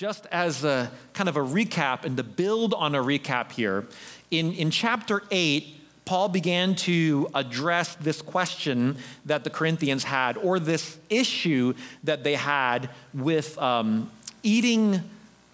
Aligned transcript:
just 0.00 0.24
as 0.32 0.64
a 0.64 0.90
kind 1.12 1.28
of 1.28 1.36
a 1.36 1.40
recap 1.40 2.06
and 2.06 2.16
to 2.16 2.22
build 2.22 2.72
on 2.72 2.94
a 2.94 3.02
recap 3.02 3.52
here, 3.52 3.86
in, 4.30 4.50
in 4.54 4.70
chapter 4.70 5.22
8, 5.30 5.78
Paul 6.06 6.30
began 6.30 6.74
to 6.76 7.28
address 7.34 7.96
this 7.96 8.22
question 8.22 8.96
that 9.26 9.44
the 9.44 9.50
Corinthians 9.50 10.04
had, 10.04 10.38
or 10.38 10.58
this 10.58 10.96
issue 11.10 11.74
that 12.02 12.24
they 12.24 12.34
had 12.34 12.88
with 13.12 13.58
um, 13.58 14.10
eating 14.42 15.02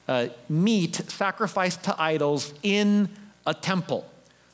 uh, 0.07 0.29
meat 0.49 0.95
sacrificed 1.09 1.83
to 1.83 2.01
idols 2.01 2.55
in 2.63 3.09
a 3.49 3.53
temple. 3.53 4.09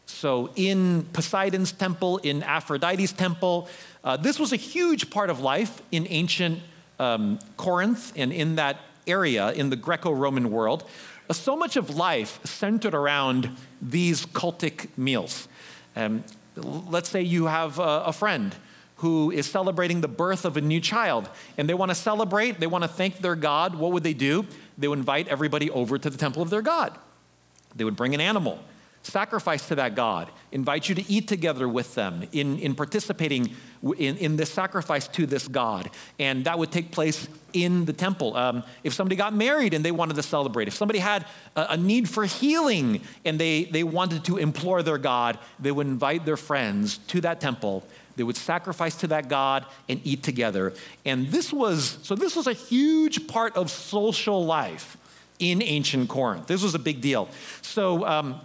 So, 0.06 0.48
in 0.56 1.04
Poseidon's 1.12 1.70
temple, 1.70 2.16
in 2.16 2.43
Aphrodite's 2.43 3.12
temple, 3.12 3.68
uh, 4.02 4.16
this 4.16 4.38
was 4.38 4.54
a 4.54 4.56
huge 4.56 5.11
part 5.11 5.29
of 5.29 5.40
life 5.40 5.82
in 5.93 6.06
ancient 6.09 6.61
um, 6.98 7.38
Corinth 7.59 8.14
and 8.16 8.32
in 8.32 8.54
that 8.56 8.79
area 9.06 9.52
in 9.52 9.70
the 9.70 9.76
Greco 9.76 10.12
Roman 10.12 10.50
world. 10.50 10.84
So 11.30 11.56
much 11.56 11.76
of 11.76 11.96
life 11.96 12.40
centered 12.44 12.94
around 12.94 13.56
these 13.80 14.26
cultic 14.26 14.88
meals. 14.96 15.48
Um, 15.96 16.24
let's 16.56 17.08
say 17.08 17.22
you 17.22 17.46
have 17.46 17.79
a, 17.79 18.04
a 18.07 18.12
friend 18.12 18.54
who 18.96 19.30
is 19.30 19.50
celebrating 19.50 20.00
the 20.00 20.08
birth 20.08 20.44
of 20.44 20.57
a 20.57 20.60
new 20.60 20.80
child 20.80 21.29
and 21.58 21.68
they 21.68 21.74
want 21.74 21.90
to 21.90 21.94
celebrate, 21.94 22.60
they 22.60 22.66
want 22.66 22.84
to 22.84 22.88
thank 22.88 23.18
their 23.18 23.34
God. 23.34 23.74
What 23.74 23.93
would 23.93 24.02
they 24.02 24.14
do? 24.14 24.46
They 24.79 24.88
would 24.88 24.98
invite 24.98 25.29
everybody 25.29 25.71
over 25.71 25.98
to 25.98 26.10
the 26.10 26.18
temple 26.18 26.43
of 26.43 26.50
their 26.50 26.62
God. 26.62 26.96
They 27.74 27.84
would 27.84 27.96
bring 27.96 28.14
an 28.14 28.21
animal 28.21 28.60
sacrifice 29.02 29.68
to 29.68 29.74
that 29.76 29.94
God, 29.94 30.30
invite 30.52 30.88
you 30.88 30.94
to 30.94 31.10
eat 31.10 31.29
together 31.29 31.68
with 31.68 31.94
them 31.94 32.24
in, 32.33 32.58
in 32.58 32.74
participating 32.74 33.55
in, 33.98 34.16
in 34.19 34.36
this 34.36 34.50
sacrifice 34.50 35.08
to 35.08 35.27
this 35.27 35.48
God. 35.48 35.91
And 36.19 36.44
that 36.44 36.58
would 36.58 36.70
take 36.70 36.92
place 36.92 37.28
in 37.52 37.84
the 37.84 37.92
temple. 37.92 38.36
Um, 38.36 38.62
if 38.84 38.94
somebody 38.94 39.16
got 39.16 39.34
married 39.34 39.74
and 39.74 39.84
they 39.84 39.91
wanted 39.91 40.16
to 40.16 40.22
celebrate, 40.22 40.69
if 40.69 40.74
somebody 40.74 41.00
had 41.00 41.27
a, 41.56 41.66
a 41.70 41.77
need 41.77 42.08
for 42.08 42.24
healing 42.24 43.00
and 43.24 43.38
they, 43.38 43.64
they 43.64 43.82
wanted 43.82 44.24
to 44.27 44.38
implore 44.38 44.82
their 44.82 44.98
God, 44.98 45.38
they 45.58 45.72
would 45.72 45.86
invite 45.86 46.24
their 46.24 46.36
friends 46.36 46.98
to 47.08 47.20
that 47.22 47.40
temple. 47.40 47.84
They 48.14 48.22
would 48.22 48.36
sacrifice 48.36 48.94
to 48.96 49.08
that 49.08 49.28
God 49.28 49.66
and 49.88 50.00
eat 50.05 50.22
together. 50.22 50.74
And 51.05 51.28
this 51.28 51.52
was, 51.52 51.98
so 52.02 52.14
this 52.14 52.36
was 52.36 52.46
a 52.46 52.52
huge 52.52 53.27
part 53.27 53.56
of 53.56 53.70
social 53.70 54.44
life 54.44 54.96
in 55.38 55.60
ancient 55.60 56.08
Corinth. 56.08 56.46
This 56.46 56.62
was 56.62 56.74
a 56.74 56.78
big 56.78 57.00
deal. 57.00 57.28
So, 57.62 58.06
um, 58.06 58.40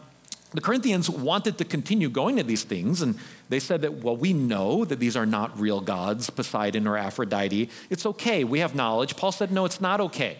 the 0.57 0.61
Corinthians 0.61 1.07
wanted 1.07 1.59
to 1.59 1.65
continue 1.65 2.09
going 2.09 2.37
to 2.37 2.43
these 2.43 2.63
things, 2.63 3.03
and 3.03 3.13
they 3.47 3.59
said 3.59 3.83
that, 3.83 4.03
well, 4.03 4.17
we 4.17 4.33
know 4.33 4.85
that 4.85 4.99
these 4.99 5.15
are 5.15 5.27
not 5.27 5.59
real 5.59 5.81
gods, 5.81 6.31
Poseidon 6.31 6.87
or 6.87 6.97
Aphrodite. 6.97 7.69
It's 7.91 8.07
okay, 8.07 8.43
we 8.43 8.57
have 8.57 8.73
knowledge. 8.73 9.15
Paul 9.15 9.31
said, 9.31 9.51
no, 9.51 9.65
it's 9.65 9.79
not 9.79 10.01
okay. 10.01 10.39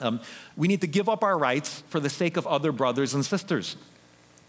Um, 0.00 0.20
we 0.56 0.66
need 0.66 0.80
to 0.80 0.88
give 0.88 1.08
up 1.08 1.22
our 1.22 1.38
rights 1.38 1.84
for 1.86 2.00
the 2.00 2.10
sake 2.10 2.36
of 2.36 2.44
other 2.48 2.72
brothers 2.72 3.14
and 3.14 3.24
sisters. 3.24 3.76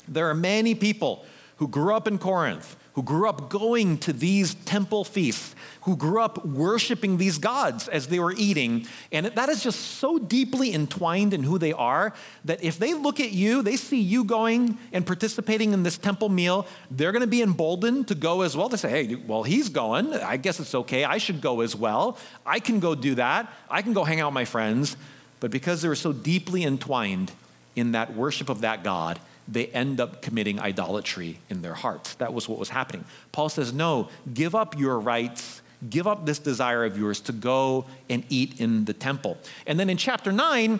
There 0.08 0.28
are 0.32 0.34
many 0.34 0.74
people 0.74 1.28
who 1.58 1.68
grew 1.68 1.94
up 1.94 2.08
in 2.08 2.18
Corinth 2.18 2.76
who 2.98 3.04
grew 3.04 3.30
up 3.30 3.48
going 3.48 3.96
to 3.96 4.12
these 4.12 4.56
temple 4.66 5.04
feasts, 5.04 5.54
who 5.82 5.96
grew 5.96 6.20
up 6.20 6.44
worshiping 6.44 7.18
these 7.18 7.38
gods 7.38 7.88
as 7.88 8.08
they 8.08 8.18
were 8.18 8.34
eating. 8.36 8.88
And 9.12 9.28
that 9.28 9.50
is 9.50 9.62
just 9.62 9.80
so 9.80 10.18
deeply 10.18 10.74
entwined 10.74 11.32
in 11.32 11.44
who 11.44 11.60
they 11.60 11.74
are 11.74 12.12
that 12.46 12.64
if 12.64 12.80
they 12.80 12.96
look 12.96 13.20
at 13.20 13.34
you, 13.34 13.62
they 13.62 13.76
see 13.76 14.02
you 14.02 14.24
going 14.24 14.80
and 14.92 15.06
participating 15.06 15.74
in 15.74 15.84
this 15.84 16.00
temple 16.00 16.30
meal, 16.30 16.66
they're 16.90 17.12
going 17.12 17.22
to 17.22 17.28
be 17.28 17.44
emboldened 17.44 18.08
to 18.08 18.16
go 18.16 18.42
as 18.42 18.58
well. 18.58 18.68
They 18.68 18.78
say, 18.78 18.90
hey, 18.90 19.14
well, 19.14 19.44
he's 19.44 19.70
going. 19.70 20.16
I 20.16 20.38
guess 20.38 20.60
it's 20.60 20.74
okay. 20.74 21.04
I 21.04 21.20
should 21.20 21.40
go 21.40 21.62
as 21.62 21.76
well. 21.76 22.18
I 22.48 22.60
can 22.60 22.80
go 22.80 22.96
do 22.96 23.14
that. 23.14 23.54
I 23.70 23.84
can 23.84 23.94
go 23.94 24.06
hang 24.06 24.22
out 24.22 24.30
with 24.30 24.34
my 24.34 24.46
friends. 24.46 24.98
But 25.40 25.52
because 25.52 25.84
they 25.84 25.88
were 25.88 25.94
so 25.94 26.14
deeply 26.14 26.64
entwined 26.64 27.32
in 27.76 27.92
that 27.92 28.16
worship 28.16 28.50
of 28.50 28.62
that 28.62 28.84
God, 28.84 29.20
they 29.48 29.68
end 29.68 30.00
up 30.00 30.22
committing 30.22 30.60
idolatry 30.60 31.40
in 31.50 31.62
their 31.62 31.74
hearts. 31.74 32.16
That 32.16 32.34
was 32.34 32.50
what 32.50 32.60
was 32.60 32.70
happening. 32.70 33.06
Paul 33.32 33.50
says, 33.50 33.74
No, 33.74 34.10
give 34.34 34.56
up 34.56 34.78
your 34.78 35.00
rights, 35.00 35.62
give 35.90 36.08
up 36.08 36.26
this 36.26 36.40
desire 36.40 36.84
of 36.86 36.98
yours 36.98 37.20
to 37.22 37.32
go 37.32 37.86
and 38.10 38.24
eat 38.30 38.60
in 38.60 38.86
the 38.86 38.94
temple. 38.94 39.38
And 39.66 39.80
then 39.80 39.90
in 39.90 39.98
chapter 39.98 40.32
9, 40.32 40.80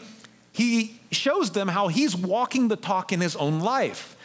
he 0.52 1.00
shows 1.12 1.52
them 1.52 1.68
how 1.68 1.88
he's 1.88 2.16
walking 2.16 2.68
the 2.68 2.76
talk 2.76 3.14
in 3.14 3.22
his 3.22 3.36
own 3.36 3.60
life. 3.60 4.16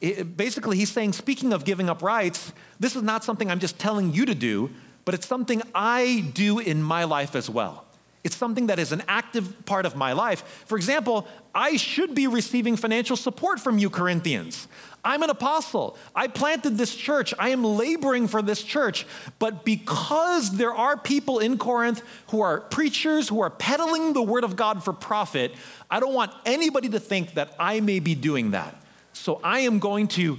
It, 0.00 0.36
basically, 0.36 0.76
he's 0.76 0.90
saying, 0.90 1.12
speaking 1.12 1.52
of 1.52 1.64
giving 1.64 1.88
up 1.88 2.02
rights, 2.02 2.52
this 2.80 2.96
is 2.96 3.02
not 3.02 3.24
something 3.24 3.50
I'm 3.50 3.60
just 3.60 3.78
telling 3.78 4.12
you 4.12 4.24
to 4.26 4.34
do, 4.34 4.70
but 5.04 5.14
it's 5.14 5.26
something 5.26 5.62
I 5.74 6.30
do 6.34 6.58
in 6.58 6.82
my 6.82 7.04
life 7.04 7.34
as 7.34 7.50
well. 7.50 7.84
It's 8.24 8.36
something 8.36 8.68
that 8.68 8.78
is 8.78 8.92
an 8.92 9.02
active 9.08 9.66
part 9.66 9.84
of 9.84 9.96
my 9.96 10.12
life. 10.12 10.64
For 10.66 10.76
example, 10.76 11.26
I 11.54 11.76
should 11.76 12.14
be 12.14 12.28
receiving 12.28 12.76
financial 12.76 13.16
support 13.16 13.58
from 13.58 13.78
you, 13.78 13.90
Corinthians. 13.90 14.68
I'm 15.04 15.24
an 15.24 15.30
apostle. 15.30 15.96
I 16.14 16.28
planted 16.28 16.78
this 16.78 16.94
church. 16.94 17.34
I 17.36 17.48
am 17.48 17.64
laboring 17.64 18.28
for 18.28 18.40
this 18.40 18.62
church. 18.62 19.04
But 19.40 19.64
because 19.64 20.56
there 20.56 20.72
are 20.72 20.96
people 20.96 21.40
in 21.40 21.58
Corinth 21.58 22.02
who 22.28 22.40
are 22.40 22.60
preachers, 22.60 23.28
who 23.28 23.40
are 23.40 23.50
peddling 23.50 24.12
the 24.12 24.22
word 24.22 24.44
of 24.44 24.54
God 24.54 24.84
for 24.84 24.92
profit, 24.92 25.52
I 25.90 25.98
don't 25.98 26.14
want 26.14 26.32
anybody 26.46 26.88
to 26.90 27.00
think 27.00 27.34
that 27.34 27.52
I 27.58 27.80
may 27.80 27.98
be 27.98 28.14
doing 28.14 28.52
that. 28.52 28.80
So 29.12 29.40
I 29.42 29.60
am 29.60 29.80
going 29.80 30.06
to 30.08 30.38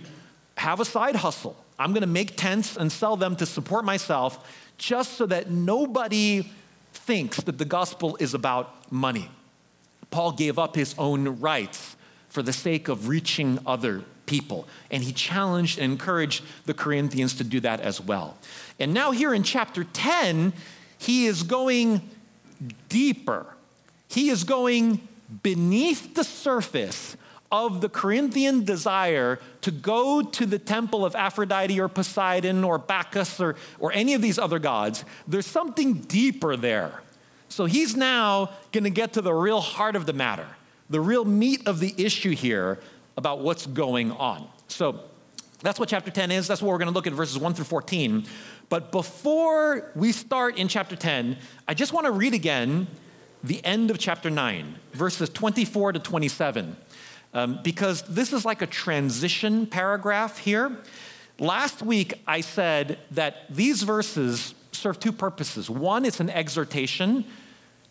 have 0.56 0.80
a 0.80 0.86
side 0.86 1.18
hustle. 1.18 1.58
I'm 1.78 1.92
going 1.92 2.02
to 2.02 2.08
make 2.08 2.38
tents 2.38 2.78
and 2.78 2.90
sell 2.90 3.18
them 3.18 3.36
to 3.38 3.46
support 3.46 3.84
myself 3.84 4.50
just 4.78 5.14
so 5.14 5.26
that 5.26 5.52
nobody 5.52 6.50
thinks 6.94 7.38
that 7.42 7.58
the 7.58 7.66
gospel 7.66 8.16
is 8.20 8.34
about 8.34 8.92
money. 8.92 9.30
Paul 10.12 10.32
gave 10.32 10.60
up 10.60 10.76
his 10.76 10.96
own 10.98 11.40
rights 11.40 11.96
for 12.30 12.42
the 12.42 12.54
sake 12.54 12.88
of 12.88 13.08
reaching 13.08 13.60
other 13.66 14.04
people. 14.26 14.68
And 14.90 15.04
he 15.04 15.12
challenged 15.12 15.80
and 15.80 15.92
encouraged 15.92 16.44
the 16.66 16.74
Corinthians 16.74 17.36
to 17.36 17.44
do 17.44 17.60
that 17.60 17.80
as 17.82 18.00
well. 18.00 18.38
And 18.80 18.94
now, 18.94 19.12
here 19.12 19.34
in 19.34 19.44
chapter 19.44 19.84
10, 19.84 20.54
he 20.98 21.26
is 21.26 21.44
going 21.44 22.10
deeper. 22.90 23.46
He 24.08 24.30
is 24.30 24.44
going 24.44 25.08
beneath 25.42 26.16
the 26.16 26.24
surface 26.24 27.18
of 27.54 27.82
the 27.82 27.88
Corinthian 27.88 28.66
desire 28.66 29.40
to 29.62 29.70
go 29.70 30.24
to 30.24 30.46
the 30.48 30.58
temple 30.58 31.06
of 31.06 31.16
Aphrodite 31.16 31.80
or 31.80 31.88
Poseidon 31.88 32.64
or 32.64 32.80
Bacchus 32.80 33.40
or, 33.40 33.56
or 33.78 33.94
any 33.94 34.16
of 34.16 34.24
these 34.24 34.40
other 34.40 34.58
gods, 34.58 35.06
there's 35.28 35.46
something 35.46 35.94
deeper 35.94 36.58
there. 36.58 37.04
So 37.50 37.66
he's 37.66 37.96
now 37.96 38.50
going 38.72 38.86
to 38.86 38.90
get 38.90 39.14
to 39.14 39.22
the 39.22 39.36
real 39.36 39.62
heart 39.62 39.96
of 39.96 40.08
the 40.08 40.14
matter, 40.14 40.48
the 40.90 41.00
real 41.00 41.26
meat 41.26 41.68
of 41.68 41.80
the 41.80 41.94
issue 41.96 42.32
here 42.32 42.80
about 43.18 43.42
what's 43.42 43.68
going 43.68 44.12
on. 44.12 44.48
So 44.68 45.02
that's 45.62 45.80
what 45.80 45.90
chapter 45.90 46.10
10 46.10 46.32
is. 46.32 46.48
That's 46.48 46.60
what 46.60 46.70
we're 46.72 46.80
going 46.80 46.88
to 46.88 46.94
look 46.94 47.06
at 47.06 47.14
verses 47.14 47.38
1 47.38 47.54
through 47.54 47.66
14. 47.66 48.26
But 48.70 48.92
before 48.92 49.92
we 49.94 50.12
start 50.12 50.58
in 50.58 50.68
chapter 50.68 50.96
10, 50.96 51.38
I 51.68 51.76
just 51.76 51.94
want 51.94 52.08
to 52.08 52.12
read 52.12 52.34
again 52.34 52.88
the 53.44 53.64
end 53.64 53.92
of 53.92 54.00
chapter 54.00 54.32
9, 54.32 54.76
verses 54.94 55.30
24 55.30 55.92
to 55.94 56.00
27 56.00 56.78
um, 57.34 57.60
because 57.64 58.04
this 58.04 58.32
is 58.34 58.46
like 58.46 58.62
a 58.62 58.68
transition 58.68 59.66
paragraph 59.66 60.38
here. 60.38 60.78
Last 61.40 61.82
week, 61.82 62.14
I 62.28 62.42
said 62.42 63.00
that 63.12 63.46
these 63.50 63.84
verses 63.84 64.54
serve 64.72 65.00
two 65.00 65.12
purposes. 65.12 65.70
One, 65.70 66.06
it's 66.06 66.20
an 66.20 66.30
exhortation. 66.30 67.26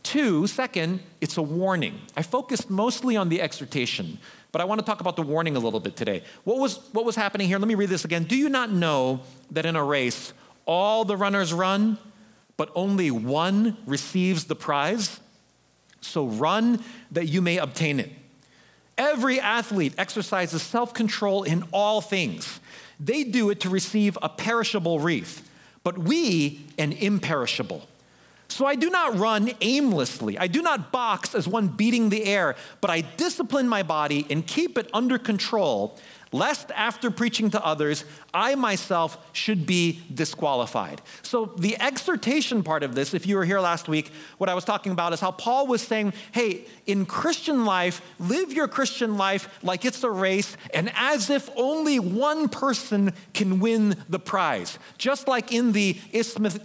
Two, 0.02 0.46
second, 0.46 1.00
it's 1.20 1.36
a 1.36 1.42
warning. 1.42 2.00
I 2.16 2.22
focused 2.22 2.70
mostly 2.70 3.16
on 3.16 3.28
the 3.28 3.40
exhortation, 3.40 4.18
but 4.52 4.60
I 4.60 4.64
want 4.64 4.80
to 4.80 4.84
talk 4.84 5.00
about 5.00 5.16
the 5.16 5.22
warning 5.22 5.56
a 5.56 5.60
little 5.60 5.80
bit 5.80 5.96
today. 5.96 6.22
What 6.44 6.58
was, 6.58 6.78
what 6.92 7.04
was 7.04 7.16
happening 7.16 7.48
here? 7.48 7.58
Let 7.58 7.68
me 7.68 7.74
read 7.74 7.88
this 7.88 8.04
again. 8.04 8.24
Do 8.24 8.36
you 8.36 8.48
not 8.48 8.70
know 8.70 9.20
that 9.50 9.66
in 9.66 9.76
a 9.76 9.84
race, 9.84 10.32
all 10.66 11.04
the 11.04 11.16
runners 11.16 11.52
run, 11.52 11.98
but 12.56 12.70
only 12.74 13.10
one 13.10 13.76
receives 13.86 14.44
the 14.44 14.54
prize? 14.54 15.20
So 16.00 16.26
run 16.26 16.82
that 17.12 17.26
you 17.26 17.40
may 17.40 17.58
obtain 17.58 18.00
it. 18.00 18.10
Every 18.98 19.40
athlete 19.40 19.94
exercises 19.98 20.62
self 20.62 20.92
control 20.92 21.42
in 21.42 21.64
all 21.72 22.00
things. 22.00 22.60
They 23.00 23.24
do 23.24 23.50
it 23.50 23.60
to 23.60 23.70
receive 23.70 24.16
a 24.22 24.28
perishable 24.28 25.00
wreath, 25.00 25.48
but 25.82 25.98
we 25.98 26.66
an 26.78 26.92
imperishable. 26.92 27.88
So 28.48 28.66
I 28.66 28.74
do 28.74 28.90
not 28.90 29.16
run 29.16 29.52
aimlessly. 29.62 30.38
I 30.38 30.46
do 30.46 30.60
not 30.60 30.92
box 30.92 31.34
as 31.34 31.48
one 31.48 31.68
beating 31.68 32.10
the 32.10 32.24
air, 32.24 32.54
but 32.82 32.90
I 32.90 33.00
discipline 33.00 33.66
my 33.66 33.82
body 33.82 34.26
and 34.28 34.46
keep 34.46 34.76
it 34.76 34.90
under 34.92 35.18
control 35.18 35.98
lest 36.32 36.70
after 36.72 37.10
preaching 37.10 37.50
to 37.50 37.64
others, 37.64 38.04
I 38.34 38.54
myself 38.54 39.18
should 39.32 39.66
be 39.66 40.00
disqualified. 40.12 41.02
So, 41.22 41.52
the 41.56 41.80
exhortation 41.80 42.62
part 42.62 42.82
of 42.82 42.94
this, 42.94 43.14
if 43.14 43.26
you 43.26 43.36
were 43.36 43.44
here 43.44 43.60
last 43.60 43.88
week, 43.88 44.10
what 44.38 44.48
I 44.48 44.54
was 44.54 44.64
talking 44.64 44.92
about 44.92 45.12
is 45.12 45.20
how 45.20 45.30
Paul 45.30 45.66
was 45.66 45.82
saying, 45.82 46.14
hey, 46.32 46.64
in 46.86 47.06
Christian 47.06 47.64
life, 47.64 48.00
live 48.18 48.52
your 48.52 48.68
Christian 48.68 49.16
life 49.16 49.48
like 49.62 49.84
it's 49.84 50.02
a 50.02 50.10
race 50.10 50.56
and 50.74 50.90
as 50.96 51.30
if 51.30 51.48
only 51.56 51.98
one 51.98 52.48
person 52.48 53.12
can 53.34 53.60
win 53.60 53.96
the 54.08 54.18
prize. 54.18 54.78
Just 54.98 55.28
like 55.28 55.52
in 55.52 55.72
the 55.72 55.98
isthmus, 56.12 56.58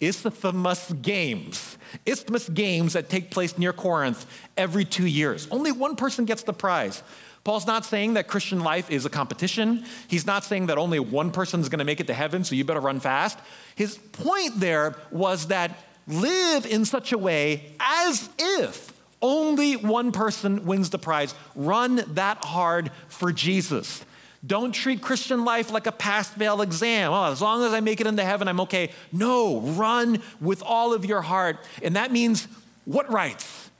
Isthmus 0.00 0.92
Games. 0.92 1.78
Isthmus 2.04 2.48
Games 2.48 2.92
that 2.92 3.08
take 3.08 3.30
place 3.30 3.56
near 3.56 3.72
Corinth 3.72 4.26
every 4.56 4.84
two 4.84 5.06
years. 5.06 5.48
Only 5.50 5.72
one 5.72 5.96
person 5.96 6.24
gets 6.24 6.42
the 6.42 6.52
prize. 6.52 7.02
Paul's 7.46 7.64
not 7.64 7.84
saying 7.84 8.14
that 8.14 8.26
Christian 8.26 8.58
life 8.58 8.90
is 8.90 9.04
a 9.04 9.08
competition. 9.08 9.84
He's 10.08 10.26
not 10.26 10.42
saying 10.42 10.66
that 10.66 10.78
only 10.78 10.98
one 10.98 11.30
person 11.30 11.60
is 11.60 11.68
going 11.68 11.78
to 11.78 11.84
make 11.84 12.00
it 12.00 12.08
to 12.08 12.12
heaven, 12.12 12.42
so 12.42 12.56
you 12.56 12.64
better 12.64 12.80
run 12.80 12.98
fast. 12.98 13.38
His 13.76 13.98
point 13.98 14.58
there 14.58 14.96
was 15.12 15.46
that 15.46 15.78
live 16.08 16.66
in 16.66 16.84
such 16.84 17.12
a 17.12 17.18
way 17.18 17.70
as 17.78 18.28
if 18.36 18.92
only 19.22 19.76
one 19.76 20.10
person 20.10 20.66
wins 20.66 20.90
the 20.90 20.98
prize. 20.98 21.36
Run 21.54 22.02
that 22.14 22.38
hard 22.44 22.90
for 23.06 23.30
Jesus. 23.30 24.04
Don't 24.44 24.72
treat 24.72 25.00
Christian 25.00 25.44
life 25.44 25.70
like 25.70 25.86
a 25.86 25.92
pass 25.92 26.28
fail 26.28 26.62
exam. 26.62 27.12
Oh, 27.12 27.30
as 27.30 27.40
long 27.40 27.62
as 27.62 27.72
I 27.72 27.78
make 27.78 28.00
it 28.00 28.08
into 28.08 28.24
heaven, 28.24 28.48
I'm 28.48 28.62
okay. 28.62 28.90
No, 29.12 29.60
run 29.60 30.20
with 30.40 30.64
all 30.64 30.92
of 30.92 31.04
your 31.04 31.22
heart. 31.22 31.58
And 31.80 31.94
that 31.94 32.10
means 32.10 32.48
what 32.86 33.08
rights? 33.08 33.70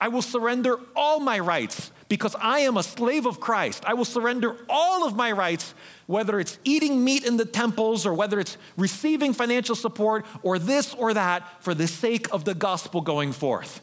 I 0.00 0.06
will 0.06 0.22
surrender 0.22 0.78
all 0.94 1.18
my 1.18 1.40
rights 1.40 1.90
because 2.08 2.36
I 2.40 2.60
am 2.60 2.76
a 2.76 2.82
slave 2.82 3.26
of 3.26 3.40
Christ. 3.40 3.84
I 3.84 3.94
will 3.94 4.04
surrender 4.04 4.56
all 4.68 5.06
of 5.06 5.16
my 5.16 5.32
rights, 5.32 5.74
whether 6.06 6.38
it's 6.38 6.58
eating 6.64 7.02
meat 7.02 7.24
in 7.24 7.36
the 7.36 7.44
temples 7.44 8.06
or 8.06 8.14
whether 8.14 8.38
it's 8.38 8.56
receiving 8.76 9.32
financial 9.32 9.74
support 9.74 10.24
or 10.42 10.58
this 10.58 10.94
or 10.94 11.14
that, 11.14 11.62
for 11.62 11.74
the 11.74 11.88
sake 11.88 12.32
of 12.32 12.44
the 12.44 12.54
gospel 12.54 13.00
going 13.00 13.32
forth. 13.32 13.80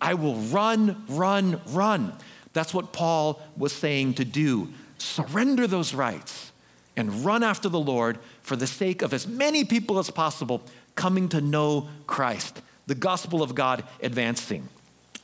I 0.00 0.14
will 0.14 0.34
run, 0.34 1.04
run, 1.08 1.60
run. 1.68 2.12
That's 2.52 2.74
what 2.74 2.92
Paul 2.92 3.40
was 3.56 3.72
saying 3.72 4.14
to 4.14 4.24
do 4.24 4.72
surrender 4.98 5.66
those 5.66 5.94
rights 5.94 6.52
and 6.96 7.24
run 7.24 7.42
after 7.42 7.68
the 7.68 7.80
Lord 7.80 8.18
for 8.42 8.54
the 8.54 8.66
sake 8.66 9.02
of 9.02 9.12
as 9.12 9.26
many 9.26 9.64
people 9.64 9.98
as 9.98 10.10
possible 10.10 10.62
coming 10.94 11.28
to 11.30 11.40
know 11.40 11.88
Christ, 12.06 12.62
the 12.86 12.94
gospel 12.94 13.42
of 13.42 13.54
God 13.54 13.82
advancing. 14.00 14.68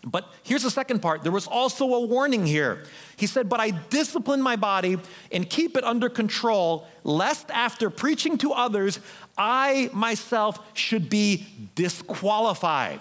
But 0.04 0.32
here's 0.42 0.62
the 0.62 0.70
second 0.70 1.00
part. 1.00 1.22
There 1.22 1.32
was 1.32 1.46
also 1.46 1.94
a 1.94 2.06
warning 2.06 2.46
here. 2.46 2.84
He 3.16 3.26
said, 3.26 3.48
But 3.48 3.60
I 3.60 3.70
discipline 3.70 4.40
my 4.40 4.56
body 4.56 4.98
and 5.32 5.48
keep 5.48 5.76
it 5.76 5.84
under 5.84 6.08
control, 6.08 6.86
lest 7.04 7.50
after 7.50 7.90
preaching 7.90 8.38
to 8.38 8.52
others, 8.52 9.00
I 9.36 9.90
myself 9.92 10.60
should 10.74 11.10
be 11.10 11.46
disqualified. 11.74 13.00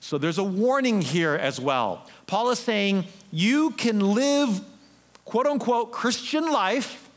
So 0.00 0.18
there's 0.18 0.38
a 0.38 0.44
warning 0.44 1.02
here 1.02 1.34
as 1.34 1.60
well. 1.60 2.06
Paul 2.26 2.50
is 2.50 2.58
saying, 2.58 3.04
You 3.30 3.70
can 3.72 4.00
live 4.00 4.60
quote 5.24 5.46
unquote 5.46 5.92
Christian 5.92 6.50
life 6.50 7.08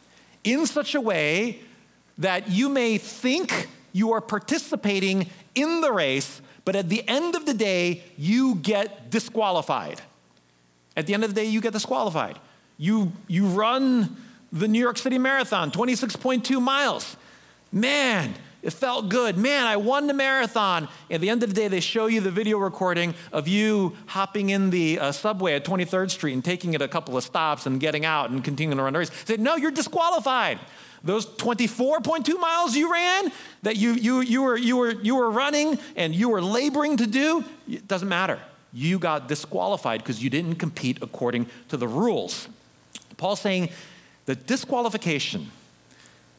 in 0.44 0.66
such 0.66 0.96
a 0.96 1.02
way 1.02 1.60
that 2.18 2.50
you 2.50 2.68
may 2.68 2.98
think 2.98 3.68
you 3.94 4.12
are 4.12 4.22
participating 4.22 5.30
in 5.56 5.82
the 5.82 5.92
race, 5.92 6.42
but 6.66 6.76
at 6.76 6.90
the 6.90 7.08
end 7.08 7.36
of 7.36 7.46
the 7.46 7.54
day, 7.54 8.04
you 8.18 8.56
get 8.56 9.10
disqualified. 9.10 10.02
At 10.96 11.08
the 11.08 11.14
end 11.14 11.24
of 11.24 11.34
the 11.34 11.42
day, 11.42 11.48
you 11.48 11.62
get 11.62 11.74
disqualified. 11.74 12.40
You, 12.78 13.12
you 13.28 13.46
run 13.46 14.18
the 14.52 14.68
New 14.68 14.80
York 14.80 14.98
City 14.98 15.18
Marathon, 15.18 15.72
26.2 15.72 16.62
miles. 16.62 17.16
Man, 17.72 18.34
it 18.62 18.72
felt 18.72 19.08
good. 19.08 19.38
Man, 19.38 19.66
I 19.66 19.78
won 19.78 20.08
the 20.08 20.14
marathon. 20.14 20.90
At 21.10 21.22
the 21.22 21.30
end 21.30 21.44
of 21.44 21.50
the 21.50 21.56
day, 21.56 21.70
they 21.70 21.80
show 21.80 22.08
you 22.08 22.20
the 22.20 22.32
video 22.32 22.58
recording 22.58 23.14
of 23.32 23.48
you 23.48 23.96
hopping 24.08 24.50
in 24.50 24.70
the 24.70 25.00
uh, 25.00 25.12
subway 25.14 25.54
at 25.54 25.64
23rd 25.64 26.12
Street 26.12 26.34
and 26.34 26.44
taking 26.44 26.74
it 26.74 26.82
a 26.82 26.88
couple 26.88 27.16
of 27.16 27.24
stops 27.24 27.66
and 27.66 27.80
getting 27.80 28.06
out 28.06 28.32
and 28.32 28.44
continuing 28.44 28.78
to 28.78 28.84
run 28.84 28.94
the 28.94 29.00
race. 29.00 29.10
They 29.10 29.36
say, 29.36 29.42
no, 29.42 29.56
you're 29.56 29.72
disqualified. 29.72 30.60
Those 31.04 31.26
24.2 31.26 32.40
miles 32.40 32.76
you 32.76 32.92
ran 32.92 33.32
that 33.64 33.78
you, 33.78 33.94
you, 33.94 34.22
you, 34.22 34.42
were, 34.42 34.58
you, 34.58 34.78
were, 34.78 34.92
you 34.92 35.16
were 35.16 35.32
running 35.32 35.80
and 35.96 36.14
you 36.14 36.30
were 36.30 36.42
laboring 36.42 36.98
to 36.98 37.08
do, 37.08 37.44
it 37.70 37.88
doesn't 37.88 38.10
matter. 38.10 38.40
You 38.74 39.00
got 39.00 39.28
disqualified 39.28 40.02
because 40.02 40.22
you 40.22 40.30
didn't 40.30 40.56
compete 40.56 41.00
according 41.02 41.48
to 41.70 41.78
the 41.78 41.88
rules. 41.88 42.48
Paul's 43.18 43.42
saying 43.42 43.70
that 44.26 44.46
disqualification 44.46 45.52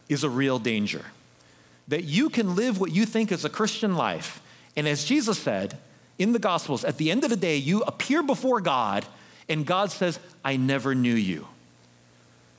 is 0.09 0.25
a 0.25 0.31
real 0.31 0.59
danger 0.59 1.05
that 1.91 2.05
you 2.05 2.31
can 2.31 2.55
live 2.55 2.81
what 2.81 2.93
you 2.93 3.05
think 3.05 3.33
is 3.33 3.45
a 3.45 3.49
Christian 3.49 3.97
life. 3.97 4.41
And 4.77 4.87
as 4.87 5.05
Jesus 5.05 5.39
said 5.39 5.77
in 6.19 6.33
the 6.33 6.39
Gospels, 6.39 6.85
at 6.85 6.99
the 6.99 7.11
end 7.11 7.25
of 7.25 7.31
the 7.31 7.37
day, 7.37 7.57
you 7.57 7.83
appear 7.83 8.23
before 8.23 8.61
God, 8.61 9.05
and 9.49 9.67
God 9.67 9.91
says, 9.91 10.21
I 10.45 10.57
never 10.57 10.95
knew 10.95 11.15
you. 11.15 11.49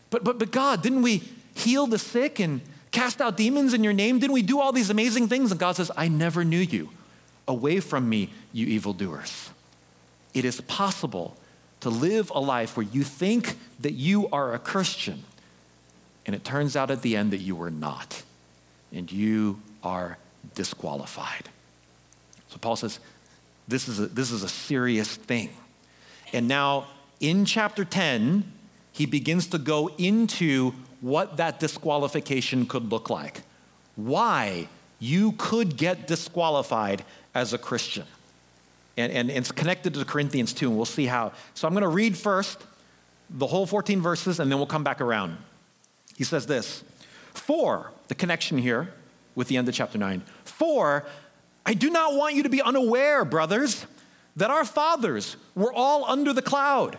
But, 0.10 0.26
but, 0.26 0.38
but 0.38 0.52
God, 0.52 0.82
didn't 0.82 1.02
we 1.02 1.24
heal 1.54 1.88
the 1.88 2.00
sick 2.00 2.40
and 2.40 2.62
cast 2.92 3.22
out 3.22 3.38
demons 3.38 3.74
in 3.74 3.84
your 3.84 3.94
name? 3.94 4.20
Didn't 4.20 4.34
we 4.34 4.42
do 4.42 4.60
all 4.60 4.72
these 4.72 4.90
amazing 4.90 5.28
things? 5.28 5.52
And 5.52 5.60
God 5.60 5.76
says, 5.76 5.92
I 5.96 6.08
never 6.08 6.44
knew 6.44 6.60
you. 6.60 6.90
Away 7.48 7.80
from 7.80 8.08
me, 8.08 8.30
you 8.54 8.68
evildoers. 8.68 9.50
It 10.34 10.46
is 10.46 10.62
possible 10.62 11.36
to 11.82 11.90
live 11.90 12.32
a 12.34 12.40
life 12.40 12.78
where 12.78 12.86
you 12.86 13.04
think 13.04 13.58
that 13.80 13.94
you 13.94 14.30
are 14.30 14.54
a 14.54 14.60
Christian, 14.60 15.24
and 16.26 16.36
it 16.36 16.44
turns 16.44 16.76
out 16.76 16.92
at 16.92 17.02
the 17.02 17.16
end 17.16 17.32
that 17.32 17.40
you 17.40 17.56
were 17.56 17.72
not 17.72 18.24
and 18.94 19.12
you 19.12 19.62
are 19.84 20.18
disqualified. 20.54 21.50
So 22.50 22.58
Paul 22.58 22.76
says, 22.76 23.00
this 23.68 23.88
is 23.88 24.00
a, 24.00 24.08
this 24.08 24.32
is 24.32 24.44
a 24.44 24.50
serious 24.50 25.16
thing. 25.16 25.50
And 26.34 26.48
now 26.48 26.88
in 27.20 27.46
chapter 27.46 27.86
10, 27.86 28.52
he 28.92 29.06
begins 29.06 29.48
to 29.48 29.58
go 29.58 29.90
into 29.98 30.74
what 31.02 31.38
that 31.38 31.60
disqualification 31.60 32.66
could 32.66 32.92
look 32.92 33.10
like. 33.10 33.42
Why 33.96 34.68
you 35.00 35.34
could 35.34 35.76
get 35.76 36.08
disqualified 36.08 37.04
as 37.34 37.54
a 37.54 37.58
Christian. 37.58 38.06
And, 38.98 39.12
and 39.12 39.32
it's 39.32 39.52
connected 39.52 39.94
to 39.96 40.06
Corinthians 40.06 40.54
too, 40.54 40.68
and 40.68 40.78
we'll 40.78 40.86
see 40.86 41.08
how. 41.08 41.34
So 41.54 41.68
I'm 41.68 41.74
going 41.74 41.82
to 41.82 41.88
read 41.88 42.18
first 42.18 42.64
the 43.30 43.48
whole 43.48 43.66
14 43.66 44.02
verses, 44.02 44.40
and 44.40 44.52
then 44.52 44.58
we'll 44.58 44.68
come 44.68 44.84
back 44.84 45.02
around. 45.02 45.38
He 46.18 46.24
says 46.24 46.46
this 46.46 46.84
For, 47.34 47.92
the 48.08 48.16
connection 48.16 48.58
here 48.58 48.94
with 49.34 49.48
the 49.48 49.58
end 49.58 49.68
of 49.68 49.74
chapter 49.74 49.98
9. 49.98 50.22
For 50.44 51.06
I 51.66 51.74
do 51.74 51.90
not 51.90 52.16
want 52.16 52.36
you 52.36 52.44
to 52.44 52.50
be 52.50 52.62
unaware, 52.62 53.26
brothers, 53.26 53.86
that 54.36 54.52
our 54.52 54.66
fathers 54.66 55.38
were 55.56 55.74
all 55.74 56.06
under 56.06 56.34
the 56.34 56.42
cloud 56.42 56.98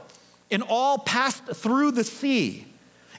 and 0.50 0.62
all 0.62 0.98
passed 0.98 1.44
through 1.44 1.92
the 1.92 2.04
sea, 2.04 2.66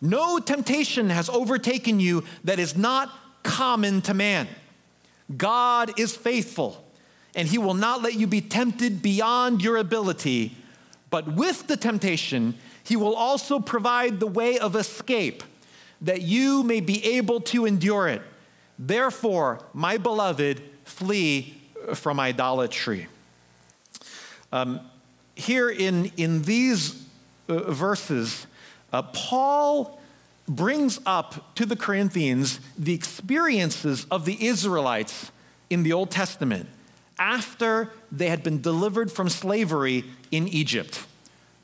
No 0.00 0.38
temptation 0.38 1.10
has 1.10 1.28
overtaken 1.28 2.00
you 2.00 2.24
that 2.44 2.58
is 2.58 2.76
not 2.76 3.10
common 3.42 4.00
to 4.02 4.14
man. 4.14 4.48
God 5.36 5.98
is 5.98 6.14
faithful, 6.14 6.84
and 7.34 7.48
he 7.48 7.58
will 7.58 7.74
not 7.74 8.02
let 8.02 8.14
you 8.14 8.26
be 8.26 8.40
tempted 8.40 9.00
beyond 9.02 9.62
your 9.62 9.76
ability, 9.76 10.56
but 11.14 11.28
with 11.28 11.68
the 11.68 11.76
temptation, 11.76 12.54
He 12.82 12.96
will 12.96 13.14
also 13.14 13.60
provide 13.60 14.18
the 14.18 14.26
way 14.26 14.58
of 14.58 14.74
escape 14.74 15.44
that 16.00 16.22
you 16.22 16.64
may 16.64 16.80
be 16.80 17.04
able 17.04 17.40
to 17.42 17.66
endure 17.66 18.08
it. 18.08 18.20
Therefore, 18.80 19.60
my 19.72 19.96
beloved, 19.96 20.60
flee 20.82 21.62
from 21.94 22.18
idolatry. 22.18 23.06
Um, 24.50 24.80
here 25.36 25.70
in, 25.70 26.10
in 26.16 26.42
these 26.42 27.06
uh, 27.48 27.70
verses, 27.70 28.48
uh, 28.94 29.02
Paul 29.02 30.00
brings 30.46 31.00
up 31.04 31.54
to 31.56 31.66
the 31.66 31.74
Corinthians 31.74 32.60
the 32.78 32.94
experiences 32.94 34.06
of 34.08 34.24
the 34.24 34.46
Israelites 34.46 35.32
in 35.68 35.82
the 35.82 35.92
Old 35.92 36.12
Testament 36.12 36.68
after 37.18 37.90
they 38.12 38.28
had 38.28 38.44
been 38.44 38.60
delivered 38.60 39.10
from 39.10 39.28
slavery 39.28 40.04
in 40.30 40.46
Egypt. 40.46 41.04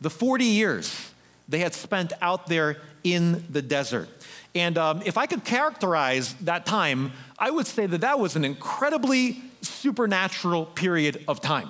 The 0.01 0.11
40 0.11 0.45
years 0.45 1.13
they 1.49 1.61
had 1.61 1.73
spent 1.73 2.13
out 2.21 2.49
there 2.49 2.79
in 3.05 3.45
the 3.49 3.63
desert. 3.63 4.09
And 4.55 4.77
um, 4.77 5.03
if 5.05 5.17
I 5.17 5.27
could 5.27 5.45
characterize 5.45 6.35
that 6.35 6.67
time, 6.67 7.13
I 7.39 7.51
would 7.51 7.67
say 7.67 7.87
that 7.87 8.01
that 8.01 8.19
was 8.19 8.35
an 8.35 8.45
incredibly 8.45 9.41
supernatural 9.63 10.67
period 10.67 11.25
of 11.29 11.41
time. 11.41 11.69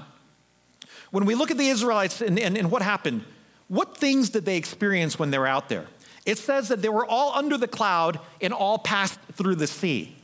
When 1.10 1.26
we 1.26 1.34
look 1.34 1.50
at 1.50 1.58
the 1.58 1.68
Israelites 1.68 2.22
and, 2.22 2.38
and, 2.38 2.56
and 2.56 2.70
what 2.70 2.82
happened, 2.82 3.24
what 3.70 3.96
things 3.96 4.30
did 4.30 4.44
they 4.44 4.56
experience 4.56 5.16
when 5.16 5.30
they 5.30 5.38
were 5.38 5.46
out 5.46 5.68
there? 5.68 5.86
It 6.26 6.38
says 6.38 6.66
that 6.68 6.82
they 6.82 6.88
were 6.88 7.06
all 7.06 7.32
under 7.36 7.56
the 7.56 7.68
cloud 7.68 8.18
and 8.40 8.52
all 8.52 8.78
passed 8.78 9.20
through 9.34 9.54
the 9.54 9.68
sea. 9.68 10.16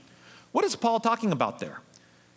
What 0.50 0.65
is 0.65 0.75
Paul 0.75 0.99
talking 0.99 1.31
about 1.31 1.61
there? 1.61 1.81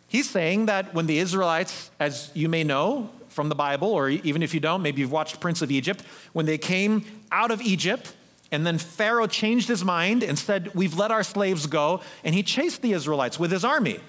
He's 0.07 0.29
saying 0.29 0.67
that 0.67 0.93
when 0.93 1.07
the 1.07 1.17
Israelites, 1.17 1.89
as 1.99 2.29
you 2.35 2.47
may 2.47 2.63
know 2.63 3.09
from 3.27 3.49
the 3.49 3.55
Bible, 3.55 3.89
or 3.89 4.09
even 4.09 4.43
if 4.43 4.53
you 4.53 4.59
don't, 4.59 4.83
maybe 4.83 5.01
you've 5.01 5.11
watched 5.11 5.39
Prince 5.39 5.63
of 5.63 5.71
Egypt, 5.71 6.03
when 6.33 6.45
they 6.45 6.59
came 6.59 7.03
out 7.31 7.49
of 7.49 7.59
Egypt, 7.59 8.13
and 8.51 8.65
then 8.65 8.77
Pharaoh 8.77 9.25
changed 9.25 9.67
his 9.67 9.83
mind 9.83 10.21
and 10.21 10.37
said, 10.37 10.75
We've 10.75 10.95
let 10.95 11.09
our 11.09 11.23
slaves 11.23 11.65
go. 11.65 12.01
And 12.23 12.35
he 12.35 12.43
chased 12.43 12.83
the 12.83 12.93
Israelites 12.93 13.39
with 13.39 13.51
his 13.51 13.65
army. 13.65 13.99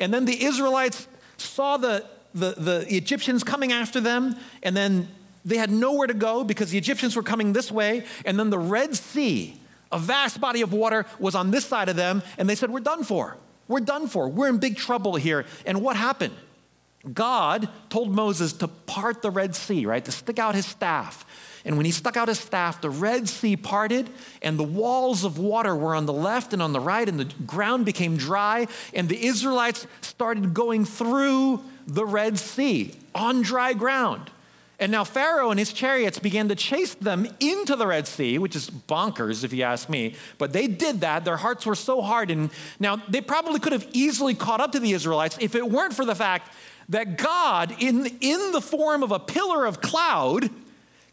And 0.00 0.12
then 0.12 0.24
the 0.24 0.42
Israelites 0.42 1.06
saw 1.36 1.76
the, 1.76 2.06
the, 2.34 2.54
the 2.56 2.86
Egyptians 2.94 3.44
coming 3.44 3.72
after 3.72 4.00
them. 4.00 4.36
And 4.62 4.74
then 4.74 5.08
they 5.46 5.56
had 5.56 5.70
nowhere 5.70 6.08
to 6.08 6.14
go 6.14 6.42
because 6.42 6.70
the 6.72 6.78
Egyptians 6.78 7.14
were 7.14 7.22
coming 7.22 7.52
this 7.52 7.70
way. 7.70 8.04
And 8.24 8.38
then 8.38 8.50
the 8.50 8.58
Red 8.58 8.96
Sea, 8.96 9.58
a 9.92 9.98
vast 9.98 10.40
body 10.40 10.60
of 10.60 10.72
water, 10.72 11.06
was 11.20 11.36
on 11.36 11.52
this 11.52 11.64
side 11.64 11.88
of 11.88 11.94
them. 11.94 12.22
And 12.36 12.50
they 12.50 12.56
said, 12.56 12.70
We're 12.70 12.80
done 12.80 13.04
for. 13.04 13.36
We're 13.68 13.80
done 13.80 14.08
for. 14.08 14.28
We're 14.28 14.48
in 14.48 14.58
big 14.58 14.76
trouble 14.76 15.14
here. 15.14 15.46
And 15.64 15.82
what 15.82 15.96
happened? 15.96 16.34
God 17.12 17.68
told 17.88 18.12
Moses 18.12 18.52
to 18.54 18.66
part 18.66 19.22
the 19.22 19.30
Red 19.30 19.54
Sea, 19.54 19.86
right? 19.86 20.04
To 20.04 20.10
stick 20.12 20.40
out 20.40 20.56
his 20.56 20.66
staff. 20.66 21.24
And 21.64 21.76
when 21.76 21.86
he 21.86 21.92
stuck 21.92 22.16
out 22.16 22.26
his 22.28 22.38
staff, 22.38 22.80
the 22.80 22.90
Red 22.90 23.28
Sea 23.28 23.56
parted, 23.56 24.10
and 24.42 24.58
the 24.58 24.64
walls 24.64 25.24
of 25.24 25.38
water 25.38 25.74
were 25.74 25.94
on 25.94 26.06
the 26.06 26.12
left 26.12 26.52
and 26.52 26.62
on 26.62 26.72
the 26.72 26.80
right, 26.80 27.08
and 27.08 27.18
the 27.18 27.32
ground 27.44 27.84
became 27.84 28.16
dry, 28.16 28.66
and 28.94 29.08
the 29.08 29.26
Israelites 29.26 29.86
started 30.00 30.54
going 30.54 30.84
through 30.84 31.62
the 31.86 32.04
Red 32.04 32.38
Sea 32.38 32.94
on 33.14 33.42
dry 33.42 33.72
ground. 33.72 34.30
And 34.78 34.92
now 34.92 35.04
Pharaoh 35.04 35.50
and 35.50 35.58
his 35.58 35.72
chariots 35.72 36.18
began 36.18 36.48
to 36.48 36.54
chase 36.54 36.94
them 36.94 37.26
into 37.40 37.76
the 37.76 37.86
Red 37.86 38.06
Sea, 38.06 38.38
which 38.38 38.54
is 38.54 38.68
bonkers 38.68 39.42
if 39.42 39.52
you 39.52 39.62
ask 39.62 39.88
me. 39.88 40.14
But 40.36 40.52
they 40.52 40.66
did 40.66 41.00
that. 41.00 41.24
Their 41.24 41.38
hearts 41.38 41.64
were 41.64 41.74
so 41.74 42.02
hardened. 42.02 42.50
Now, 42.78 42.96
they 43.08 43.22
probably 43.22 43.58
could 43.58 43.72
have 43.72 43.88
easily 43.92 44.34
caught 44.34 44.60
up 44.60 44.72
to 44.72 44.80
the 44.80 44.92
Israelites 44.92 45.38
if 45.40 45.54
it 45.54 45.68
weren't 45.68 45.94
for 45.94 46.04
the 46.04 46.14
fact 46.14 46.52
that 46.90 47.16
God, 47.16 47.74
in, 47.78 48.06
in 48.20 48.52
the 48.52 48.60
form 48.60 49.02
of 49.02 49.12
a 49.12 49.18
pillar 49.18 49.64
of 49.64 49.80
cloud, 49.80 50.50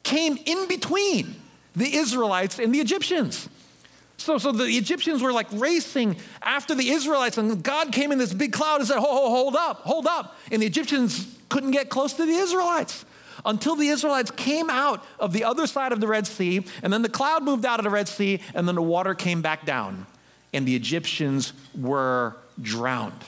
came 0.03 0.37
in 0.45 0.67
between 0.67 1.35
the 1.73 1.95
Israelites 1.95 2.59
and 2.59 2.75
the 2.75 2.79
Egyptians. 2.79 3.47
So, 4.17 4.37
so 4.37 4.51
the 4.51 4.65
Egyptians 4.65 5.21
were 5.21 5.33
like 5.33 5.47
racing 5.53 6.17
after 6.41 6.75
the 6.75 6.89
Israelites, 6.89 7.37
and 7.37 7.63
God 7.63 7.93
came 7.93 8.11
in 8.11 8.17
this 8.17 8.33
big 8.33 8.51
cloud 8.51 8.81
and 8.81 8.87
said, 8.87 8.97
ho, 8.97 9.07
ho, 9.07 9.29
hold 9.29 9.55
up, 9.55 9.79
hold 9.79 10.05
up. 10.05 10.37
And 10.51 10.61
the 10.61 10.65
Egyptians 10.65 11.37
couldn't 11.47 11.71
get 11.71 11.89
close 11.89 12.13
to 12.13 12.25
the 12.25 12.33
Israelites 12.33 13.05
until 13.45 13.75
the 13.75 13.87
Israelites 13.87 14.31
came 14.31 14.69
out 14.69 15.03
of 15.19 15.33
the 15.33 15.43
other 15.43 15.67
side 15.67 15.91
of 15.91 15.99
the 15.99 16.07
Red 16.07 16.27
Sea, 16.27 16.63
and 16.81 16.91
then 16.91 17.01
the 17.01 17.09
cloud 17.09 17.43
moved 17.43 17.65
out 17.65 17.79
of 17.79 17.83
the 17.83 17.89
Red 17.89 18.07
Sea, 18.07 18.39
and 18.53 18.67
then 18.67 18.75
the 18.75 18.81
water 18.81 19.13
came 19.13 19.41
back 19.41 19.65
down, 19.65 20.05
and 20.53 20.65
the 20.65 20.75
Egyptians 20.75 21.53
were 21.77 22.35
drowned 22.61 23.23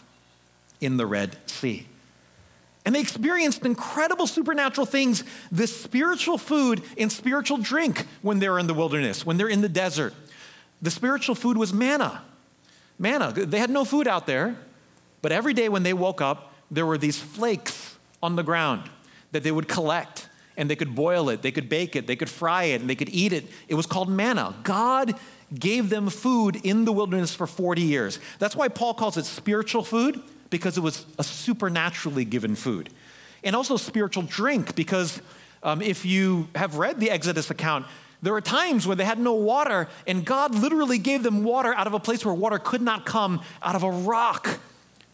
in 0.80 0.98
the 0.98 1.06
Red 1.06 1.38
Sea. 1.50 1.88
And 2.86 2.94
they 2.94 3.02
experienced 3.02 3.66
incredible 3.66 4.28
supernatural 4.28 4.86
things, 4.86 5.24
this 5.52 5.76
spiritual 5.76 6.38
food 6.38 6.84
and 6.98 7.12
spiritual 7.12 7.58
drink 7.58 8.06
when 8.22 8.40
they're 8.40 8.60
in 8.60 8.68
the 8.68 8.76
wilderness, 8.76 9.26
when 9.26 9.38
they're 9.38 9.50
in 9.50 9.62
the 9.62 9.70
desert. 9.70 10.14
The 10.82 10.92
spiritual 10.92 11.34
food 11.34 11.58
was 11.58 11.74
manna. 11.74 12.22
Manna. 13.00 13.32
They 13.32 13.58
had 13.58 13.72
no 13.72 13.86
food 13.86 14.08
out 14.08 14.28
there, 14.28 14.56
but 15.24 15.32
every 15.32 15.54
day 15.54 15.68
when 15.68 15.82
they 15.82 15.94
woke 15.94 16.22
up, 16.22 16.54
there 16.70 16.86
were 16.86 16.98
these 16.98 17.20
flakes 17.20 17.98
on 18.22 18.36
the 18.36 18.44
ground 18.44 18.90
that 19.36 19.44
they 19.44 19.51
would 19.51 19.68
collect 19.68 20.30
and 20.56 20.70
they 20.70 20.77
could 20.77 20.96
boil 20.96 21.27
it, 21.27 21.42
they 21.42 21.51
could 21.51 21.68
bake 21.68 21.98
it, 21.98 22.08
they 22.08 22.15
could 22.15 22.30
fry 22.30 22.63
it, 22.63 22.80
and 22.80 22.89
they 22.89 22.96
could 22.96 23.10
eat 23.10 23.34
it. 23.34 23.44
It 23.68 23.75
was 23.75 23.86
called 23.86 24.08
manna. 24.08 24.56
God 24.63 25.15
gave 25.54 25.89
them 25.89 26.10
food 26.10 26.56
in 26.63 26.86
the 26.86 26.94
wilderness 26.94 27.36
for 27.36 27.46
40 27.46 27.82
years. 27.82 28.20
That's 28.39 28.56
why 28.56 28.70
Paul 28.70 28.94
calls 28.94 29.18
it 29.18 29.25
spiritual 29.25 29.84
food 29.84 30.22
because 30.50 30.77
it 30.77 30.82
was 30.82 31.06
a 31.20 31.24
supernaturally 31.24 32.24
given 32.24 32.56
food. 32.56 32.89
And 33.44 33.58
also 33.58 33.75
spiritual 33.75 34.24
drink, 34.24 34.74
because 34.74 35.22
um, 35.62 35.82
if 35.82 36.06
you 36.06 36.48
have 36.56 36.77
read 36.77 37.01
the 37.01 37.12
Exodus 37.12 37.50
account, 37.50 37.86
there 38.22 38.32
were 38.32 38.39
times 38.39 38.88
where 38.88 38.96
they 38.96 39.04
had 39.04 39.20
no 39.20 39.34
water, 39.34 39.89
and 40.08 40.24
God 40.24 40.56
literally 40.56 40.98
gave 40.98 41.24
them 41.24 41.44
water 41.44 41.74
out 41.75 41.88
of 41.88 41.94
a 41.94 42.00
place 42.00 42.24
where 42.24 42.34
water 42.34 42.58
could 42.58 42.82
not 42.82 43.06
come, 43.06 43.42
out 43.62 43.75
of 43.75 43.84
a 43.84 43.92
rock, 43.92 44.60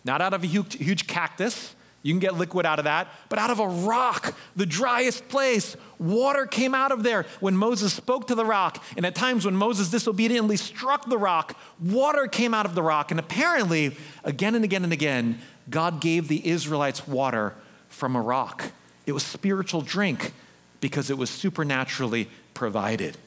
not 0.05 0.21
out 0.21 0.35
of 0.35 0.43
a 0.43 0.47
huge, 0.47 0.77
huge 0.77 1.07
cactus, 1.07 1.75
you 2.03 2.13
can 2.13 2.19
get 2.19 2.35
liquid 2.35 2.65
out 2.65 2.79
of 2.79 2.85
that, 2.85 3.07
but 3.29 3.37
out 3.37 3.51
of 3.51 3.59
a 3.59 3.67
rock, 3.67 4.33
the 4.55 4.65
driest 4.65 5.27
place, 5.27 5.75
water 5.99 6.45
came 6.47 6.73
out 6.73 6.91
of 6.91 7.03
there 7.03 7.25
when 7.39 7.55
Moses 7.55 7.93
spoke 7.93 8.27
to 8.27 8.35
the 8.35 8.45
rock. 8.45 8.83
And 8.97 9.05
at 9.05 9.13
times 9.13 9.45
when 9.45 9.55
Moses 9.55 9.89
disobediently 9.89 10.57
struck 10.57 11.07
the 11.07 11.17
rock, 11.17 11.55
water 11.79 12.27
came 12.27 12.53
out 12.53 12.65
of 12.65 12.73
the 12.73 12.81
rock. 12.81 13.11
And 13.11 13.19
apparently, 13.19 13.95
again 14.23 14.55
and 14.55 14.63
again 14.63 14.83
and 14.83 14.93
again, 14.93 15.39
God 15.69 16.01
gave 16.01 16.27
the 16.27 16.47
Israelites 16.47 17.07
water 17.07 17.53
from 17.87 18.15
a 18.15 18.21
rock. 18.21 18.71
It 19.05 19.11
was 19.11 19.23
spiritual 19.23 19.81
drink 19.81 20.33
because 20.79 21.11
it 21.11 21.17
was 21.17 21.29
supernaturally 21.29 22.29
provided. 22.55 23.17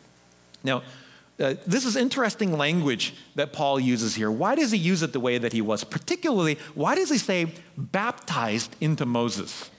Now, 0.64 0.82
uh, 1.40 1.54
this 1.66 1.84
is 1.84 1.96
interesting 1.96 2.56
language 2.56 3.14
that 3.34 3.52
Paul 3.52 3.80
uses 3.80 4.14
here. 4.14 4.30
Why 4.30 4.54
does 4.54 4.70
he 4.70 4.78
use 4.78 5.02
it 5.02 5.12
the 5.12 5.20
way 5.20 5.38
that 5.38 5.52
he 5.52 5.60
was? 5.60 5.82
Particularly, 5.82 6.58
why 6.74 6.94
does 6.94 7.10
he 7.10 7.18
say 7.18 7.52
baptized 7.76 8.76
into 8.80 9.04
Moses? 9.04 9.70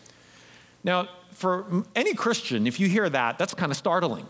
Now, 0.83 1.07
for 1.31 1.85
any 1.95 2.13
Christian, 2.13 2.67
if 2.67 2.79
you 2.79 2.87
hear 2.87 3.09
that, 3.09 3.37
that's 3.37 3.53
kind 3.53 3.71
of 3.71 3.77
startling 3.77 4.25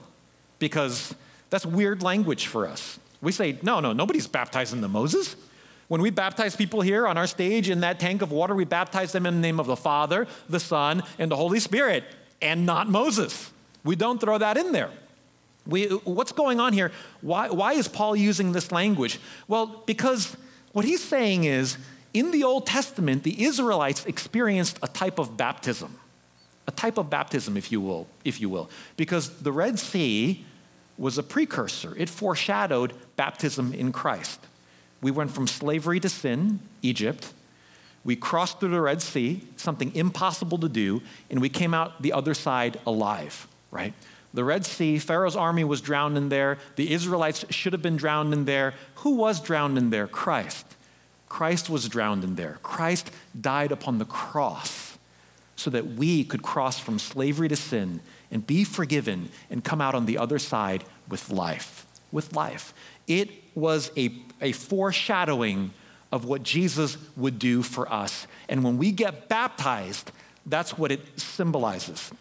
because 0.59 1.15
that's 1.49 1.65
weird 1.65 2.03
language 2.03 2.47
for 2.47 2.67
us. 2.67 2.99
We 3.21 3.31
say, 3.31 3.57
no, 3.63 3.79
no, 3.79 3.91
nobody's 3.91 4.27
baptized 4.27 4.73
into 4.73 4.87
Moses. 4.87 5.35
When 5.87 6.01
we 6.01 6.09
baptize 6.09 6.55
people 6.55 6.81
here 6.81 7.07
on 7.07 7.17
our 7.17 7.27
stage 7.27 7.69
in 7.69 7.81
that 7.81 7.99
tank 7.99 8.21
of 8.21 8.31
water, 8.31 8.55
we 8.55 8.65
baptize 8.65 9.11
them 9.11 9.25
in 9.25 9.35
the 9.35 9.41
name 9.41 9.59
of 9.59 9.67
the 9.67 9.75
Father, 9.75 10.27
the 10.47 10.59
Son, 10.59 11.03
and 11.19 11.29
the 11.29 11.35
Holy 11.35 11.59
Spirit, 11.59 12.03
and 12.41 12.65
not 12.65 12.87
Moses. 12.87 13.51
We 13.83 13.95
don't 13.95 14.19
throw 14.19 14.37
that 14.37 14.57
in 14.57 14.71
there. 14.71 14.91
We, 15.67 15.87
what's 15.87 16.31
going 16.31 16.59
on 16.59 16.73
here? 16.73 16.91
Why, 17.21 17.49
why 17.49 17.73
is 17.73 17.87
Paul 17.87 18.15
using 18.15 18.51
this 18.51 18.71
language? 18.71 19.19
Well, 19.47 19.83
because 19.85 20.37
what 20.73 20.85
he's 20.85 21.03
saying 21.03 21.45
is 21.45 21.77
in 22.13 22.31
the 22.31 22.43
Old 22.43 22.67
Testament, 22.67 23.23
the 23.23 23.43
Israelites 23.43 24.05
experienced 24.05 24.77
a 24.83 24.87
type 24.87 25.19
of 25.19 25.37
baptism, 25.37 25.97
a 26.67 26.71
type 26.71 26.97
of 26.97 27.09
baptism, 27.09 27.57
if 27.57 27.71
you 27.71 27.81
will, 27.81 28.07
if 28.23 28.39
you 28.39 28.49
will, 28.49 28.69
because 28.95 29.29
the 29.41 29.51
Red 29.51 29.79
Sea 29.79 30.45
was 30.97 31.17
a 31.17 31.23
precursor. 31.23 31.95
It 31.97 32.09
foreshadowed 32.09 32.93
baptism 33.15 33.73
in 33.73 33.91
Christ. 33.91 34.39
We 35.01 35.11
went 35.11 35.31
from 35.31 35.47
slavery 35.47 35.99
to 35.99 36.09
sin, 36.09 36.59
Egypt. 36.81 37.33
We 38.03 38.15
crossed 38.15 38.59
through 38.59 38.69
the 38.69 38.81
Red 38.81 39.01
Sea, 39.01 39.41
something 39.57 39.93
impossible 39.95 40.57
to 40.59 40.69
do, 40.69 41.01
and 41.29 41.41
we 41.41 41.49
came 41.49 41.73
out 41.73 42.01
the 42.01 42.13
other 42.13 42.33
side 42.33 42.79
alive, 42.85 43.47
right? 43.71 43.93
The 44.35 44.43
Red 44.43 44.65
Sea, 44.65 44.99
Pharaoh's 44.99 45.37
army 45.37 45.63
was 45.63 45.79
drowned 45.79 46.17
in 46.17 46.27
there. 46.29 46.57
The 46.75 46.91
Israelites 46.91 47.45
should 47.49 47.73
have 47.73 47.81
been 47.81 47.95
drowned 47.95 48.33
in 48.33 48.45
there. 48.45 48.73
Who 48.95 49.15
was 49.15 49.39
drowned 49.39 49.77
in 49.77 49.89
there? 49.89 50.07
Christ. 50.07 50.65
Christ 51.29 51.69
was 51.69 51.87
drowned 51.87 52.23
in 52.23 52.35
there. 52.35 52.59
Christ 52.61 53.11
died 53.39 53.71
upon 53.71 53.97
the 53.97 54.05
cross 54.05 54.97
so 55.55 55.69
that 55.69 55.87
we 55.87 56.25
could 56.25 56.43
cross 56.43 56.77
from 56.77 56.99
slavery 56.99 57.47
to 57.47 57.55
sin 57.55 58.01
and 58.29 58.45
be 58.45 58.65
forgiven 58.65 59.29
and 59.49 59.63
come 59.63 59.79
out 59.79 59.95
on 59.95 60.05
the 60.05 60.17
other 60.17 60.37
side 60.37 60.83
with 61.09 61.29
life. 61.29 61.85
With 62.11 62.35
life. 62.35 62.73
It 63.07 63.29
was 63.55 63.89
a, 63.95 64.11
a 64.41 64.51
foreshadowing 64.51 65.71
of 66.11 66.25
what 66.25 66.43
Jesus 66.43 66.97
would 67.15 67.39
do 67.39 67.61
for 67.61 67.91
us. 67.91 68.27
And 68.49 68.63
when 68.65 68.77
we 68.77 68.91
get 68.91 69.29
baptized, 69.29 70.11
that's 70.45 70.77
what 70.77 70.91
it 70.91 71.19
symbolizes. 71.19 72.11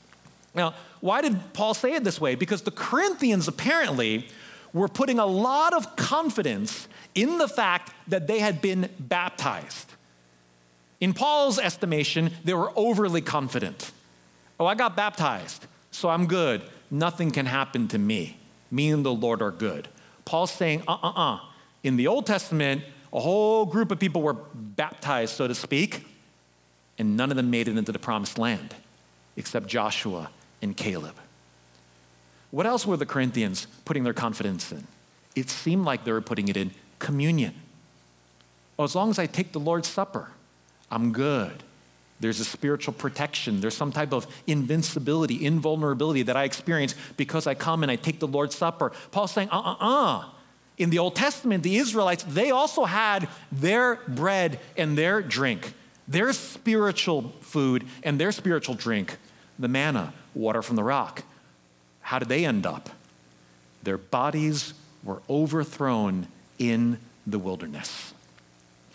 Now, 0.54 0.75
why 1.00 1.20
did 1.20 1.52
Paul 1.52 1.75
say 1.75 1.94
it 1.94 2.04
this 2.04 2.20
way? 2.20 2.34
Because 2.34 2.62
the 2.62 2.70
Corinthians 2.70 3.49
apparently 3.49 4.28
were 4.73 4.88
putting 4.88 5.18
a 5.18 5.26
lot 5.26 5.73
of 5.73 5.96
confidence 5.96 6.88
in 7.14 7.38
the 7.38 7.49
fact 7.49 7.92
that 8.08 8.26
they 8.26 8.40
had 8.40 8.61
been 8.61 8.88
baptized. 8.99 9.92
In 11.00 11.12
Paul's 11.12 11.58
estimation, 11.58 12.30
they 12.44 12.54
were 12.54 12.73
overly 12.76 13.20
confident. 13.20 13.92
Oh, 14.58 14.66
I 14.66 14.75
got 14.75 14.96
baptized, 14.96 15.66
so 15.90 16.08
I'm 16.08 16.26
good. 16.26 16.62
Nothing 16.90 17.30
can 17.30 17.46
happen 17.46 17.88
to 17.88 17.99
me. 17.99 18.37
Me 18.70 18.90
and 18.90 19.04
the 19.04 19.12
Lord 19.12 19.42
are 19.42 19.50
good. 19.50 19.88
Paul's 20.25 20.52
saying, 20.52 20.82
uh 20.88 20.96
uh 21.02 21.12
uh. 21.14 21.38
In 21.82 21.96
the 21.96 22.06
Old 22.06 22.26
Testament, 22.26 22.82
a 23.12 23.20
whole 23.20 23.66
group 23.66 23.90
of 23.90 23.99
people 23.99 24.23
were 24.23 24.37
baptized, 24.54 25.34
so 25.34 25.46
to 25.46 25.54
speak, 25.54 26.06
and 26.99 27.16
none 27.16 27.30
of 27.30 27.37
them 27.37 27.50
made 27.50 27.68
it 27.68 27.76
into 27.76 27.92
the 27.92 27.99
promised 27.99 28.38
land 28.38 28.75
except 29.37 29.66
Joshua 29.66 30.30
and 30.64 30.76
Caleb. 30.76 31.14
What 32.50 32.66
else 32.66 32.87
were 32.87 32.97
the 32.97 33.06
Corinthians 33.06 33.68
putting 33.85 34.02
their 34.02 34.12
confidence 34.12 34.73
in? 34.73 34.87
It 35.37 35.50
seemed 35.50 35.85
like 35.85 36.04
they 36.04 36.12
were 36.12 36.21
putting 36.21 36.49
it 36.49 36.56
in 36.56 36.73
communion. 36.99 37.54
As 38.78 38.94
long 38.94 39.11
as 39.11 39.18
I 39.18 39.26
take 39.26 39.52
the 39.52 39.61
Lord's 39.61 39.88
Supper, 39.88 40.30
I'm 40.90 41.12
good. 41.12 41.62
There's 42.21 42.40
a 42.40 42.44
spiritual 42.44 42.94
protection. 42.94 43.61
There's 43.61 43.76
some 43.76 43.92
type 43.92 44.12
of 44.12 44.26
invincibility, 44.47 45.44
invulnerability 45.44 46.23
that 46.23 46.37
I 46.37 46.44
experience 46.44 46.94
because 47.16 47.47
I 47.47 47.54
come 47.54 47.83
and 47.83 47.92
I 47.92 47.97
take 47.97 48.18
the 48.21 48.28
Lord's 48.28 48.56
Supper. 48.56 48.92
Paul's 49.11 49.33
saying, 49.33 49.49
uh 49.50 49.61
uh 49.61 49.76
uh. 49.80 50.25
In 50.78 50.90
the 50.90 50.99
Old 50.99 51.14
Testament, 51.14 51.62
the 51.62 51.76
Israelites, 51.76 52.25
they 52.25 52.50
also 52.50 52.85
had 52.85 53.28
their 53.52 53.97
bread 54.09 54.59
and 54.76 54.99
their 54.99 55.23
drink, 55.23 55.75
their 56.09 56.33
spiritual 56.33 57.33
food 57.40 57.85
and 58.02 58.18
their 58.18 58.33
spiritual 58.33 58.75
drink, 58.75 59.18
the 59.59 59.68
manna, 59.68 60.12
water 60.35 60.62
from 60.62 60.76
the 60.76 60.85
rock. 60.85 61.23
How 62.00 62.19
did 62.19 62.29
they 62.29 62.45
end 62.45 62.67
up? 62.67 62.91
Their 63.83 63.99
bodies 63.99 64.75
were 65.03 65.23
overthrown 65.29 66.26
in 66.59 66.99
the 67.26 67.38
wilderness. 67.38 68.14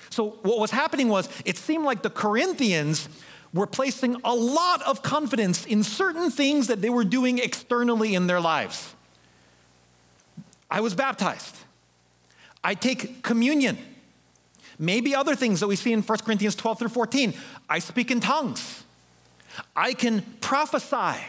So, 0.10 0.32
what 0.42 0.60
was 0.60 0.72
happening 0.72 1.08
was 1.08 1.30
it 1.46 1.58
seemed 1.58 1.86
like 1.86 2.02
the 2.02 2.10
Corinthians 2.10 3.08
were 3.54 3.68
placing 3.68 4.16
a 4.24 4.34
lot 4.34 4.82
of 4.84 5.02
confidence 5.02 5.66
in 5.66 5.84
certain 5.84 6.30
things 6.30 6.68
that 6.68 6.82
they 6.82 6.90
were 6.90 7.04
doing 7.04 7.40
externally 7.40 8.16
in 8.16 8.28
their 8.28 8.40
lives. 8.40 8.94
I 10.70 10.82
was 10.82 10.94
baptized. 10.94 11.56
I 12.64 12.76
take 12.76 13.24
communion. 13.24 13.78
Maybe 14.78 15.16
other 15.16 15.36
things 15.36 15.60
that 15.60 15.68
we 15.68 15.76
see 15.76 15.94
in 15.94 16.02
1 16.02 16.18
Corinthians 16.20 16.56
12 16.56 16.80
through 16.80 16.90
14. 16.90 17.34
I 17.70 17.80
speak 17.80 18.12
in 18.12 18.20
tongues. 18.20 18.84
I 19.76 19.94
can 19.94 20.22
prophesy. 20.42 21.20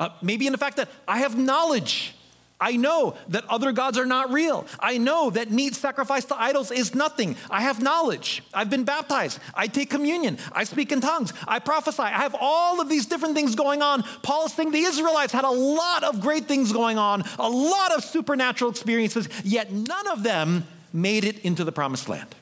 Uh, 0.00 0.08
maybe 0.22 0.46
in 0.46 0.52
the 0.52 0.58
fact 0.58 0.76
that 0.76 0.88
I 1.06 1.18
have 1.18 1.38
knowledge. 1.38 2.14
I 2.60 2.76
know 2.76 3.16
that 3.28 3.44
other 3.46 3.72
gods 3.72 3.98
are 3.98 4.06
not 4.06 4.32
real. 4.32 4.66
I 4.78 4.96
know 4.96 5.28
that 5.30 5.50
meat 5.50 5.74
sacrificed 5.74 6.28
to 6.28 6.40
idols 6.40 6.70
is 6.70 6.94
nothing. 6.94 7.36
I 7.50 7.60
have 7.62 7.82
knowledge. 7.82 8.42
I've 8.54 8.70
been 8.70 8.84
baptized. 8.84 9.38
I 9.54 9.66
take 9.66 9.90
communion. 9.90 10.38
I 10.52 10.64
speak 10.64 10.90
in 10.90 11.00
tongues. 11.00 11.32
I 11.46 11.58
prophesy. 11.58 12.02
I 12.02 12.10
have 12.10 12.34
all 12.40 12.80
of 12.80 12.88
these 12.88 13.06
different 13.06 13.34
things 13.34 13.54
going 13.54 13.82
on. 13.82 14.02
Paul 14.22 14.46
is 14.46 14.52
saying 14.52 14.70
the 14.70 14.78
Israelites 14.78 15.32
had 15.32 15.44
a 15.44 15.50
lot 15.50 16.04
of 16.04 16.20
great 16.20 16.46
things 16.46 16.72
going 16.72 16.96
on, 16.96 17.24
a 17.38 17.48
lot 17.48 17.92
of 17.92 18.02
supernatural 18.02 18.70
experiences, 18.70 19.28
yet 19.44 19.70
none 19.70 20.06
of 20.08 20.22
them 20.22 20.66
made 20.92 21.24
it 21.24 21.40
into 21.40 21.64
the 21.64 21.72
promised 21.72 22.08
land. 22.08 22.34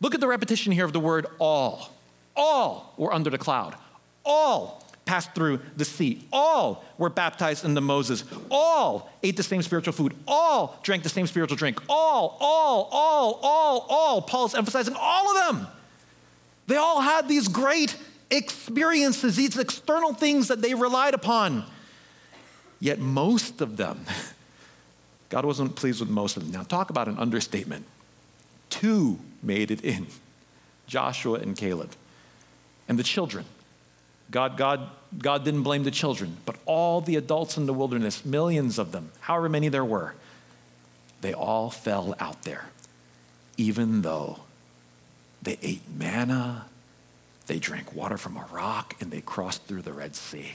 Look 0.00 0.14
at 0.14 0.20
the 0.20 0.28
repetition 0.28 0.72
here 0.72 0.84
of 0.84 0.92
the 0.92 1.00
word 1.00 1.26
all. 1.38 1.93
All 2.36 2.94
were 2.96 3.12
under 3.12 3.30
the 3.30 3.38
cloud. 3.38 3.76
All 4.24 4.84
passed 5.04 5.34
through 5.34 5.60
the 5.76 5.84
sea. 5.84 6.26
All 6.32 6.84
were 6.98 7.10
baptized 7.10 7.64
into 7.64 7.80
Moses. 7.80 8.24
All 8.50 9.10
ate 9.22 9.36
the 9.36 9.42
same 9.42 9.62
spiritual 9.62 9.92
food. 9.92 10.14
All 10.26 10.78
drank 10.82 11.02
the 11.02 11.08
same 11.08 11.26
spiritual 11.26 11.56
drink. 11.56 11.80
All, 11.88 12.36
all, 12.40 12.88
all, 12.90 13.40
all, 13.42 13.86
all. 13.88 14.22
Paul's 14.22 14.54
emphasizing 14.54 14.94
all 14.98 15.36
of 15.36 15.56
them. 15.56 15.66
They 16.66 16.76
all 16.76 17.00
had 17.00 17.28
these 17.28 17.48
great 17.48 17.96
experiences, 18.30 19.36
these 19.36 19.58
external 19.58 20.14
things 20.14 20.48
that 20.48 20.62
they 20.62 20.74
relied 20.74 21.14
upon. 21.14 21.64
Yet 22.80 22.98
most 22.98 23.60
of 23.60 23.76
them, 23.76 24.04
God 25.28 25.44
wasn't 25.44 25.76
pleased 25.76 26.00
with 26.00 26.08
most 26.08 26.36
of 26.36 26.44
them. 26.44 26.52
Now, 26.52 26.62
talk 26.62 26.90
about 26.90 27.08
an 27.08 27.18
understatement. 27.18 27.86
Two 28.70 29.18
made 29.42 29.70
it 29.70 29.84
in 29.84 30.06
Joshua 30.86 31.38
and 31.38 31.56
Caleb. 31.56 31.90
And 32.88 32.98
the 32.98 33.02
children, 33.02 33.44
God, 34.30 34.56
God, 34.56 34.88
God 35.18 35.44
didn't 35.44 35.62
blame 35.62 35.84
the 35.84 35.90
children, 35.90 36.36
but 36.44 36.56
all 36.66 37.00
the 37.00 37.16
adults 37.16 37.56
in 37.56 37.66
the 37.66 37.72
wilderness, 37.72 38.24
millions 38.24 38.78
of 38.78 38.92
them, 38.92 39.10
however 39.20 39.48
many 39.48 39.68
there 39.68 39.84
were, 39.84 40.14
they 41.20 41.32
all 41.32 41.70
fell 41.70 42.14
out 42.18 42.42
there, 42.42 42.66
even 43.56 44.02
though 44.02 44.40
they 45.42 45.58
ate 45.62 45.82
manna, 45.96 46.66
they 47.46 47.58
drank 47.58 47.94
water 47.94 48.16
from 48.16 48.36
a 48.36 48.46
rock, 48.52 48.94
and 49.00 49.10
they 49.10 49.20
crossed 49.20 49.64
through 49.64 49.82
the 49.82 49.92
Red 49.92 50.16
Sea. 50.16 50.54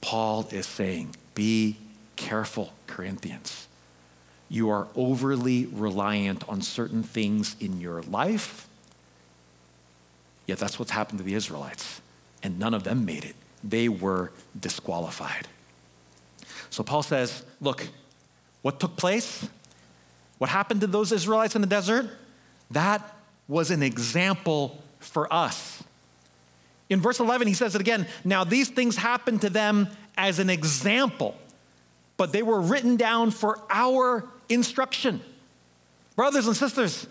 Paul 0.00 0.48
is 0.50 0.66
saying, 0.66 1.14
Be 1.34 1.76
careful, 2.16 2.72
Corinthians. 2.86 3.68
You 4.48 4.68
are 4.68 4.88
overly 4.94 5.66
reliant 5.66 6.46
on 6.48 6.60
certain 6.60 7.02
things 7.02 7.56
in 7.60 7.80
your 7.80 8.02
life, 8.02 8.68
yet 10.52 10.58
that's 10.58 10.78
what's 10.78 10.90
happened 10.90 11.18
to 11.18 11.24
the 11.24 11.32
Israelites 11.32 12.02
and 12.42 12.58
none 12.58 12.74
of 12.74 12.84
them 12.84 13.06
made 13.06 13.24
it. 13.24 13.34
They 13.64 13.88
were 13.88 14.32
disqualified. 14.58 15.48
So 16.68 16.82
Paul 16.82 17.02
says, 17.02 17.42
Look, 17.58 17.88
what 18.60 18.78
took 18.78 18.96
place? 18.96 19.48
What 20.36 20.50
happened 20.50 20.82
to 20.82 20.86
those 20.86 21.10
Israelites 21.10 21.54
in 21.54 21.62
the 21.62 21.66
desert? 21.66 22.10
That 22.70 23.16
was 23.48 23.70
an 23.70 23.82
example 23.82 24.82
for 24.98 25.32
us. 25.32 25.82
In 26.90 27.00
verse 27.00 27.18
11, 27.18 27.48
he 27.48 27.54
says 27.54 27.74
it 27.74 27.80
again. 27.80 28.06
Now, 28.22 28.44
these 28.44 28.68
things 28.68 28.96
happened 28.96 29.40
to 29.40 29.50
them 29.50 29.88
as 30.18 30.38
an 30.38 30.50
example, 30.50 31.34
but 32.18 32.32
they 32.32 32.42
were 32.42 32.60
written 32.60 32.96
down 32.96 33.30
for 33.30 33.58
our 33.70 34.28
instruction. 34.50 35.22
Brothers 36.14 36.46
and 36.46 36.54
sisters, 36.54 37.06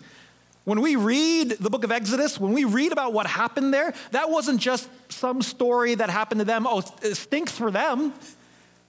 when 0.64 0.80
we 0.80 0.96
read 0.96 1.50
the 1.50 1.70
book 1.70 1.84
of 1.84 1.90
Exodus, 1.90 2.38
when 2.38 2.52
we 2.52 2.64
read 2.64 2.92
about 2.92 3.12
what 3.12 3.26
happened 3.26 3.74
there, 3.74 3.92
that 4.12 4.30
wasn't 4.30 4.60
just 4.60 4.88
some 5.08 5.42
story 5.42 5.94
that 5.96 6.08
happened 6.08 6.40
to 6.40 6.44
them. 6.44 6.66
Oh, 6.66 6.82
it 7.02 7.16
stinks 7.16 7.52
for 7.52 7.70
them 7.70 8.12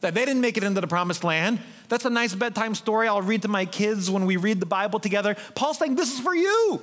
that 0.01 0.13
they 0.13 0.25
didn't 0.25 0.41
make 0.41 0.57
it 0.57 0.63
into 0.63 0.81
the 0.81 0.87
promised 0.87 1.23
land. 1.23 1.59
That's 1.89 2.05
a 2.05 2.09
nice 2.09 2.35
bedtime 2.35 2.75
story 2.75 3.07
I'll 3.07 3.21
read 3.21 3.41
to 3.43 3.47
my 3.47 3.65
kids 3.65 4.11
when 4.11 4.25
we 4.25 4.37
read 4.37 4.59
the 4.59 4.65
Bible 4.65 4.99
together. 4.99 5.35
Paul's 5.55 5.79
saying, 5.79 5.95
This 5.95 6.13
is 6.13 6.19
for 6.19 6.35
you. 6.35 6.81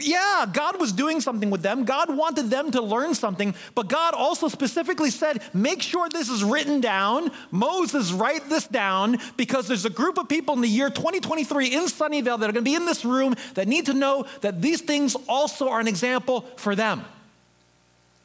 Yeah, 0.00 0.46
God 0.52 0.80
was 0.80 0.92
doing 0.92 1.20
something 1.20 1.50
with 1.50 1.62
them. 1.62 1.84
God 1.84 2.14
wanted 2.16 2.50
them 2.50 2.70
to 2.72 2.82
learn 2.82 3.14
something, 3.14 3.54
but 3.74 3.88
God 3.88 4.14
also 4.14 4.48
specifically 4.48 5.10
said, 5.10 5.42
make 5.52 5.82
sure 5.82 6.08
this 6.08 6.28
is 6.28 6.44
written 6.44 6.80
down. 6.80 7.30
Moses, 7.50 8.12
write 8.12 8.48
this 8.48 8.66
down 8.66 9.18
because 9.36 9.68
there's 9.68 9.84
a 9.84 9.90
group 9.90 10.18
of 10.18 10.28
people 10.28 10.54
in 10.54 10.60
the 10.60 10.68
year 10.68 10.90
2023 10.90 11.74
in 11.74 11.84
Sunnyvale 11.84 12.38
that 12.40 12.48
are 12.48 12.52
going 12.52 12.54
to 12.54 12.62
be 12.62 12.74
in 12.74 12.86
this 12.86 13.04
room 13.04 13.34
that 13.54 13.68
need 13.68 13.86
to 13.86 13.94
know 13.94 14.26
that 14.40 14.62
these 14.62 14.80
things 14.80 15.16
also 15.28 15.68
are 15.68 15.80
an 15.80 15.88
example 15.88 16.42
for 16.56 16.74
them, 16.74 17.04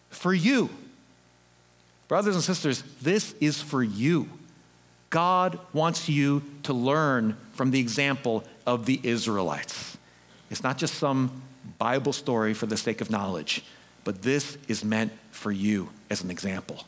for 0.10 0.34
you. 0.34 0.70
Brothers 2.08 2.36
and 2.36 2.44
sisters, 2.44 2.84
this 3.02 3.34
is 3.40 3.62
for 3.62 3.82
you. 3.82 4.30
God 5.10 5.60
wants 5.74 6.10
you 6.10 6.44
to 6.64 6.74
learn 6.74 7.38
from 7.54 7.72
the 7.72 7.80
example 7.80 8.44
of 8.66 8.86
the 8.86 9.00
Israelites. 9.04 9.98
It's 10.50 10.64
not 10.64 10.78
just 10.78 10.96
some 10.96 11.42
Bible 11.78 12.14
story 12.14 12.54
for 12.54 12.66
the 12.66 12.78
sake 12.78 13.02
of 13.02 13.10
knowledge, 13.10 13.64
but 14.04 14.22
this 14.22 14.58
is 14.68 14.84
meant 14.84 15.12
for 15.32 15.52
you 15.52 15.90
as 16.10 16.24
an 16.24 16.32
example. 16.32 16.86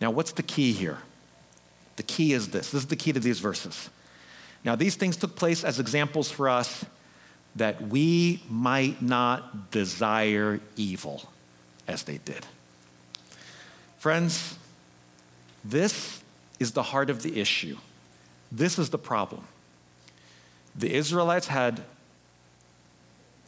Now, 0.00 0.10
what's 0.10 0.32
the 0.32 0.42
key 0.42 0.72
here? 0.72 0.98
The 1.96 2.02
key 2.02 2.32
is 2.32 2.48
this 2.48 2.70
this 2.70 2.82
is 2.82 2.86
the 2.86 2.96
key 2.96 3.12
to 3.12 3.20
these 3.20 3.40
verses. 3.40 3.90
Now, 4.64 4.76
these 4.76 4.96
things 4.96 5.16
took 5.16 5.36
place 5.36 5.64
as 5.64 5.78
examples 5.78 6.30
for 6.30 6.48
us 6.48 6.84
that 7.56 7.80
we 7.82 8.42
might 8.48 9.02
not 9.02 9.70
desire 9.70 10.60
evil 10.76 11.30
as 11.86 12.04
they 12.04 12.18
did. 12.18 12.46
Friends, 13.98 14.56
this 15.64 16.22
is 16.60 16.72
the 16.72 16.82
heart 16.82 17.10
of 17.10 17.22
the 17.22 17.40
issue. 17.40 17.76
This 18.50 18.78
is 18.78 18.90
the 18.90 18.98
problem. 18.98 19.44
The 20.76 20.94
Israelites 20.94 21.48
had 21.48 21.82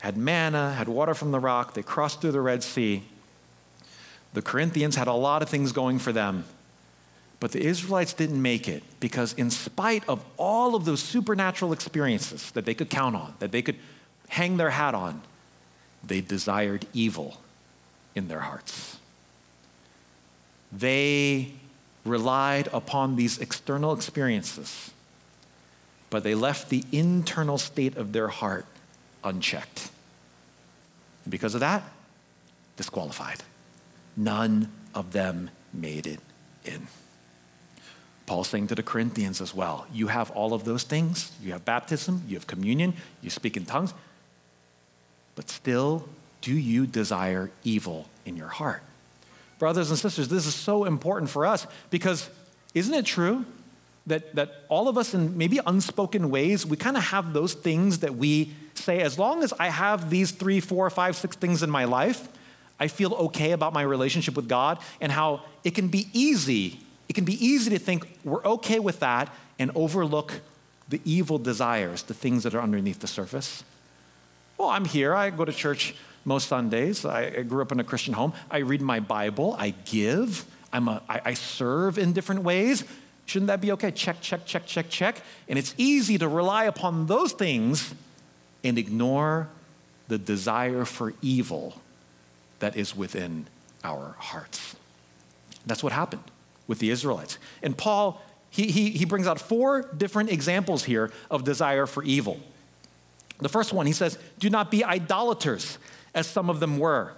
had 0.00 0.16
manna, 0.16 0.72
had 0.72 0.88
water 0.88 1.14
from 1.14 1.30
the 1.30 1.38
rock. 1.38 1.74
They 1.74 1.82
crossed 1.82 2.20
through 2.20 2.32
the 2.32 2.40
Red 2.40 2.62
Sea. 2.62 3.02
The 4.32 4.42
Corinthians 4.42 4.96
had 4.96 5.08
a 5.08 5.12
lot 5.12 5.42
of 5.42 5.48
things 5.48 5.72
going 5.72 5.98
for 5.98 6.12
them. 6.12 6.44
But 7.38 7.52
the 7.52 7.62
Israelites 7.64 8.12
didn't 8.12 8.40
make 8.40 8.68
it 8.68 8.82
because, 9.00 9.32
in 9.34 9.50
spite 9.50 10.06
of 10.08 10.22
all 10.36 10.74
of 10.74 10.84
those 10.84 11.02
supernatural 11.02 11.72
experiences 11.72 12.50
that 12.52 12.66
they 12.66 12.74
could 12.74 12.90
count 12.90 13.16
on, 13.16 13.34
that 13.38 13.50
they 13.50 13.62
could 13.62 13.76
hang 14.28 14.58
their 14.58 14.70
hat 14.70 14.94
on, 14.94 15.22
they 16.04 16.20
desired 16.20 16.86
evil 16.92 17.38
in 18.14 18.28
their 18.28 18.40
hearts. 18.40 18.98
They 20.70 21.52
relied 22.04 22.68
upon 22.72 23.16
these 23.16 23.38
external 23.38 23.92
experiences, 23.92 24.90
but 26.10 26.22
they 26.22 26.34
left 26.34 26.68
the 26.68 26.84
internal 26.92 27.58
state 27.58 27.96
of 27.96 28.12
their 28.12 28.28
heart 28.28 28.66
unchecked. 29.24 29.90
And 31.24 31.30
because 31.30 31.54
of 31.54 31.60
that, 31.60 31.82
disqualified. 32.76 33.42
None 34.16 34.70
of 34.94 35.12
them 35.12 35.50
made 35.72 36.06
it 36.06 36.20
in. 36.64 36.88
Paul's 38.26 38.48
saying 38.48 38.68
to 38.68 38.74
the 38.74 38.82
Corinthians 38.82 39.40
as 39.40 39.54
well 39.54 39.86
you 39.92 40.06
have 40.06 40.30
all 40.30 40.54
of 40.54 40.64
those 40.64 40.84
things. 40.84 41.32
You 41.42 41.52
have 41.52 41.64
baptism, 41.64 42.22
you 42.28 42.36
have 42.36 42.46
communion, 42.46 42.94
you 43.22 43.30
speak 43.30 43.56
in 43.56 43.66
tongues, 43.66 43.92
but 45.34 45.48
still, 45.48 46.08
do 46.40 46.52
you 46.52 46.86
desire 46.86 47.50
evil 47.64 48.06
in 48.24 48.36
your 48.36 48.48
heart? 48.48 48.82
Brothers 49.58 49.90
and 49.90 49.98
sisters, 49.98 50.28
this 50.28 50.46
is 50.46 50.54
so 50.54 50.84
important 50.84 51.30
for 51.30 51.44
us 51.44 51.66
because 51.90 52.30
isn't 52.72 52.94
it 52.94 53.04
true 53.04 53.44
that, 54.10 54.34
that 54.34 54.64
all 54.68 54.86
of 54.86 54.96
us, 54.96 55.14
in 55.14 55.36
maybe 55.36 55.58
unspoken 55.66 56.30
ways, 56.30 56.64
we 56.64 56.76
kind 56.76 56.96
of 56.96 57.02
have 57.04 57.32
those 57.32 57.54
things 57.54 58.00
that 58.00 58.14
we 58.14 58.52
say, 58.74 59.00
as 59.00 59.18
long 59.18 59.42
as 59.42 59.52
I 59.58 59.68
have 59.68 60.10
these 60.10 60.30
three, 60.30 60.60
four, 60.60 60.88
five, 60.90 61.16
six 61.16 61.34
things 61.36 61.62
in 61.62 61.70
my 61.70 61.84
life, 61.84 62.28
I 62.78 62.88
feel 62.88 63.14
okay 63.14 63.52
about 63.52 63.72
my 63.72 63.82
relationship 63.82 64.36
with 64.36 64.48
God, 64.48 64.78
and 65.00 65.10
how 65.10 65.42
it 65.64 65.74
can 65.74 65.88
be 65.88 66.08
easy 66.12 66.80
it 67.10 67.14
can 67.14 67.24
be 67.24 67.44
easy 67.44 67.70
to 67.70 67.78
think 67.80 68.06
we're 68.22 68.44
okay 68.44 68.78
with 68.78 69.00
that 69.00 69.34
and 69.58 69.72
overlook 69.74 70.42
the 70.88 71.00
evil 71.04 71.38
desires, 71.38 72.04
the 72.04 72.14
things 72.14 72.44
that 72.44 72.54
are 72.54 72.60
underneath 72.60 73.00
the 73.00 73.08
surface. 73.08 73.64
Well, 74.56 74.68
I'm 74.68 74.84
here. 74.84 75.12
I 75.12 75.30
go 75.30 75.44
to 75.44 75.52
church 75.52 75.96
most 76.24 76.46
Sundays. 76.46 77.04
I 77.04 77.42
grew 77.42 77.62
up 77.62 77.72
in 77.72 77.80
a 77.80 77.84
Christian 77.84 78.14
home. 78.14 78.32
I 78.48 78.58
read 78.58 78.80
my 78.80 79.00
Bible. 79.00 79.56
I 79.58 79.70
give. 79.86 80.44
I'm 80.72 80.86
a, 80.86 81.02
I, 81.08 81.20
I 81.24 81.34
serve 81.34 81.98
in 81.98 82.12
different 82.12 82.44
ways. 82.44 82.84
Shouldn't 83.30 83.46
that 83.46 83.60
be 83.60 83.70
okay? 83.70 83.92
Check, 83.92 84.20
check, 84.20 84.44
check, 84.44 84.66
check, 84.66 84.88
check. 84.88 85.22
And 85.48 85.56
it's 85.56 85.72
easy 85.78 86.18
to 86.18 86.26
rely 86.26 86.64
upon 86.64 87.06
those 87.06 87.30
things 87.30 87.94
and 88.64 88.76
ignore 88.76 89.48
the 90.08 90.18
desire 90.18 90.84
for 90.84 91.14
evil 91.22 91.80
that 92.58 92.76
is 92.76 92.96
within 92.96 93.46
our 93.84 94.16
hearts. 94.18 94.74
That's 95.64 95.80
what 95.80 95.92
happened 95.92 96.24
with 96.66 96.80
the 96.80 96.90
Israelites. 96.90 97.38
And 97.62 97.78
Paul, 97.78 98.20
he, 98.50 98.72
he, 98.72 98.90
he 98.90 99.04
brings 99.04 99.28
out 99.28 99.40
four 99.40 99.82
different 99.96 100.32
examples 100.32 100.82
here 100.82 101.12
of 101.30 101.44
desire 101.44 101.86
for 101.86 102.02
evil. 102.02 102.40
The 103.38 103.48
first 103.48 103.72
one, 103.72 103.86
he 103.86 103.92
says, 103.92 104.18
Do 104.40 104.50
not 104.50 104.72
be 104.72 104.82
idolaters, 104.82 105.78
as 106.16 106.26
some 106.26 106.50
of 106.50 106.58
them 106.58 106.80
were. 106.80 107.12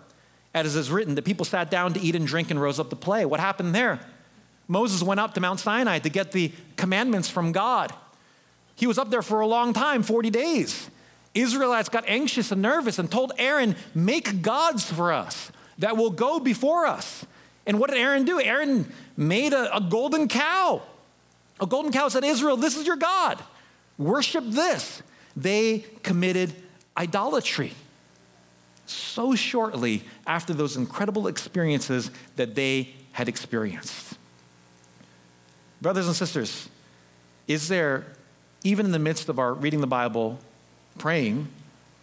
As 0.53 0.77
is 0.77 0.91
written, 0.91 1.15
the 1.15 1.23
people 1.23 1.47
sat 1.47 1.71
down 1.71 1.95
to 1.95 2.01
eat 2.01 2.15
and 2.15 2.27
drink 2.27 2.51
and 2.51 2.61
rose 2.61 2.79
up 2.79 2.91
to 2.91 2.97
play. 2.97 3.25
What 3.25 3.41
happened 3.41 3.75
there? 3.75 3.99
Moses 4.69 5.03
went 5.03 5.21
up 5.21 5.35
to 5.35 5.41
Mount 5.41 5.61
Sinai 5.61 5.99
to 5.99 6.09
get 6.09 6.33
the 6.33 6.53
commandments 6.77 7.29
from 7.29 7.53
God. 7.53 7.93
He 8.77 8.87
was 8.87 8.99
up 8.99 9.11
there 9.11 9.23
for 9.23 9.41
a 9.41 9.47
long 9.47 9.73
time 9.73 10.03
40 10.03 10.31
days. 10.31 10.91
Israelites 11.35 11.89
got 11.89 12.05
anxious 12.07 12.53
and 12.53 12.61
nervous 12.63 12.99
and 12.99 13.11
told 13.11 13.33
Aaron, 13.39 13.77
Make 13.95 14.43
gods 14.43 14.91
for 14.91 15.13
us 15.13 15.51
that 15.79 15.97
will 15.97 16.11
go 16.11 16.39
before 16.39 16.87
us. 16.87 17.25
And 17.67 17.79
what 17.79 17.91
did 17.91 17.99
Aaron 17.99 18.25
do? 18.25 18.41
Aaron 18.41 18.91
made 19.17 19.53
a, 19.53 19.77
a 19.77 19.81
golden 19.81 20.29
cow. 20.29 20.83
A 21.61 21.67
golden 21.67 21.93
cow 21.93 22.09
said, 22.09 22.25
Israel, 22.25 22.57
this 22.57 22.77
is 22.77 22.87
your 22.87 22.97
God. 22.97 23.39
Worship 23.99 24.45
this. 24.47 25.03
They 25.37 25.85
committed 26.03 26.53
idolatry. 26.97 27.73
So 28.87 29.35
shortly 29.35 30.03
after 30.27 30.53
those 30.53 30.77
incredible 30.77 31.29
experiences 31.29 32.11
that 32.37 32.55
they 32.55 32.95
had 33.13 33.29
experienced. 33.29 34.12
Brothers 35.83 36.07
and 36.07 36.17
sisters, 36.17 36.71
is 37.47 37.69
there, 37.69 38.07
even 38.65 38.87
in 38.87 38.93
the 38.93 38.99
midst 38.99 39.29
of 39.29 39.39
our 39.39 39.53
reading 39.53 39.83
the 39.83 39.87
Bible, 39.87 40.39
praying, 40.97 41.49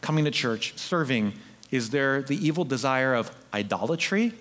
coming 0.01 0.25
to 0.25 0.31
church, 0.31 0.77
serving, 0.77 1.33
is 1.71 1.89
there 1.89 2.21
the 2.21 2.35
evil 2.35 2.65
desire 2.65 3.15
of 3.15 3.31
idolatry 3.53 4.33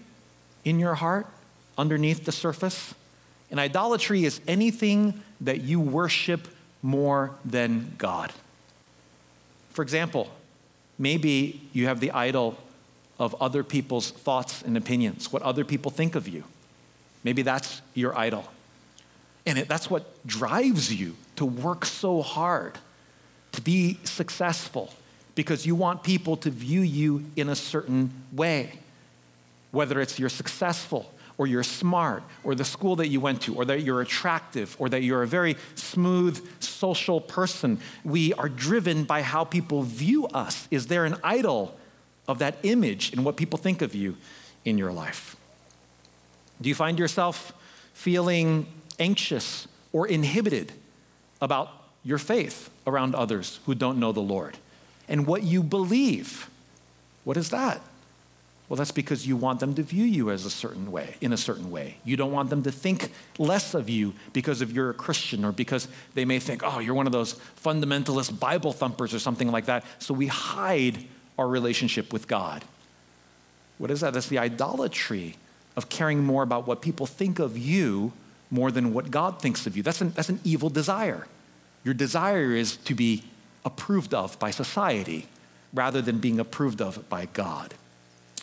in 0.64 0.78
your 0.78 0.96
heart? 0.96 1.26
underneath 1.78 2.24
the 2.24 2.32
surface. 2.32 2.94
And 3.50 3.58
idolatry 3.58 4.24
is 4.24 4.40
anything 4.46 5.22
that 5.40 5.62
you 5.62 5.80
worship 5.80 6.48
more 6.82 7.30
than 7.44 7.94
God. 7.96 8.32
For 9.70 9.82
example, 9.82 10.28
maybe 10.98 11.62
you 11.72 11.86
have 11.86 12.00
the 12.00 12.10
idol 12.10 12.58
of 13.18 13.34
other 13.40 13.62
people's 13.62 14.10
thoughts 14.10 14.62
and 14.62 14.76
opinions, 14.76 15.32
what 15.32 15.42
other 15.42 15.64
people 15.64 15.90
think 15.90 16.14
of 16.14 16.28
you. 16.28 16.44
Maybe 17.24 17.42
that's 17.42 17.80
your 17.94 18.16
idol. 18.18 18.44
And 19.48 19.56
it, 19.56 19.66
that's 19.66 19.88
what 19.88 20.26
drives 20.26 20.92
you 20.92 21.16
to 21.36 21.46
work 21.46 21.86
so 21.86 22.20
hard, 22.20 22.76
to 23.52 23.62
be 23.62 23.98
successful, 24.04 24.92
because 25.34 25.64
you 25.64 25.74
want 25.74 26.02
people 26.02 26.36
to 26.36 26.50
view 26.50 26.82
you 26.82 27.24
in 27.34 27.48
a 27.48 27.56
certain 27.56 28.10
way. 28.30 28.78
Whether 29.70 30.02
it's 30.02 30.18
you're 30.18 30.28
successful, 30.28 31.10
or 31.38 31.46
you're 31.46 31.62
smart, 31.62 32.24
or 32.44 32.54
the 32.54 32.64
school 32.64 32.96
that 32.96 33.08
you 33.08 33.20
went 33.20 33.40
to, 33.42 33.54
or 33.54 33.64
that 33.64 33.80
you're 33.80 34.02
attractive, 34.02 34.76
or 34.78 34.90
that 34.90 35.02
you're 35.02 35.22
a 35.22 35.26
very 35.26 35.56
smooth 35.76 36.46
social 36.60 37.18
person. 37.18 37.80
We 38.04 38.34
are 38.34 38.50
driven 38.50 39.04
by 39.04 39.22
how 39.22 39.44
people 39.44 39.82
view 39.82 40.26
us. 40.26 40.68
Is 40.70 40.88
there 40.88 41.06
an 41.06 41.16
idol 41.24 41.74
of 42.26 42.38
that 42.40 42.58
image 42.64 43.14
in 43.14 43.24
what 43.24 43.38
people 43.38 43.58
think 43.58 43.80
of 43.80 43.94
you 43.94 44.18
in 44.66 44.76
your 44.76 44.92
life? 44.92 45.36
Do 46.60 46.68
you 46.68 46.74
find 46.74 46.98
yourself 46.98 47.54
feeling 47.94 48.66
anxious 48.98 49.68
or 49.92 50.06
inhibited 50.06 50.72
about 51.40 51.70
your 52.04 52.18
faith 52.18 52.70
around 52.86 53.14
others 53.14 53.60
who 53.66 53.74
don't 53.74 53.98
know 53.98 54.12
the 54.12 54.20
Lord? 54.20 54.56
And 55.08 55.26
what 55.26 55.42
you 55.42 55.62
believe, 55.62 56.50
what 57.24 57.36
is 57.36 57.50
that? 57.50 57.80
Well, 58.68 58.76
that's 58.76 58.92
because 58.92 59.26
you 59.26 59.34
want 59.34 59.60
them 59.60 59.74
to 59.76 59.82
view 59.82 60.04
you 60.04 60.30
as 60.30 60.44
a 60.44 60.50
certain 60.50 60.92
way, 60.92 61.16
in 61.22 61.32
a 61.32 61.38
certain 61.38 61.70
way. 61.70 61.96
You 62.04 62.18
don't 62.18 62.32
want 62.32 62.50
them 62.50 62.62
to 62.64 62.70
think 62.70 63.10
less 63.38 63.72
of 63.72 63.88
you 63.88 64.12
because 64.34 64.60
of 64.60 64.70
you're 64.70 64.90
a 64.90 64.94
Christian 64.94 65.42
or 65.42 65.52
because 65.52 65.88
they 66.12 66.26
may 66.26 66.38
think, 66.38 66.62
oh, 66.62 66.78
you're 66.78 66.94
one 66.94 67.06
of 67.06 67.12
those 67.12 67.34
fundamentalist 67.64 68.38
Bible 68.38 68.74
thumpers 68.74 69.14
or 69.14 69.18
something 69.18 69.50
like 69.50 69.64
that. 69.66 69.84
So 69.98 70.12
we 70.12 70.26
hide 70.26 70.98
our 71.38 71.48
relationship 71.48 72.12
with 72.12 72.28
God. 72.28 72.62
What 73.78 73.90
is 73.90 74.00
that? 74.00 74.12
That's 74.12 74.28
the 74.28 74.38
idolatry 74.38 75.36
of 75.74 75.88
caring 75.88 76.24
more 76.24 76.42
about 76.42 76.66
what 76.66 76.82
people 76.82 77.06
think 77.06 77.38
of 77.38 77.56
you 77.56 78.12
more 78.50 78.70
than 78.70 78.92
what 78.92 79.10
God 79.10 79.40
thinks 79.40 79.66
of 79.66 79.76
you. 79.76 79.82
That's 79.82 80.00
an, 80.00 80.10
that's 80.10 80.28
an 80.28 80.40
evil 80.44 80.70
desire. 80.70 81.26
Your 81.84 81.94
desire 81.94 82.52
is 82.52 82.76
to 82.78 82.94
be 82.94 83.24
approved 83.64 84.14
of 84.14 84.38
by 84.38 84.50
society 84.50 85.26
rather 85.74 86.00
than 86.00 86.18
being 86.18 86.40
approved 86.40 86.80
of 86.80 87.08
by 87.08 87.26
God. 87.26 87.74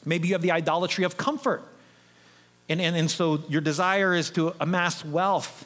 Maybe 0.05 0.27
you 0.27 0.35
have 0.35 0.41
the 0.41 0.51
idolatry 0.51 1.03
of 1.03 1.17
comfort. 1.17 1.63
And, 2.69 2.79
and, 2.81 2.95
and 2.95 3.09
so 3.09 3.43
your 3.49 3.61
desire 3.61 4.13
is 4.13 4.29
to 4.31 4.53
amass 4.59 5.03
wealth 5.03 5.65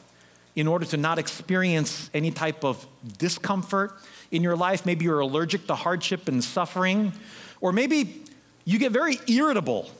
in 0.56 0.66
order 0.66 0.84
to 0.86 0.96
not 0.96 1.18
experience 1.18 2.10
any 2.12 2.30
type 2.30 2.64
of 2.64 2.86
discomfort 3.18 3.92
in 4.30 4.42
your 4.42 4.56
life. 4.56 4.84
Maybe 4.84 5.04
you're 5.04 5.20
allergic 5.20 5.66
to 5.68 5.74
hardship 5.74 6.28
and 6.28 6.42
suffering. 6.42 7.12
Or 7.60 7.72
maybe 7.72 8.24
you 8.64 8.78
get 8.78 8.92
very 8.92 9.18
irritable 9.26 9.90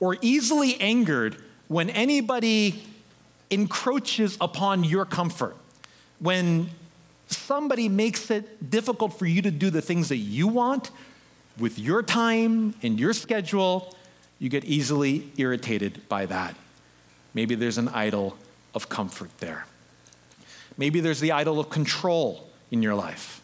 or 0.00 0.16
easily 0.20 0.80
angered 0.80 1.36
when 1.68 1.90
anybody 1.90 2.84
encroaches 3.50 4.36
upon 4.40 4.84
your 4.84 5.04
comfort. 5.04 5.56
When 6.18 6.70
somebody 7.26 7.88
makes 7.88 8.30
it 8.30 8.70
difficult 8.70 9.18
for 9.18 9.26
you 9.26 9.42
to 9.42 9.50
do 9.50 9.70
the 9.70 9.82
things 9.82 10.08
that 10.08 10.16
you 10.16 10.48
want 10.48 10.90
with 11.58 11.78
your 11.78 12.02
time 12.02 12.74
and 12.82 12.98
your 12.98 13.12
schedule, 13.12 13.94
you 14.38 14.48
get 14.48 14.64
easily 14.64 15.30
irritated 15.36 16.08
by 16.08 16.26
that. 16.26 16.56
Maybe 17.32 17.54
there's 17.54 17.78
an 17.78 17.88
idol 17.88 18.36
of 18.74 18.88
comfort 18.88 19.30
there. 19.38 19.66
Maybe 20.76 21.00
there's 21.00 21.20
the 21.20 21.32
idol 21.32 21.60
of 21.60 21.70
control 21.70 22.48
in 22.70 22.82
your 22.82 22.94
life. 22.94 23.40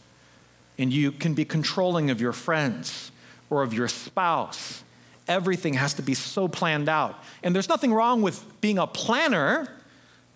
And 0.78 0.92
you 0.92 1.12
can 1.12 1.34
be 1.34 1.44
controlling 1.44 2.10
of 2.10 2.20
your 2.20 2.32
friends 2.32 3.12
or 3.48 3.62
of 3.62 3.72
your 3.74 3.88
spouse. 3.88 4.82
Everything 5.28 5.74
has 5.74 5.94
to 5.94 6.02
be 6.02 6.14
so 6.14 6.48
planned 6.48 6.88
out. 6.88 7.22
And 7.42 7.54
there's 7.54 7.68
nothing 7.68 7.92
wrong 7.92 8.22
with 8.22 8.44
being 8.60 8.78
a 8.78 8.86
planner, 8.86 9.68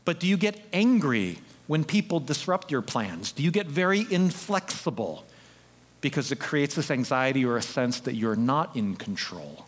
but 0.05 0.21
do 0.21 0.27
you 0.27 0.37
get 0.37 0.61
angry 0.73 1.39
when 1.67 1.85
people 1.85 2.21
disrupt 2.21 2.71
your 2.71 2.83
plans? 2.83 3.33
Do 3.33 3.43
you 3.43 3.51
get 3.51 3.67
very 3.67 4.07
inflexible? 4.11 5.25
because 6.05 6.31
it 6.31 6.39
creates 6.39 6.75
this 6.75 6.91
anxiety 6.91 7.47
or 7.47 7.57
a 7.57 7.63
sense 7.63 8.01
that 8.01 8.15
you're 8.15 8.37
not 8.37 8.77
in 8.77 8.95
control. 8.95 9.65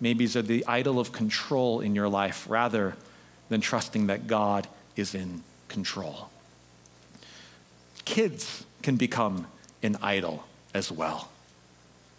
Maybe 0.00 0.24
it's 0.24 0.34
the 0.34 0.66
idol 0.66 0.98
of 0.98 1.12
control 1.12 1.78
in 1.78 1.94
your 1.94 2.08
life 2.08 2.46
rather 2.50 2.96
than 3.48 3.60
trusting 3.60 4.08
that 4.08 4.26
God 4.26 4.66
is 4.96 5.14
in 5.14 5.44
control. 5.68 6.30
Kids 8.04 8.64
can 8.82 8.96
become 8.96 9.46
an 9.84 9.96
idol 10.02 10.42
as 10.74 10.90
well. 10.90 11.28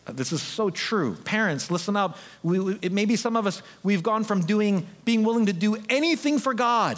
Uh, 0.07 0.13
this 0.13 0.31
is 0.31 0.41
so 0.41 0.69
true. 0.69 1.15
Parents, 1.25 1.69
listen 1.69 1.97
up. 1.97 2.17
We, 2.43 2.77
it, 2.81 2.93
maybe 2.93 3.17
some 3.17 3.35
of 3.35 3.45
us, 3.45 3.61
we've 3.83 4.03
gone 4.03 4.23
from 4.23 4.45
doing, 4.45 4.87
being 5.03 5.25
willing 5.25 5.47
to 5.47 5.53
do 5.53 5.75
anything 5.89 6.39
for 6.39 6.53
God 6.53 6.97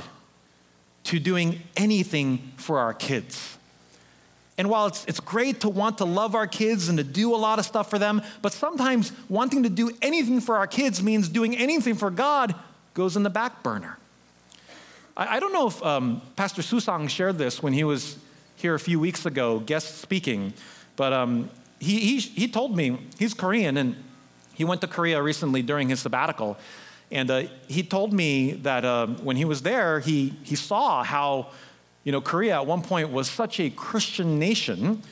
to 1.06 1.20
doing 1.20 1.62
anything 1.78 2.52
for 2.58 2.80
our 2.80 2.94
kids. 2.94 3.58
And 4.58 4.70
while 4.70 4.88
it's, 4.88 5.04
it's 5.06 5.20
great 5.20 5.62
to 5.62 5.70
want 5.70 5.98
to 5.98 6.06
love 6.06 6.34
our 6.34 6.48
kids 6.48 6.88
and 6.88 6.98
to 6.98 7.04
do 7.04 7.36
a 7.36 7.38
lot 7.38 7.60
of 7.60 7.66
stuff 7.66 7.90
for 7.90 8.00
them, 8.00 8.22
but 8.42 8.54
sometimes 8.54 9.12
wanting 9.28 9.64
to 9.64 9.70
do 9.70 9.92
anything 10.02 10.40
for 10.40 10.58
our 10.58 10.68
kids 10.68 11.04
means 11.04 11.28
doing 11.28 11.58
anything 11.58 11.96
for 11.96 12.10
God 12.10 12.56
goes 12.94 13.18
in 13.18 13.24
the 13.24 13.30
back 13.30 13.64
burner. 13.64 13.98
I, 15.18 15.38
I 15.38 15.40
don't 15.40 15.52
know 15.52 15.68
if 15.68 15.84
um, 15.84 16.22
Pastor 16.36 16.62
Susang 16.62 17.10
shared 17.10 17.38
this 17.38 17.62
when 17.62 17.74
he 17.74 17.84
was 17.84 18.18
here 18.56 18.74
a 18.74 18.80
few 18.80 19.00
weeks 19.00 19.26
ago, 19.26 19.60
guest 19.60 19.98
speaking, 19.98 20.54
but 20.96 21.12
um, 21.12 21.50
he, 21.80 22.00
he, 22.00 22.20
he 22.20 22.48
told 22.48 22.76
me 22.76 22.98
he's 23.20 23.34
Korean 23.34 23.76
and 23.76 23.96
he 24.54 24.64
went 24.64 24.80
to 24.82 24.88
Korea 24.88 25.22
recently 25.22 25.62
during 25.62 25.90
his 25.90 26.00
sabbatical. 26.00 26.58
And 27.12 27.30
uh, 27.30 27.44
he 27.68 27.84
told 27.84 28.14
me 28.14 28.54
that 28.54 28.84
uh, 28.84 29.08
when 29.08 29.36
he 29.38 29.46
was 29.46 29.62
there, 29.62 30.00
he, 30.00 30.34
he 30.44 30.56
saw 30.56 31.04
how, 31.04 31.48
you 32.04 32.12
know, 32.12 32.22
Korea 32.22 32.56
at 32.56 32.66
one 32.66 32.82
point 32.82 33.12
was 33.12 33.30
such 33.30 33.60
a 33.60 33.70
Christian 33.70 34.40
nation, 34.40 35.04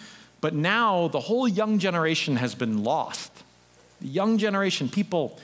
but 0.42 0.54
now 0.54 1.08
the 1.08 1.22
whole 1.22 1.48
young 1.48 1.80
generation 1.80 2.38
has 2.38 2.56
been 2.56 2.84
lost. 2.84 3.32
The 4.02 4.08
young 4.08 4.38
generation, 4.38 4.90
people 4.90 5.40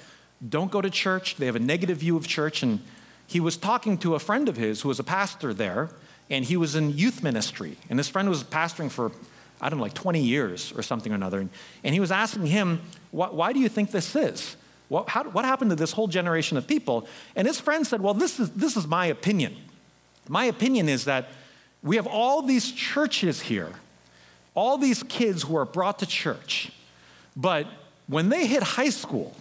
don't 0.47 0.71
go 0.71 0.81
to 0.81 0.89
church, 0.89 1.35
they 1.35 1.45
have 1.45 1.55
a 1.55 1.59
negative 1.59 1.97
view 1.97 2.17
of 2.17 2.27
church. 2.27 2.63
And 2.63 2.79
he 3.27 3.39
was 3.39 3.57
talking 3.57 3.97
to 3.99 4.15
a 4.15 4.19
friend 4.19 4.49
of 4.49 4.57
his 4.57 4.81
who 4.81 4.89
was 4.89 4.99
a 4.99 5.03
pastor 5.03 5.53
there, 5.53 5.89
and 6.29 6.45
he 6.45 6.57
was 6.57 6.75
in 6.75 6.97
youth 6.97 7.23
ministry. 7.23 7.77
And 7.89 7.97
this 7.97 8.09
friend 8.09 8.29
was 8.29 8.43
pastoring 8.43 8.89
for 8.89 9.11
I 9.61 9.69
don't 9.69 9.79
know, 9.79 9.83
like 9.83 9.93
20 9.93 10.21
years 10.21 10.71
or 10.75 10.81
something 10.81 11.11
or 11.11 11.15
another. 11.15 11.47
And 11.83 11.93
he 11.93 11.99
was 11.99 12.11
asking 12.11 12.45
him, 12.45 12.81
why 13.11 13.51
do 13.53 13.59
you 13.59 13.69
think 13.69 13.91
this 13.91 14.15
is? 14.15 14.55
What, 14.89 15.09
how, 15.09 15.23
what 15.23 15.45
happened 15.45 15.69
to 15.69 15.75
this 15.75 15.91
whole 15.91 16.07
generation 16.07 16.57
of 16.57 16.67
people? 16.67 17.07
And 17.35 17.47
his 17.47 17.59
friend 17.59 17.87
said, 17.87 18.01
Well, 18.01 18.13
this 18.13 18.39
is, 18.39 18.49
this 18.51 18.75
is 18.75 18.87
my 18.87 19.05
opinion. 19.05 19.55
My 20.27 20.45
opinion 20.45 20.89
is 20.89 21.05
that 21.05 21.29
we 21.81 21.95
have 21.95 22.07
all 22.07 22.41
these 22.41 22.71
churches 22.71 23.41
here, 23.41 23.71
all 24.53 24.77
these 24.77 25.03
kids 25.03 25.43
who 25.43 25.55
are 25.55 25.65
brought 25.65 25.99
to 25.99 26.05
church, 26.05 26.71
but 27.37 27.67
when 28.07 28.29
they 28.29 28.47
hit 28.47 28.63
high 28.63 28.89
school 28.89 29.35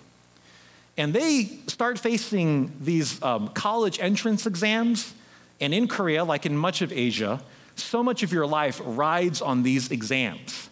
and 0.97 1.13
they 1.13 1.45
start 1.67 1.99
facing 1.99 2.73
these 2.81 3.21
um, 3.23 3.49
college 3.49 3.99
entrance 4.01 4.47
exams, 4.47 5.15
and 5.61 5.75
in 5.75 5.89
Korea, 5.89 6.25
like 6.25 6.47
in 6.47 6.57
much 6.57 6.83
of 6.83 6.93
Asia, 6.93 7.41
so 7.77 8.03
much 8.03 8.23
of 8.23 8.33
your 8.33 8.47
life 8.47 8.81
rides 8.85 9.41
on 9.41 9.63
these 9.63 9.91
exams. 9.91 10.69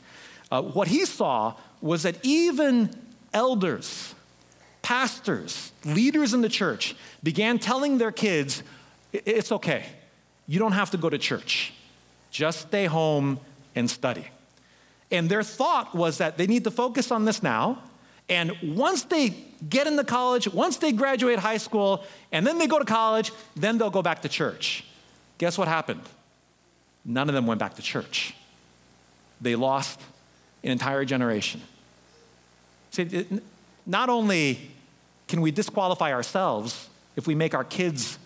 Uh, 0.51 0.63
what 0.63 0.89
he 0.89 1.05
saw 1.05 1.55
was 1.81 2.03
that 2.03 2.17
even 2.23 2.91
elders, 3.33 4.15
pastors, 4.87 5.73
leaders 5.85 6.33
in 6.33 6.43
the 6.43 6.49
church 6.49 6.95
began 7.21 7.59
telling 7.59 7.99
their 7.99 8.13
kids, 8.13 8.63
it's 9.13 9.51
okay. 9.51 9.85
You 10.47 10.61
don't 10.61 10.73
have 10.73 10.93
to 10.93 10.97
go 10.97 11.11
to 11.11 11.19
church. 11.19 11.73
Just 12.31 12.69
stay 12.69 12.85
home 12.85 13.41
and 13.75 13.91
study. 13.91 14.29
And 15.11 15.29
their 15.29 15.43
thought 15.43 15.93
was 15.93 16.19
that 16.19 16.39
they 16.39 16.47
need 16.47 16.63
to 16.65 16.71
focus 16.71 17.11
on 17.11 17.25
this 17.25 17.43
now. 17.43 17.83
And 18.29 18.53
once 18.77 19.03
they 19.03 19.31
get 19.69 19.89
into 19.89 20.05
college, 20.05 20.47
once 20.47 20.77
they 20.77 20.93
graduate 20.93 21.41
high 21.41 21.57
school, 21.57 22.05
and 22.31 22.47
then 22.47 22.59
they 22.59 22.69
go 22.69 22.79
to 22.79 22.85
college, 22.85 23.33
then 23.57 23.79
they'll 23.79 23.91
go 23.91 24.03
back 24.03 24.23
to 24.23 24.29
church. 24.29 24.85
Guess 25.39 25.59
what 25.59 25.67
happened? 25.67 26.03
None 27.05 27.29
of 27.29 27.35
them 27.35 27.49
went 27.49 27.59
back 27.59 27.75
to 27.75 27.83
church. 27.83 28.37
They 29.41 29.57
lost 29.57 30.01
an 30.63 30.71
entire 30.71 31.05
generation. 31.05 31.61
See, 32.93 33.27
not 33.85 34.09
only 34.09 34.76
can 35.29 35.41
we 35.41 35.51
disqualify 35.51 36.13
ourselves 36.13 36.89
if 37.17 37.27
we 37.27 37.35
make 37.35 37.55
our 37.55 37.65
kids 37.65 38.19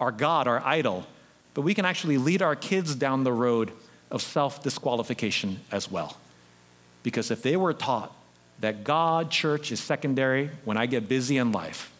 our 0.00 0.12
God, 0.12 0.46
our 0.46 0.62
idol, 0.64 1.06
but 1.54 1.62
we 1.62 1.74
can 1.74 1.84
actually 1.84 2.18
lead 2.18 2.42
our 2.42 2.54
kids 2.54 2.94
down 2.94 3.24
the 3.24 3.32
road 3.32 3.72
of 4.10 4.22
self 4.22 4.62
disqualification 4.62 5.60
as 5.72 5.90
well. 5.90 6.16
Because 7.02 7.30
if 7.30 7.42
they 7.42 7.56
were 7.56 7.72
taught 7.72 8.14
that 8.60 8.84
God, 8.84 9.30
church 9.30 9.72
is 9.72 9.80
secondary 9.80 10.50
when 10.64 10.76
I 10.76 10.86
get 10.86 11.08
busy 11.08 11.38
in 11.38 11.52
life, 11.52 11.92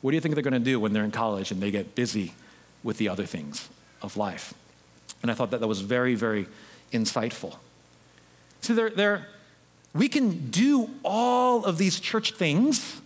what 0.00 0.10
do 0.10 0.16
you 0.16 0.20
think 0.20 0.34
they're 0.34 0.42
going 0.42 0.54
to 0.54 0.60
do 0.60 0.78
when 0.78 0.92
they're 0.92 1.04
in 1.04 1.10
college 1.10 1.50
and 1.50 1.62
they 1.62 1.70
get 1.70 1.94
busy 1.94 2.34
with 2.82 2.98
the 2.98 3.08
other 3.08 3.26
things 3.26 3.68
of 4.02 4.16
life? 4.16 4.54
And 5.22 5.30
I 5.30 5.34
thought 5.34 5.50
that 5.50 5.60
that 5.60 5.66
was 5.66 5.80
very, 5.80 6.14
very 6.14 6.46
insightful. 6.92 7.56
See, 8.60 8.74
there, 8.74 8.90
there, 8.90 9.28
we 9.94 10.08
can 10.08 10.50
do 10.50 10.90
all 11.02 11.64
of 11.64 11.78
these 11.78 11.98
church 11.98 12.32
things, 12.32 13.00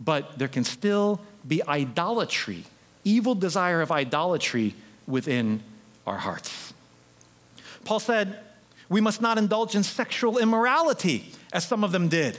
but 0.00 0.38
there 0.38 0.48
can 0.48 0.64
still 0.64 1.20
be 1.46 1.62
idolatry, 1.66 2.64
evil 3.04 3.34
desire 3.34 3.80
of 3.80 3.90
idolatry 3.90 4.74
within 5.06 5.62
our 6.06 6.18
hearts. 6.18 6.74
Paul 7.84 8.00
said, 8.00 8.38
We 8.88 9.00
must 9.00 9.22
not 9.22 9.38
indulge 9.38 9.74
in 9.74 9.82
sexual 9.82 10.38
immorality, 10.38 11.32
as 11.52 11.66
some 11.66 11.84
of 11.84 11.92
them 11.92 12.08
did. 12.08 12.38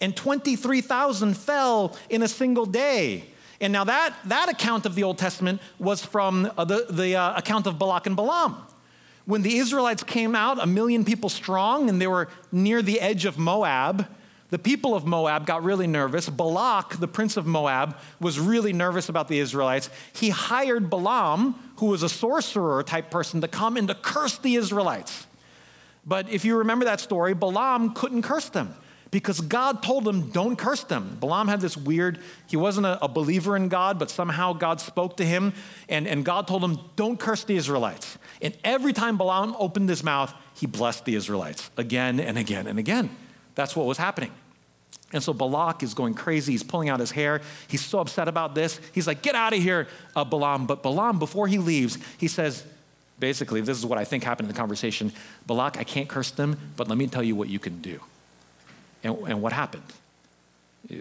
And 0.00 0.16
23,000 0.16 1.36
fell 1.36 1.96
in 2.10 2.22
a 2.22 2.28
single 2.28 2.66
day. 2.66 3.24
And 3.60 3.72
now 3.72 3.84
that, 3.84 4.14
that 4.24 4.48
account 4.48 4.86
of 4.86 4.96
the 4.96 5.04
Old 5.04 5.18
Testament 5.18 5.60
was 5.78 6.04
from 6.04 6.50
uh, 6.58 6.64
the, 6.64 6.86
the 6.90 7.14
uh, 7.14 7.38
account 7.38 7.68
of 7.68 7.78
Balak 7.78 8.08
and 8.08 8.16
Balaam. 8.16 8.56
When 9.24 9.42
the 9.42 9.58
Israelites 9.58 10.02
came 10.02 10.34
out, 10.34 10.60
a 10.60 10.66
million 10.66 11.04
people 11.04 11.28
strong, 11.28 11.88
and 11.88 12.00
they 12.00 12.08
were 12.08 12.28
near 12.50 12.82
the 12.82 13.00
edge 13.00 13.24
of 13.24 13.38
Moab, 13.38 14.08
the 14.52 14.58
people 14.58 14.94
of 14.94 15.06
Moab 15.06 15.46
got 15.46 15.64
really 15.64 15.86
nervous. 15.86 16.28
Balak, 16.28 17.00
the 17.00 17.08
prince 17.08 17.38
of 17.38 17.46
Moab, 17.46 17.96
was 18.20 18.38
really 18.38 18.74
nervous 18.74 19.08
about 19.08 19.28
the 19.28 19.38
Israelites. 19.38 19.88
He 20.12 20.28
hired 20.28 20.90
Balaam, 20.90 21.54
who 21.76 21.86
was 21.86 22.02
a 22.02 22.08
sorcerer 22.10 22.82
type 22.82 23.10
person, 23.10 23.40
to 23.40 23.48
come 23.48 23.78
and 23.78 23.88
to 23.88 23.94
curse 23.94 24.36
the 24.36 24.56
Israelites. 24.56 25.26
But 26.04 26.28
if 26.28 26.44
you 26.44 26.58
remember 26.58 26.84
that 26.84 27.00
story, 27.00 27.32
Balaam 27.32 27.94
couldn't 27.94 28.20
curse 28.20 28.50
them 28.50 28.74
because 29.10 29.40
God 29.40 29.82
told 29.82 30.06
him, 30.06 30.28
don't 30.32 30.56
curse 30.56 30.84
them. 30.84 31.16
Balaam 31.18 31.48
had 31.48 31.62
this 31.62 31.74
weird, 31.74 32.18
he 32.46 32.58
wasn't 32.58 32.84
a, 32.84 33.02
a, 33.02 33.08
believer 33.08 33.56
in 33.56 33.68
God, 33.68 33.98
but 33.98 34.10
somehow 34.10 34.52
God 34.52 34.82
spoke 34.82 35.16
to 35.16 35.24
him, 35.24 35.54
and, 35.88 36.06
and 36.06 36.26
God 36.26 36.46
told 36.46 36.62
him, 36.62 36.78
don't 36.96 37.18
curse 37.18 37.44
the 37.44 37.56
Israelites. 37.56 38.18
And 38.42 38.54
every 38.64 38.92
time 38.92 39.16
Balaam 39.16 39.56
opened 39.58 39.88
his 39.88 40.04
mouth, 40.04 40.34
he 40.54 40.66
blessed 40.66 41.06
the 41.06 41.14
Israelites 41.14 41.70
again 41.78 42.20
and 42.20 42.36
again 42.36 42.66
and 42.66 42.78
again. 42.78 43.16
That's 43.54 43.76
what 43.76 43.86
was 43.86 43.98
happening. 43.98 44.32
And 45.12 45.22
so 45.22 45.32
Balak 45.34 45.82
is 45.82 45.94
going 45.94 46.14
crazy. 46.14 46.52
He's 46.52 46.62
pulling 46.62 46.88
out 46.88 47.00
his 47.00 47.10
hair. 47.10 47.42
He's 47.68 47.84
so 47.84 48.00
upset 48.00 48.28
about 48.28 48.54
this. 48.54 48.80
He's 48.92 49.06
like, 49.06 49.22
get 49.22 49.34
out 49.34 49.52
of 49.52 49.62
here, 49.62 49.88
uh, 50.16 50.24
Balaam. 50.24 50.66
But 50.66 50.82
Balaam, 50.82 51.18
before 51.18 51.48
he 51.48 51.58
leaves, 51.58 51.98
he 52.16 52.28
says, 52.28 52.64
basically, 53.18 53.60
this 53.60 53.76
is 53.76 53.84
what 53.84 53.98
I 53.98 54.04
think 54.04 54.24
happened 54.24 54.48
in 54.48 54.54
the 54.54 54.58
conversation 54.58 55.12
Balak, 55.46 55.76
I 55.76 55.84
can't 55.84 56.08
curse 56.08 56.30
them, 56.30 56.58
but 56.76 56.88
let 56.88 56.96
me 56.96 57.06
tell 57.06 57.22
you 57.22 57.36
what 57.36 57.48
you 57.48 57.58
can 57.58 57.80
do. 57.80 58.00
And, 59.04 59.16
and 59.28 59.42
what 59.42 59.52
happened? 59.52 59.84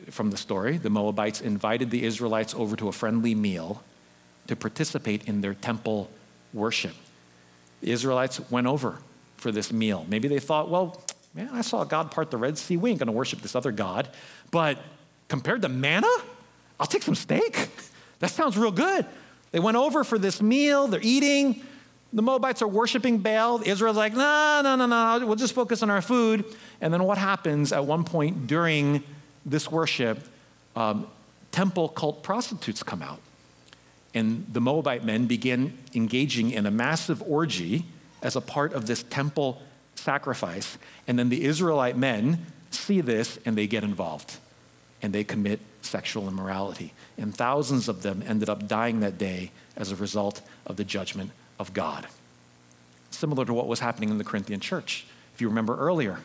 From 0.10 0.30
the 0.30 0.38
story, 0.38 0.78
the 0.78 0.90
Moabites 0.90 1.42
invited 1.42 1.90
the 1.90 2.04
Israelites 2.04 2.54
over 2.54 2.76
to 2.76 2.88
a 2.88 2.92
friendly 2.92 3.34
meal 3.34 3.82
to 4.48 4.56
participate 4.56 5.28
in 5.28 5.42
their 5.42 5.54
temple 5.54 6.10
worship. 6.54 6.96
The 7.82 7.92
Israelites 7.92 8.40
went 8.52 8.68
over 8.68 9.00
for 9.38 9.52
this 9.52 9.72
meal. 9.72 10.06
Maybe 10.08 10.28
they 10.28 10.40
thought, 10.40 10.70
well, 10.70 11.02
man, 11.34 11.50
I 11.52 11.62
saw 11.62 11.84
God 11.84 12.12
part 12.12 12.32
the 12.32 12.38
Red 12.38 12.58
Sea. 12.58 12.78
We 12.78 12.90
ain't 12.90 13.00
going 13.00 13.08
to 13.08 13.14
worship 13.14 13.42
this 13.42 13.56
other 13.56 13.72
God. 13.72 14.10
But 14.52 14.80
compared 15.28 15.62
to 15.64 15.70
manna, 15.70 16.08
I'll 16.80 16.88
take 16.88 17.04
some 17.04 17.16
steak. 17.16 17.70
That 18.20 18.30
sounds 18.30 18.56
real 18.56 18.70
good. 18.70 19.08
They 19.50 19.60
went 19.60 19.78
over 19.78 20.04
for 20.04 20.20
this 20.20 20.44
meal. 20.44 20.86
They're 20.86 21.00
eating. 21.02 21.64
The 22.14 22.22
Moabites 22.22 22.62
are 22.62 22.68
worshiping 22.68 23.18
Baal. 23.18 23.62
Israel's 23.66 23.98
like, 23.98 24.14
no, 24.14 24.62
no, 24.64 24.76
no, 24.76 24.86
no, 24.86 25.26
we'll 25.26 25.36
just 25.36 25.56
focus 25.56 25.82
on 25.82 25.90
our 25.90 26.04
food. 26.04 26.46
And 26.82 26.94
then 26.94 27.04
what 27.04 27.18
happens 27.18 27.74
at 27.74 27.86
one 27.86 28.04
point 28.04 28.46
during 28.46 29.04
this 29.44 29.72
worship? 29.72 30.20
Um, 30.76 31.08
temple 31.52 31.90
cult 31.90 32.22
prostitutes 32.22 32.84
come 32.84 33.02
out. 33.02 33.20
And 34.14 34.46
the 34.52 34.62
Moabite 34.62 35.04
men 35.04 35.26
begin 35.26 35.78
engaging 35.96 36.52
in 36.52 36.66
a 36.66 36.72
massive 36.72 37.22
orgy 37.24 37.86
as 38.22 38.36
a 38.36 38.42
part 38.42 38.74
of 38.74 38.88
this 38.88 39.04
temple 39.04 39.62
sacrifice. 40.02 40.78
And 41.08 41.18
then 41.18 41.30
the 41.30 41.44
Israelite 41.44 41.98
men 41.98 42.46
see 42.72 43.02
this 43.02 43.40
and 43.46 43.58
they 43.58 43.68
get 43.68 43.84
involved 43.84 44.38
and 45.02 45.14
they 45.14 45.24
commit 45.24 45.60
sexual 45.82 46.28
immorality. 46.28 46.94
And 47.18 47.36
thousands 47.36 47.88
of 47.88 48.04
them 48.04 48.24
ended 48.26 48.50
up 48.50 48.68
dying 48.68 49.00
that 49.00 49.18
day 49.18 49.52
as 49.76 49.92
a 49.92 49.96
result 49.96 50.42
of 50.66 50.78
the 50.78 50.84
judgment 50.84 51.32
of 51.60 51.74
God. 51.74 52.08
Similar 53.10 53.46
to 53.46 53.54
what 53.54 53.68
was 53.68 53.80
happening 53.80 54.10
in 54.10 54.18
the 54.18 54.24
Corinthian 54.24 54.60
church. 54.60 55.06
If 55.34 55.42
you 55.42 55.50
remember 55.50 55.78
earlier, 55.78 56.20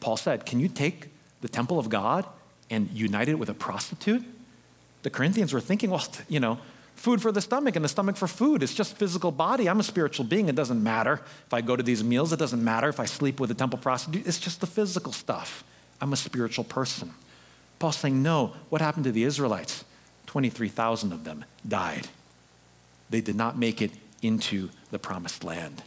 Paul 0.00 0.16
said, 0.16 0.46
Can 0.46 0.60
you 0.60 0.68
take 0.68 1.08
the 1.40 1.48
temple 1.48 1.78
of 1.78 1.88
God 1.88 2.26
and 2.70 2.90
unite 2.92 3.28
it 3.28 3.38
with 3.38 3.48
a 3.48 3.54
prostitute? 3.54 4.24
The 5.02 5.10
Corinthians 5.10 5.52
were 5.52 5.60
thinking, 5.60 5.90
Well, 5.90 6.04
you 6.28 6.40
know, 6.40 6.58
food 6.98 7.22
for 7.22 7.30
the 7.30 7.40
stomach 7.40 7.76
and 7.76 7.84
the 7.84 7.88
stomach 7.88 8.16
for 8.16 8.26
food. 8.26 8.62
It's 8.62 8.74
just 8.74 8.96
physical 8.96 9.30
body. 9.30 9.68
I'm 9.68 9.78
a 9.78 9.84
spiritual 9.84 10.26
being. 10.26 10.48
It 10.48 10.56
doesn't 10.56 10.82
matter 10.82 11.20
if 11.46 11.54
I 11.54 11.60
go 11.60 11.76
to 11.76 11.82
these 11.82 12.02
meals. 12.02 12.32
It 12.32 12.38
doesn't 12.38 12.62
matter 12.62 12.88
if 12.88 12.98
I 12.98 13.04
sleep 13.04 13.38
with 13.38 13.50
a 13.52 13.54
temple 13.54 13.78
prostitute. 13.78 14.26
It's 14.26 14.38
just 14.38 14.60
the 14.60 14.66
physical 14.66 15.12
stuff. 15.12 15.62
I'm 16.00 16.12
a 16.12 16.16
spiritual 16.16 16.64
person. 16.64 17.14
Paul's 17.78 17.96
saying, 17.96 18.20
no, 18.20 18.54
what 18.68 18.80
happened 18.80 19.04
to 19.04 19.12
the 19.12 19.22
Israelites? 19.22 19.84
23,000 20.26 21.12
of 21.12 21.22
them 21.22 21.44
died. 21.66 22.08
They 23.10 23.20
did 23.20 23.36
not 23.36 23.56
make 23.56 23.80
it 23.80 23.92
into 24.20 24.68
the 24.90 24.98
promised 24.98 25.44
land. 25.44 25.84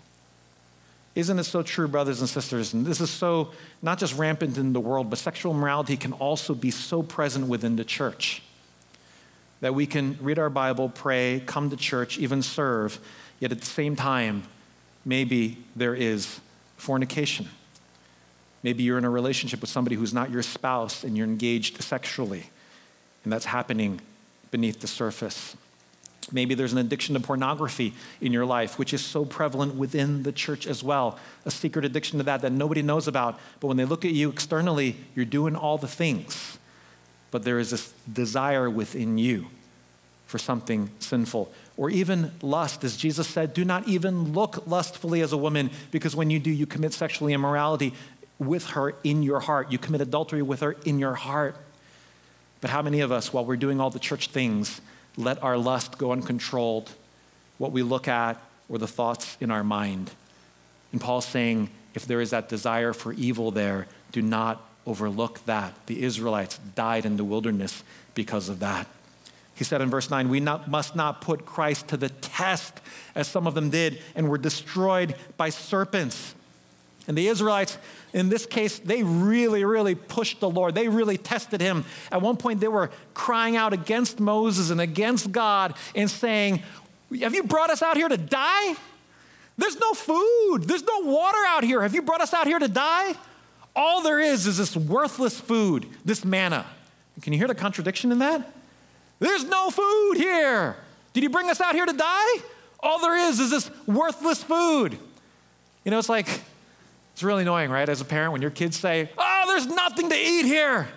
Isn't 1.13 1.37
it 1.39 1.43
so 1.43 1.61
true, 1.61 1.89
brothers 1.89 2.21
and 2.21 2.29
sisters? 2.29 2.73
And 2.73 2.85
this 2.85 3.01
is 3.01 3.09
so 3.09 3.51
not 3.81 3.99
just 3.99 4.17
rampant 4.17 4.57
in 4.57 4.71
the 4.71 4.79
world, 4.79 5.09
but 5.09 5.19
sexual 5.19 5.53
morality 5.53 5.97
can 5.97 6.13
also 6.13 6.55
be 6.55 6.71
so 6.71 7.03
present 7.03 7.47
within 7.47 7.75
the 7.75 7.83
church 7.83 8.41
that 9.61 9.73
we 9.73 9.85
can 9.85 10.17
read 10.21 10.37
our 10.37 10.49
Bible, 10.49 10.89
pray, 10.89 11.41
come 11.45 11.69
to 11.69 11.77
church, 11.77 12.17
even 12.17 12.41
serve, 12.41 12.99
yet 13.39 13.51
at 13.51 13.59
the 13.59 13.65
same 13.65 13.95
time, 13.95 14.43
maybe 15.05 15.63
there 15.75 15.95
is 15.95 16.39
fornication. 16.77 17.47
Maybe 18.63 18.83
you're 18.83 18.97
in 18.97 19.05
a 19.05 19.09
relationship 19.09 19.61
with 19.61 19.69
somebody 19.69 19.95
who's 19.95 20.13
not 20.13 20.29
your 20.29 20.43
spouse 20.43 21.03
and 21.03 21.15
you're 21.15 21.27
engaged 21.27 21.81
sexually, 21.81 22.49
and 23.23 23.31
that's 23.31 23.45
happening 23.45 24.01
beneath 24.51 24.81
the 24.81 24.87
surface. 24.87 25.55
Maybe 26.31 26.53
there's 26.53 26.71
an 26.71 26.77
addiction 26.77 27.15
to 27.15 27.19
pornography 27.19 27.93
in 28.21 28.31
your 28.31 28.45
life, 28.45 28.79
which 28.79 28.93
is 28.93 29.03
so 29.03 29.25
prevalent 29.25 29.75
within 29.75 30.23
the 30.23 30.31
church 30.31 30.65
as 30.65 30.83
well. 30.83 31.19
A 31.45 31.51
secret 31.51 31.83
addiction 31.83 32.19
to 32.19 32.23
that 32.23 32.41
that 32.41 32.51
nobody 32.51 32.81
knows 32.81 33.07
about. 33.07 33.39
But 33.59 33.67
when 33.67 33.77
they 33.77 33.85
look 33.85 34.05
at 34.05 34.11
you 34.11 34.29
externally, 34.29 34.95
you're 35.15 35.25
doing 35.25 35.55
all 35.55 35.77
the 35.77 35.87
things. 35.87 36.57
But 37.31 37.43
there 37.43 37.59
is 37.59 37.71
this 37.71 37.93
desire 38.11 38.69
within 38.69 39.17
you 39.17 39.47
for 40.27 40.37
something 40.37 40.89
sinful. 40.99 41.51
Or 41.77 41.89
even 41.89 42.31
lust, 42.41 42.83
as 42.83 42.95
Jesus 42.95 43.27
said, 43.27 43.53
do 43.53 43.65
not 43.65 43.87
even 43.87 44.33
look 44.33 44.67
lustfully 44.67 45.21
as 45.21 45.33
a 45.33 45.37
woman, 45.37 45.71
because 45.91 46.15
when 46.15 46.29
you 46.29 46.39
do, 46.39 46.51
you 46.51 46.65
commit 46.65 46.93
sexual 46.93 47.27
immorality 47.29 47.93
with 48.37 48.67
her 48.67 48.95
in 49.03 49.23
your 49.23 49.39
heart. 49.39 49.71
You 49.71 49.77
commit 49.77 50.01
adultery 50.01 50.41
with 50.41 50.59
her 50.61 50.73
in 50.85 50.99
your 50.99 51.15
heart. 51.15 51.55
But 52.59 52.69
how 52.69 52.81
many 52.81 53.01
of 53.01 53.11
us, 53.11 53.33
while 53.33 53.43
we're 53.43 53.55
doing 53.55 53.81
all 53.81 53.89
the 53.89 53.99
church 53.99 54.27
things, 54.27 54.81
let 55.17 55.41
our 55.43 55.57
lust 55.57 55.97
go 55.97 56.11
uncontrolled, 56.11 56.91
what 57.57 57.71
we 57.71 57.81
look 57.81 58.07
at, 58.07 58.41
or 58.69 58.77
the 58.77 58.87
thoughts 58.87 59.37
in 59.41 59.51
our 59.51 59.63
mind. 59.63 60.11
And 60.91 61.01
Paul's 61.01 61.25
saying, 61.25 61.69
if 61.93 62.05
there 62.05 62.21
is 62.21 62.29
that 62.29 62.47
desire 62.47 62.93
for 62.93 63.11
evil 63.13 63.51
there, 63.51 63.87
do 64.11 64.21
not 64.21 64.65
overlook 64.85 65.45
that. 65.45 65.73
The 65.85 66.03
Israelites 66.03 66.59
died 66.75 67.05
in 67.05 67.17
the 67.17 67.23
wilderness 67.23 67.83
because 68.13 68.49
of 68.49 68.59
that. 68.59 68.87
He 69.55 69.63
said 69.63 69.81
in 69.81 69.89
verse 69.89 70.09
9, 70.09 70.29
We 70.29 70.39
not, 70.39 70.69
must 70.69 70.95
not 70.95 71.21
put 71.21 71.45
Christ 71.45 71.89
to 71.89 71.97
the 71.97 72.09
test 72.09 72.79
as 73.13 73.27
some 73.27 73.45
of 73.45 73.53
them 73.53 73.69
did 73.69 74.01
and 74.15 74.27
were 74.27 74.37
destroyed 74.37 75.15
by 75.37 75.49
serpents. 75.49 76.33
And 77.07 77.17
the 77.17 77.27
Israelites, 77.27 77.77
in 78.13 78.29
this 78.29 78.45
case, 78.45 78.79
they 78.79 79.03
really, 79.03 79.65
really 79.65 79.95
pushed 79.95 80.39
the 80.39 80.49
Lord. 80.49 80.75
They 80.75 80.87
really 80.87 81.17
tested 81.17 81.61
him. 81.61 81.85
At 82.11 82.21
one 82.21 82.37
point, 82.37 82.59
they 82.59 82.67
were 82.67 82.91
crying 83.13 83.55
out 83.55 83.73
against 83.73 84.19
Moses 84.19 84.69
and 84.69 84.79
against 84.79 85.31
God 85.31 85.75
and 85.95 86.09
saying, 86.09 86.63
Have 87.19 87.33
you 87.33 87.43
brought 87.43 87.69
us 87.69 87.81
out 87.81 87.97
here 87.97 88.09
to 88.09 88.17
die? 88.17 88.75
There's 89.57 89.79
no 89.79 89.93
food, 89.93 90.63
there's 90.63 90.83
no 90.83 90.99
water 90.99 91.37
out 91.47 91.63
here. 91.63 91.81
Have 91.81 91.93
you 91.93 92.01
brought 92.01 92.21
us 92.21 92.33
out 92.33 92.47
here 92.47 92.59
to 92.59 92.67
die? 92.67 93.13
All 93.75 94.01
there 94.01 94.19
is 94.19 94.47
is 94.47 94.57
this 94.57 94.75
worthless 94.75 95.39
food, 95.39 95.87
this 96.03 96.25
manna. 96.25 96.65
Can 97.21 97.33
you 97.33 97.39
hear 97.39 97.47
the 97.47 97.55
contradiction 97.55 98.11
in 98.11 98.19
that? 98.19 98.51
There's 99.19 99.43
no 99.43 99.69
food 99.69 100.15
here. 100.15 100.75
Did 101.13 101.23
you 101.23 101.29
bring 101.29 101.49
us 101.49 101.61
out 101.61 101.75
here 101.75 101.85
to 101.85 101.93
die? 101.93 102.43
All 102.79 102.99
there 102.99 103.15
is 103.15 103.39
is 103.39 103.51
this 103.51 103.69
worthless 103.85 104.43
food. 104.43 104.97
You 105.83 105.91
know, 105.91 105.99
it's 105.99 106.09
like 106.09 106.27
it's 107.13 107.23
really 107.23 107.43
annoying, 107.43 107.69
right? 107.69 107.87
As 107.87 108.01
a 108.01 108.05
parent, 108.05 108.31
when 108.31 108.41
your 108.41 108.51
kids 108.51 108.77
say, 108.77 109.09
Oh, 109.17 109.43
there's 109.47 109.67
nothing 109.67 110.09
to 110.09 110.15
eat 110.15 110.45
here, 110.45 110.87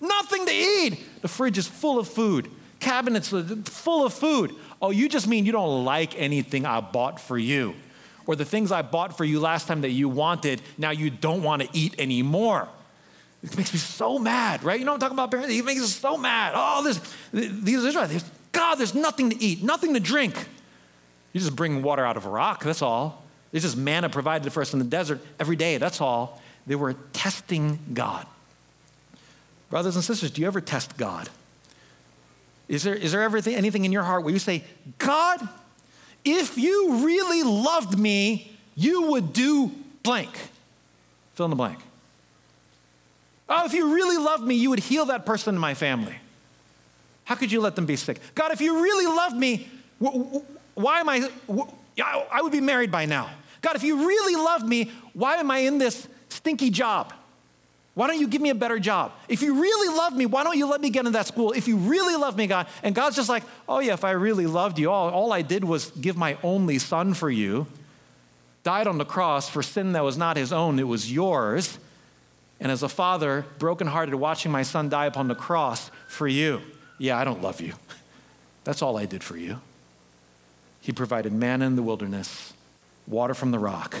nothing 0.00 0.46
to 0.46 0.52
eat. 0.52 1.22
The 1.22 1.28
fridge 1.28 1.58
is 1.58 1.66
full 1.66 1.98
of 1.98 2.08
food, 2.08 2.50
cabinets 2.80 3.28
full 3.28 4.04
of 4.04 4.12
food. 4.12 4.54
Oh, 4.82 4.90
you 4.90 5.08
just 5.08 5.26
mean 5.26 5.46
you 5.46 5.52
don't 5.52 5.84
like 5.84 6.18
anything 6.18 6.66
I 6.66 6.80
bought 6.80 7.20
for 7.20 7.38
you. 7.38 7.74
Or 8.30 8.36
the 8.36 8.44
things 8.44 8.70
I 8.70 8.82
bought 8.82 9.16
for 9.16 9.24
you 9.24 9.40
last 9.40 9.66
time 9.66 9.80
that 9.80 9.90
you 9.90 10.08
wanted, 10.08 10.62
now 10.78 10.90
you 10.90 11.10
don't 11.10 11.42
want 11.42 11.62
to 11.62 11.68
eat 11.72 11.98
anymore. 11.98 12.68
It 13.42 13.56
makes 13.56 13.72
me 13.72 13.80
so 13.80 14.20
mad, 14.20 14.62
right? 14.62 14.78
You 14.78 14.86
know 14.86 14.94
I'm 14.94 15.00
talking 15.00 15.16
about, 15.16 15.32
parents? 15.32 15.52
It 15.52 15.64
makes 15.64 15.82
us 15.82 15.96
so 15.96 16.16
mad. 16.16 16.52
Oh, 16.54 16.84
this, 16.84 17.00
these 17.32 17.82
Israelites, 17.84 18.24
God, 18.52 18.76
there's 18.76 18.94
nothing 18.94 19.30
to 19.30 19.42
eat, 19.42 19.64
nothing 19.64 19.94
to 19.94 20.00
drink. 20.00 20.46
You 21.32 21.40
just 21.40 21.56
bring 21.56 21.82
water 21.82 22.06
out 22.06 22.16
of 22.16 22.24
a 22.24 22.28
rock, 22.28 22.62
that's 22.62 22.82
all. 22.82 23.24
It's 23.52 23.64
just 23.64 23.76
manna 23.76 24.08
provided 24.08 24.52
for 24.52 24.60
us 24.60 24.72
in 24.72 24.78
the 24.78 24.84
desert 24.84 25.20
every 25.40 25.56
day. 25.56 25.78
That's 25.78 26.00
all. 26.00 26.40
They 26.68 26.76
were 26.76 26.92
testing 27.12 27.80
God. 27.92 28.28
Brothers 29.70 29.96
and 29.96 30.04
sisters, 30.04 30.30
do 30.30 30.40
you 30.40 30.46
ever 30.46 30.60
test 30.60 30.96
God? 30.96 31.28
Is 32.68 32.84
there, 32.84 32.94
is 32.94 33.10
there 33.10 33.22
everything, 33.22 33.56
anything 33.56 33.84
in 33.84 33.90
your 33.90 34.04
heart 34.04 34.22
where 34.22 34.32
you 34.32 34.38
say, 34.38 34.62
God, 34.98 35.48
if 36.24 36.58
you 36.58 37.04
really 37.04 37.42
loved 37.42 37.98
me, 37.98 38.52
you 38.74 39.10
would 39.10 39.32
do 39.32 39.70
blank? 40.02 40.30
Fill 41.34 41.46
in 41.46 41.50
the 41.50 41.56
blank. 41.56 41.78
Oh, 43.48 43.64
if 43.66 43.72
you 43.72 43.94
really 43.94 44.16
loved 44.16 44.44
me, 44.44 44.54
you 44.54 44.70
would 44.70 44.78
heal 44.78 45.06
that 45.06 45.26
person 45.26 45.54
in 45.54 45.60
my 45.60 45.74
family. 45.74 46.16
How 47.24 47.34
could 47.34 47.50
you 47.50 47.60
let 47.60 47.76
them 47.76 47.86
be 47.86 47.96
sick? 47.96 48.20
God, 48.34 48.52
if 48.52 48.60
you 48.60 48.82
really 48.82 49.06
loved 49.06 49.36
me, 49.36 49.68
why 49.98 51.00
am 51.00 51.08
I, 51.08 51.28
I 51.98 52.40
would 52.42 52.52
be 52.52 52.60
married 52.60 52.90
by 52.90 53.06
now. 53.06 53.30
God, 53.60 53.76
if 53.76 53.82
you 53.82 54.06
really 54.06 54.36
loved 54.36 54.66
me, 54.66 54.90
why 55.12 55.36
am 55.36 55.50
I 55.50 55.58
in 55.58 55.78
this 55.78 56.08
stinky 56.28 56.70
job? 56.70 57.12
Why 58.00 58.06
don't 58.06 58.18
you 58.18 58.28
give 58.28 58.40
me 58.40 58.48
a 58.48 58.54
better 58.54 58.78
job? 58.78 59.12
If 59.28 59.42
you 59.42 59.60
really 59.60 59.94
love 59.94 60.16
me, 60.16 60.24
why 60.24 60.42
don't 60.42 60.56
you 60.56 60.64
let 60.64 60.80
me 60.80 60.88
get 60.88 61.00
into 61.00 61.10
that 61.10 61.26
school? 61.26 61.52
If 61.52 61.68
you 61.68 61.76
really 61.76 62.16
love 62.16 62.34
me, 62.34 62.46
God, 62.46 62.66
and 62.82 62.94
God's 62.94 63.14
just 63.14 63.28
like, 63.28 63.42
oh 63.68 63.80
yeah, 63.80 63.92
if 63.92 64.04
I 64.04 64.12
really 64.12 64.46
loved 64.46 64.78
you, 64.78 64.90
all, 64.90 65.10
all 65.10 65.34
I 65.34 65.42
did 65.42 65.64
was 65.64 65.90
give 65.90 66.16
my 66.16 66.38
only 66.42 66.78
son 66.78 67.12
for 67.12 67.28
you, 67.28 67.66
died 68.62 68.86
on 68.86 68.96
the 68.96 69.04
cross 69.04 69.50
for 69.50 69.62
sin 69.62 69.92
that 69.92 70.02
was 70.02 70.16
not 70.16 70.38
his 70.38 70.50
own, 70.50 70.78
it 70.78 70.88
was 70.88 71.12
yours. 71.12 71.78
And 72.58 72.72
as 72.72 72.82
a 72.82 72.88
father, 72.88 73.44
brokenhearted, 73.58 74.14
watching 74.14 74.50
my 74.50 74.62
son 74.62 74.88
die 74.88 75.04
upon 75.04 75.28
the 75.28 75.34
cross 75.34 75.90
for 76.08 76.26
you, 76.26 76.62
yeah, 76.96 77.18
I 77.18 77.24
don't 77.24 77.42
love 77.42 77.60
you. 77.60 77.74
That's 78.64 78.80
all 78.80 78.96
I 78.96 79.04
did 79.04 79.22
for 79.22 79.36
you. 79.36 79.60
He 80.80 80.92
provided 80.92 81.34
manna 81.34 81.66
in 81.66 81.76
the 81.76 81.82
wilderness 81.82 82.54
water 83.06 83.34
from 83.34 83.50
the 83.50 83.58
rock. 83.58 83.94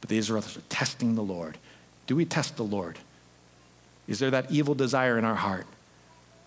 But 0.00 0.08
the 0.08 0.16
Israelites 0.16 0.56
are 0.56 0.62
testing 0.70 1.14
the 1.14 1.22
Lord. 1.22 1.58
Do 2.06 2.16
we 2.16 2.24
test 2.24 2.56
the 2.56 2.64
Lord? 2.64 2.98
Is 4.08 4.18
there 4.18 4.30
that 4.30 4.50
evil 4.50 4.74
desire 4.74 5.18
in 5.18 5.24
our 5.24 5.34
heart 5.34 5.66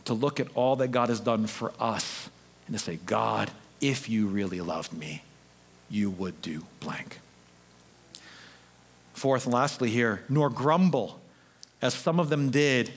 to 0.05 0.13
look 0.13 0.39
at 0.39 0.47
all 0.55 0.75
that 0.77 0.89
God 0.89 1.09
has 1.09 1.19
done 1.19 1.45
for 1.45 1.71
us 1.79 2.29
and 2.65 2.75
to 2.75 2.83
say, 2.83 2.99
God, 3.05 3.51
if 3.79 4.09
you 4.09 4.27
really 4.27 4.59
loved 4.59 4.91
me, 4.91 5.21
you 5.89 6.09
would 6.09 6.41
do 6.41 6.65
blank? 6.79 7.19
Fourth 9.13 9.45
and 9.45 9.53
lastly, 9.53 9.91
here, 9.91 10.23
nor 10.27 10.49
grumble, 10.49 11.21
as 11.81 11.93
some 11.93 12.19
of 12.19 12.29
them 12.29 12.49
did 12.49 12.91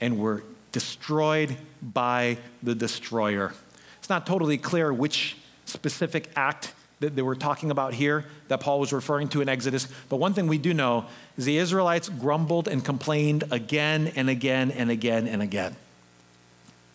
and 0.00 0.18
were 0.18 0.42
destroyed 0.72 1.56
by 1.82 2.38
the 2.62 2.74
destroyer. 2.74 3.52
It's 3.98 4.08
not 4.08 4.26
totally 4.26 4.56
clear 4.56 4.92
which 4.92 5.36
specific 5.66 6.30
act 6.34 6.72
that 7.00 7.14
they 7.14 7.22
were 7.22 7.36
talking 7.36 7.70
about 7.70 7.94
here 7.94 8.24
that 8.48 8.60
Paul 8.60 8.80
was 8.80 8.92
referring 8.92 9.28
to 9.28 9.40
in 9.40 9.48
Exodus. 9.48 9.88
But 10.08 10.16
one 10.16 10.34
thing 10.34 10.48
we 10.48 10.58
do 10.58 10.74
know 10.74 11.06
is 11.36 11.44
the 11.44 11.58
Israelites 11.58 12.08
grumbled 12.08 12.66
and 12.68 12.84
complained 12.84 13.44
again 13.50 14.12
and 14.16 14.28
again 14.28 14.70
and 14.70 14.90
again 14.90 15.28
and 15.28 15.40
again. 15.40 15.76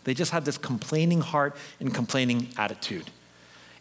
They 0.03 0.13
just 0.13 0.31
had 0.31 0.43
this 0.43 0.57
complaining 0.57 1.21
heart 1.21 1.55
and 1.79 1.93
complaining 1.93 2.49
attitude. 2.57 3.09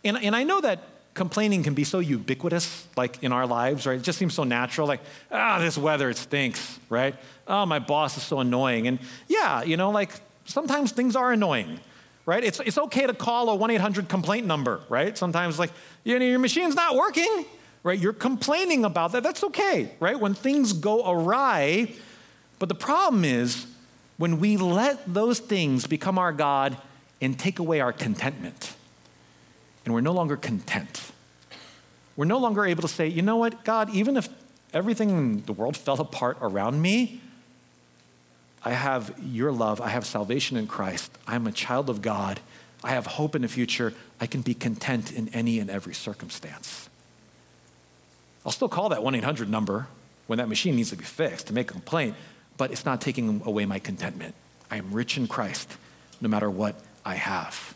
And, 0.05 0.17
and 0.17 0.37
I 0.37 0.45
know 0.45 0.61
that 0.61 0.85
complaining 1.15 1.63
can 1.63 1.75
be 1.75 1.85
so 1.85 1.99
ubiquitous, 1.99 2.87
like 2.97 3.23
in 3.23 3.33
our 3.33 3.47
lives, 3.47 3.87
right? 3.87 3.99
It 3.99 4.03
just 4.03 4.19
seems 4.19 4.35
so 4.35 4.45
natural, 4.45 4.87
like, 4.87 5.01
ah, 5.31 5.59
this 5.59 5.77
weather, 5.77 6.09
it 6.11 6.17
stinks, 6.17 6.79
right? 6.89 7.17
Oh, 7.49 7.67
my 7.67 7.81
boss 7.81 8.17
is 8.17 8.23
so 8.23 8.39
annoying. 8.39 8.87
And 8.87 9.01
yeah, 9.29 9.63
you 9.63 9.77
know, 9.77 9.91
like 9.91 10.13
sometimes 10.45 10.93
things 10.93 11.17
are 11.17 11.33
annoying 11.33 11.81
right? 12.27 12.43
It's, 12.45 12.61
it's 12.61 12.79
okay 12.79 13.07
to 13.07 13.15
call 13.15 13.51
a 13.51 13.55
1 13.55 13.71
800 13.71 14.09
complaint 14.09 14.47
number, 14.47 14.81
right? 14.89 15.17
Sometimes, 15.17 15.59
like, 15.59 15.71
you 16.05 16.19
know, 16.19 16.25
your 16.25 16.39
machine's 16.39 16.75
not 16.75 16.97
working, 16.97 17.45
right? 17.83 17.99
You're 17.99 18.13
complaining 18.13 18.85
about 18.85 19.13
that. 19.13 19.23
That's 19.23 19.43
okay, 19.45 19.93
right? 20.01 20.19
When 20.19 20.35
things 20.35 20.73
go 20.73 21.11
awry. 21.11 21.93
But 22.59 22.69
the 22.69 22.75
problem 22.75 23.25
is 23.25 23.67
when 24.19 24.39
we 24.39 24.57
let 24.57 25.13
those 25.13 25.41
things 25.41 25.87
become 25.87 26.19
our 26.19 26.33
God 26.33 26.77
and 27.21 27.39
take 27.39 27.59
away 27.59 27.81
our 27.81 27.93
contentment, 27.93 28.75
and 29.85 29.95
we're 29.95 30.01
no 30.01 30.13
longer 30.13 30.37
content. 30.37 31.13
We're 32.17 32.27
no 32.27 32.39
longer 32.39 32.65
able 32.65 32.83
to 32.83 32.89
say, 32.89 33.09
you 33.09 33.23
know 33.23 33.37
what, 33.37 33.65
God, 33.65 33.91
even 33.91 34.17
if 34.17 34.29
everything 34.73 35.11
in 35.11 35.43
the 35.45 35.53
world 35.53 35.77
fell 35.77 36.01
apart 36.01 36.39
around 36.41 36.81
me, 36.81 37.21
I 38.65 38.71
have 38.71 39.15
your 39.23 39.53
love. 39.53 39.81
I 39.81 39.89
have 39.89 40.07
salvation 40.07 40.57
in 40.57 40.67
Christ. 40.67 41.11
I'm 41.27 41.47
a 41.47 41.53
child 41.53 41.91
of 41.91 42.01
God. 42.01 42.41
I 42.85 42.91
have 42.91 43.07
hope 43.07 43.35
in 43.35 43.43
the 43.43 43.49
future. 43.49 43.93
I 44.21 44.27
can 44.27 44.41
be 44.43 44.55
content 44.55 45.13
in 45.13 45.29
any 45.29 45.59
and 45.59 45.71
every 45.71 45.95
circumstance. 45.95 46.89
I'll 48.45 48.53
still 48.53 48.69
call 48.69 48.89
that 48.91 49.03
1 49.03 49.15
800 49.15 49.49
number 49.49 49.87
when 50.27 50.39
that 50.39 50.49
machine 50.49 50.77
needs 50.77 50.91
to 50.91 50.97
be 50.97 51.05
fixed 51.05 51.49
to 51.49 51.53
make 51.53 51.71
a 51.71 51.73
complaint, 51.73 52.17
but 52.57 52.71
it's 52.71 52.85
not 52.85 53.01
taking 53.01 53.43
away 53.45 53.67
my 53.67 53.79
contentment. 53.79 54.35
I 54.71 54.77
am 54.77 54.93
rich 54.93 55.17
in 55.17 55.27
Christ 55.27 55.77
no 56.21 56.29
matter 56.29 56.49
what 56.49 56.77
I 57.05 57.17
have. 57.17 57.75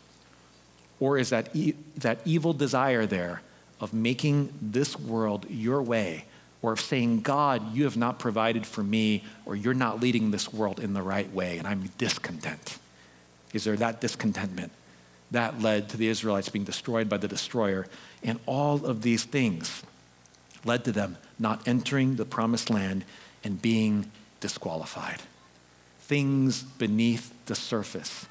Or 0.99 1.17
is 1.17 1.29
that, 1.29 1.55
e- 1.55 1.75
that 1.97 2.19
evil 2.25 2.53
desire 2.53 3.05
there 3.05 3.41
of 3.79 3.93
making 3.93 4.53
this 4.61 4.99
world 4.99 5.45
your 5.49 5.81
way, 5.81 6.25
or 6.61 6.71
of 6.71 6.81
saying, 6.81 7.21
God, 7.21 7.75
you 7.75 7.83
have 7.83 7.97
not 7.97 8.19
provided 8.19 8.65
for 8.65 8.83
me, 8.83 9.23
or 9.45 9.55
you're 9.55 9.73
not 9.73 9.99
leading 9.99 10.31
this 10.31 10.51
world 10.51 10.79
in 10.79 10.93
the 10.93 11.01
right 11.01 11.31
way, 11.31 11.57
and 11.57 11.67
I'm 11.67 11.89
discontent? 11.97 12.79
Is 13.53 13.63
there 13.63 13.75
that 13.77 14.01
discontentment? 14.01 14.71
That 15.31 15.61
led 15.61 15.89
to 15.89 15.97
the 15.97 16.07
Israelites 16.07 16.49
being 16.49 16.65
destroyed 16.65 17.09
by 17.09 17.17
the 17.17 17.27
destroyer. 17.27 17.87
And 18.23 18.39
all 18.45 18.85
of 18.85 19.01
these 19.01 19.23
things 19.23 19.83
led 20.65 20.83
to 20.85 20.91
them 20.91 21.17
not 21.37 21.67
entering 21.67 22.15
the 22.15 22.25
promised 22.25 22.69
land 22.69 23.05
and 23.43 23.61
being 23.61 24.11
disqualified. 24.39 25.21
Things 26.01 26.63
beneath 26.63 27.33
the 27.45 27.55
surface, 27.55 28.25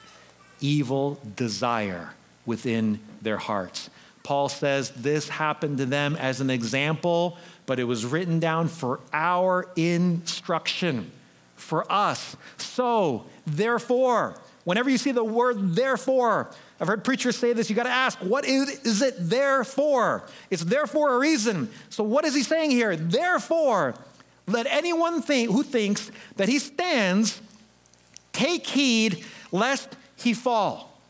evil 0.61 1.21
desire 1.37 2.15
within 2.45 3.01
their 3.21 3.37
hearts. 3.37 3.91
Paul 4.23 4.49
says 4.49 4.91
this 4.91 5.29
happened 5.29 5.79
to 5.79 5.87
them 5.87 6.17
as 6.17 6.41
an 6.41 6.51
example, 6.51 7.37
but 7.67 7.79
it 7.79 7.85
was 7.85 8.07
written 8.07 8.39
down 8.39 8.69
for 8.69 9.01
our 9.13 9.69
instruction, 9.77 11.11
for 11.57 11.91
us. 11.91 12.37
So, 12.57 13.27
therefore, 13.47 14.41
whenever 14.65 14.89
you 14.89 14.99
see 14.99 15.13
the 15.13 15.25
word 15.25 15.75
therefore, 15.75 16.51
I've 16.81 16.87
heard 16.87 17.05
preachers 17.05 17.37
say 17.37 17.53
this, 17.53 17.69
you 17.69 17.77
got 17.77 17.85
to 17.85 17.91
ask, 17.91 18.19
what 18.19 18.45
is, 18.45 18.69
is 18.85 19.03
it 19.03 19.15
there 19.19 19.65
for? 19.65 20.25
It's 20.51 20.65
there 20.65 20.87
for 20.87 21.15
a 21.15 21.19
reason. 21.19 21.71
So, 21.91 22.05
what 22.05 22.25
is 22.25 22.35
he 22.35 22.43
saying 22.43 22.71
here? 22.71 22.97
Therefore, 22.97 23.95
let 24.47 24.67
anyone 24.67 25.23
think, 25.23 25.51
who 25.51 25.63
thinks 25.63 26.11
that 26.37 26.49
he 26.49 26.59
stands 26.59 27.41
take 28.33 28.67
heed 28.67 29.25
lest 29.51 29.97
he 30.17 30.35
fall. 30.35 31.01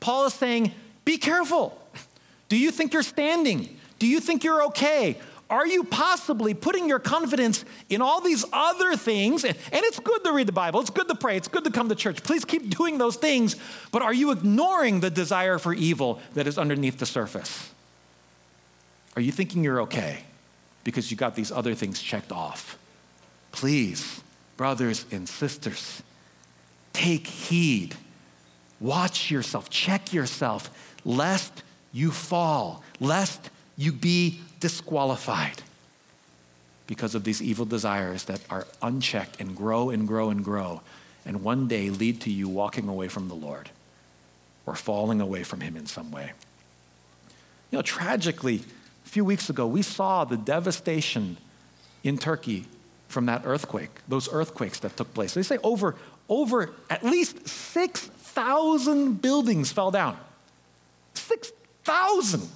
Paul 0.00 0.26
is 0.26 0.34
saying, 0.34 0.72
be 1.04 1.18
careful. 1.18 1.80
Do 2.48 2.56
you 2.58 2.70
think 2.70 2.92
you're 2.92 3.02
standing? 3.02 3.76
Do 3.98 4.06
you 4.06 4.20
think 4.20 4.44
you're 4.44 4.64
okay? 4.66 5.18
Are 5.48 5.66
you 5.66 5.84
possibly 5.84 6.54
putting 6.54 6.88
your 6.88 6.98
confidence 6.98 7.64
in 7.88 8.02
all 8.02 8.20
these 8.20 8.44
other 8.52 8.96
things? 8.96 9.44
And 9.44 9.56
it's 9.72 10.00
good 10.00 10.24
to 10.24 10.32
read 10.32 10.48
the 10.48 10.52
Bible, 10.52 10.80
it's 10.80 10.90
good 10.90 11.06
to 11.08 11.14
pray, 11.14 11.36
it's 11.36 11.46
good 11.46 11.64
to 11.64 11.70
come 11.70 11.88
to 11.88 11.94
church. 11.94 12.22
Please 12.22 12.44
keep 12.44 12.68
doing 12.76 12.98
those 12.98 13.16
things. 13.16 13.54
But 13.92 14.02
are 14.02 14.12
you 14.12 14.32
ignoring 14.32 15.00
the 15.00 15.10
desire 15.10 15.58
for 15.58 15.72
evil 15.72 16.20
that 16.34 16.48
is 16.48 16.58
underneath 16.58 16.98
the 16.98 17.06
surface? 17.06 17.72
Are 19.14 19.22
you 19.22 19.30
thinking 19.30 19.62
you're 19.62 19.82
okay 19.82 20.24
because 20.82 21.10
you 21.10 21.16
got 21.16 21.36
these 21.36 21.52
other 21.52 21.74
things 21.74 22.02
checked 22.02 22.32
off? 22.32 22.76
Please, 23.52 24.22
brothers 24.56 25.06
and 25.12 25.28
sisters, 25.28 26.02
take 26.92 27.26
heed. 27.26 27.94
Watch 28.80 29.30
yourself, 29.30 29.70
check 29.70 30.12
yourself, 30.12 30.70
lest 31.04 31.62
you 31.92 32.10
fall, 32.10 32.82
lest 33.00 33.48
you 33.76 33.92
be 33.92 34.40
disqualified 34.60 35.62
because 36.86 37.14
of 37.14 37.24
these 37.24 37.42
evil 37.42 37.64
desires 37.64 38.24
that 38.24 38.40
are 38.48 38.66
unchecked 38.80 39.40
and 39.40 39.56
grow 39.56 39.90
and 39.90 40.06
grow 40.06 40.30
and 40.30 40.44
grow, 40.44 40.82
and 41.24 41.42
one 41.42 41.66
day 41.66 41.90
lead 41.90 42.20
to 42.22 42.30
you 42.30 42.48
walking 42.48 42.88
away 42.88 43.08
from 43.08 43.28
the 43.28 43.34
Lord 43.34 43.70
or 44.66 44.74
falling 44.74 45.20
away 45.20 45.42
from 45.42 45.60
Him 45.60 45.76
in 45.76 45.86
some 45.86 46.10
way. 46.10 46.32
You 47.70 47.78
know, 47.78 47.82
tragically, 47.82 48.62
a 49.04 49.08
few 49.08 49.24
weeks 49.24 49.50
ago, 49.50 49.66
we 49.66 49.82
saw 49.82 50.24
the 50.24 50.36
devastation 50.36 51.36
in 52.04 52.18
Turkey 52.18 52.66
from 53.08 53.26
that 53.26 53.42
earthquake, 53.44 53.90
those 54.08 54.32
earthquakes 54.32 54.78
that 54.80 54.96
took 54.96 55.12
place. 55.14 55.34
They 55.34 55.42
say 55.42 55.58
over, 55.62 55.96
over 56.28 56.72
at 56.90 57.02
least 57.02 57.48
6,000 57.48 59.20
buildings 59.20 59.72
fell 59.72 59.90
down. 59.90 60.16
6,000 61.14 62.48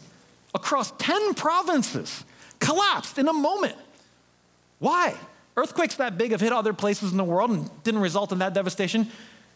across 0.55 0.93
10 0.99 1.35
provinces 1.35 2.25
collapsed 2.59 3.19
in 3.19 3.29
a 3.29 3.33
moment. 3.33 3.77
Why? 4.79 5.15
Earthquakes 5.57 5.97
that 5.97 6.17
big 6.17 6.31
have 6.31 6.41
hit 6.41 6.53
other 6.53 6.73
places 6.73 7.11
in 7.13 7.17
the 7.17 7.25
world 7.25 7.51
and 7.51 7.83
didn't 7.85 8.01
result 8.01 8.33
in 8.33 8.39
that 8.39 8.55
devastation 8.55 9.09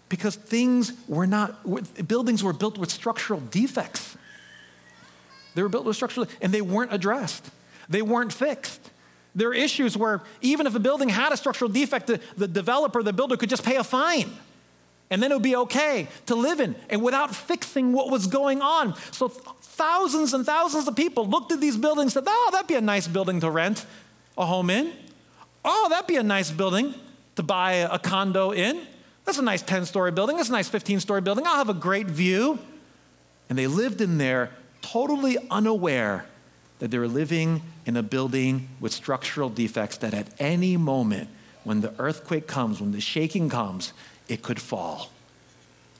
because 0.08 0.36
things 0.36 0.92
were 1.08 1.26
not, 1.26 1.62
buildings 2.06 2.44
were 2.44 2.52
built 2.52 2.78
with 2.78 2.90
structural 2.90 3.40
defects. 3.40 4.16
They 5.54 5.62
were 5.62 5.68
built 5.68 5.84
with 5.84 5.96
structural, 5.96 6.26
and 6.40 6.52
they 6.52 6.60
weren't 6.60 6.92
addressed. 6.92 7.50
They 7.88 8.02
weren't 8.02 8.32
fixed. 8.32 8.90
There 9.34 9.48
are 9.48 9.54
issues 9.54 9.96
where 9.96 10.22
even 10.40 10.66
if 10.66 10.74
a 10.74 10.80
building 10.80 11.08
had 11.08 11.32
a 11.32 11.36
structural 11.36 11.70
defect, 11.70 12.06
the, 12.06 12.20
the 12.36 12.48
developer, 12.48 13.02
the 13.02 13.12
builder 13.12 13.36
could 13.36 13.50
just 13.50 13.64
pay 13.64 13.76
a 13.76 13.84
fine. 13.84 14.30
And 15.10 15.22
then 15.22 15.30
it 15.30 15.34
would 15.34 15.42
be 15.42 15.56
okay 15.56 16.08
to 16.26 16.34
live 16.34 16.60
in 16.60 16.74
and 16.88 17.02
without 17.02 17.34
fixing 17.34 17.92
what 17.92 18.10
was 18.10 18.26
going 18.26 18.62
on. 18.62 18.94
So 19.12 19.28
thousands 19.28 20.34
and 20.34 20.46
thousands 20.46 20.88
of 20.88 20.96
people 20.96 21.26
looked 21.28 21.52
at 21.52 21.60
these 21.60 21.76
buildings 21.76 22.16
and 22.16 22.24
said, 22.24 22.32
oh, 22.32 22.50
that'd 22.52 22.66
be 22.66 22.74
a 22.74 22.80
nice 22.80 23.06
building 23.06 23.40
to 23.40 23.50
rent 23.50 23.84
a 24.38 24.46
home 24.46 24.70
in. 24.70 24.92
Oh, 25.64 25.88
that'd 25.90 26.06
be 26.06 26.16
a 26.16 26.22
nice 26.22 26.50
building 26.50 26.94
to 27.36 27.42
buy 27.42 27.72
a 27.72 27.98
condo 27.98 28.50
in. 28.50 28.80
That's 29.24 29.38
a 29.38 29.42
nice 29.42 29.62
10 29.62 29.86
story 29.86 30.10
building. 30.10 30.36
That's 30.36 30.48
a 30.48 30.52
nice 30.52 30.68
15 30.68 31.00
story 31.00 31.20
building. 31.20 31.46
I'll 31.46 31.56
have 31.56 31.70
a 31.70 31.74
great 31.74 32.06
view. 32.06 32.58
And 33.48 33.58
they 33.58 33.66
lived 33.66 34.00
in 34.00 34.18
there 34.18 34.50
totally 34.82 35.38
unaware 35.50 36.26
that 36.78 36.90
they 36.90 36.98
were 36.98 37.08
living 37.08 37.62
in 37.86 37.96
a 37.96 38.02
building 38.02 38.68
with 38.80 38.92
structural 38.92 39.48
defects 39.48 39.96
that 39.98 40.14
at 40.14 40.28
any 40.38 40.76
moment, 40.76 41.28
when 41.62 41.80
the 41.80 41.94
earthquake 41.98 42.46
comes, 42.46 42.80
when 42.80 42.92
the 42.92 43.00
shaking 43.00 43.48
comes, 43.48 43.92
it 44.28 44.42
could 44.42 44.60
fall 44.60 45.10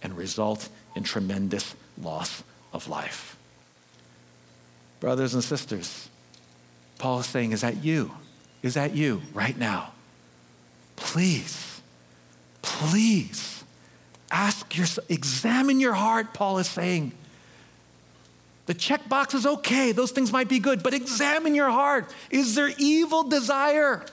and 0.03 0.17
result 0.17 0.69
in 0.95 1.03
tremendous 1.03 1.75
loss 2.01 2.43
of 2.73 2.89
life. 2.89 3.37
Brothers 5.01 5.35
and 5.35 5.45
sisters, 5.45 6.09
Paul 6.99 7.21
is 7.21 7.27
saying, 7.27 7.53
Is 7.53 7.61
that 7.61 7.85
you? 7.85 8.13
Is 8.63 8.75
that 8.75 8.95
you 8.95 9.23
right 9.35 9.57
now? 9.57 9.93
Please, 10.97 11.83
please 12.63 13.65
ask 14.31 14.77
yourself, 14.77 15.11
examine 15.11 15.81
your 15.81 15.93
heart, 15.93 16.33
Paul 16.35 16.59
is 16.59 16.69
saying. 16.69 17.13
The 18.67 18.75
checkbox 18.75 19.35
is 19.35 19.45
okay, 19.45 19.93
those 19.93 20.11
things 20.11 20.33
might 20.33 20.49
be 20.49 20.59
good, 20.59 20.83
but 20.83 20.95
examine 20.95 21.55
your 21.55 21.71
heart. 21.71 22.13
Is 22.31 22.55
there 22.55 22.71
evil 22.79 23.25
desire? 23.25 24.07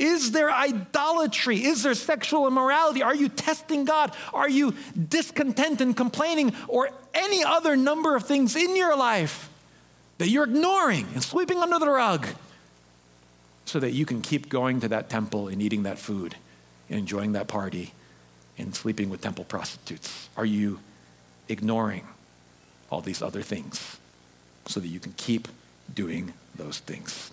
Is 0.00 0.32
there 0.32 0.50
idolatry? 0.50 1.62
Is 1.62 1.82
there 1.82 1.92
sexual 1.92 2.46
immorality? 2.46 3.02
Are 3.02 3.14
you 3.14 3.28
testing 3.28 3.84
God? 3.84 4.16
Are 4.32 4.48
you 4.48 4.74
discontent 5.08 5.82
and 5.82 5.94
complaining 5.94 6.54
or 6.68 6.88
any 7.12 7.44
other 7.44 7.76
number 7.76 8.16
of 8.16 8.24
things 8.24 8.56
in 8.56 8.74
your 8.76 8.96
life 8.96 9.50
that 10.16 10.30
you're 10.30 10.44
ignoring 10.44 11.06
and 11.12 11.22
sweeping 11.22 11.58
under 11.58 11.78
the 11.78 11.90
rug 11.90 12.26
so 13.66 13.78
that 13.78 13.92
you 13.92 14.06
can 14.06 14.22
keep 14.22 14.48
going 14.48 14.80
to 14.80 14.88
that 14.88 15.10
temple 15.10 15.48
and 15.48 15.60
eating 15.60 15.82
that 15.82 15.98
food 15.98 16.34
and 16.88 16.98
enjoying 16.98 17.32
that 17.32 17.46
party 17.46 17.92
and 18.56 18.74
sleeping 18.74 19.10
with 19.10 19.20
temple 19.20 19.44
prostitutes? 19.44 20.30
Are 20.34 20.46
you 20.46 20.80
ignoring 21.46 22.08
all 22.90 23.02
these 23.02 23.20
other 23.20 23.42
things 23.42 23.98
so 24.66 24.80
that 24.80 24.88
you 24.88 24.98
can 24.98 25.12
keep 25.18 25.46
doing 25.92 26.32
those 26.56 26.78
things? 26.78 27.32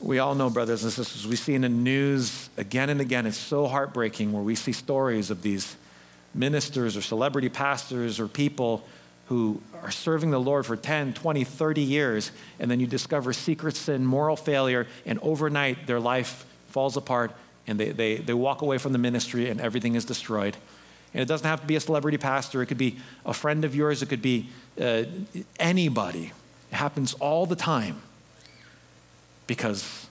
We 0.00 0.18
all 0.18 0.34
know, 0.34 0.48
brothers 0.48 0.82
and 0.82 0.90
sisters, 0.90 1.26
we 1.26 1.36
see 1.36 1.54
in 1.54 1.60
the 1.60 1.68
news 1.68 2.48
again 2.56 2.88
and 2.88 3.02
again, 3.02 3.26
it's 3.26 3.36
so 3.36 3.66
heartbreaking 3.66 4.32
where 4.32 4.42
we 4.42 4.54
see 4.54 4.72
stories 4.72 5.30
of 5.30 5.42
these 5.42 5.76
ministers 6.34 6.96
or 6.96 7.02
celebrity 7.02 7.50
pastors 7.50 8.18
or 8.18 8.26
people 8.26 8.82
who 9.26 9.60
are 9.82 9.90
serving 9.90 10.30
the 10.30 10.40
Lord 10.40 10.64
for 10.64 10.74
10, 10.74 11.12
20, 11.12 11.44
30 11.44 11.80
years, 11.82 12.32
and 12.58 12.70
then 12.70 12.80
you 12.80 12.86
discover 12.86 13.34
secret 13.34 13.76
sin, 13.76 14.06
moral 14.06 14.36
failure, 14.36 14.86
and 15.04 15.18
overnight 15.20 15.86
their 15.86 16.00
life 16.00 16.46
falls 16.68 16.96
apart 16.96 17.32
and 17.66 17.78
they, 17.78 17.90
they, 17.90 18.16
they 18.16 18.34
walk 18.34 18.62
away 18.62 18.78
from 18.78 18.92
the 18.92 18.98
ministry 18.98 19.50
and 19.50 19.60
everything 19.60 19.96
is 19.96 20.06
destroyed. 20.06 20.56
And 21.12 21.20
it 21.20 21.26
doesn't 21.26 21.46
have 21.46 21.60
to 21.60 21.66
be 21.66 21.76
a 21.76 21.80
celebrity 21.80 22.16
pastor, 22.16 22.62
it 22.62 22.66
could 22.66 22.78
be 22.78 22.96
a 23.26 23.34
friend 23.34 23.66
of 23.66 23.74
yours, 23.74 24.02
it 24.02 24.08
could 24.08 24.22
be 24.22 24.48
uh, 24.80 25.04
anybody. 25.58 26.32
It 26.72 26.76
happens 26.76 27.12
all 27.14 27.44
the 27.44 27.56
time 27.56 28.00
because 29.50 30.06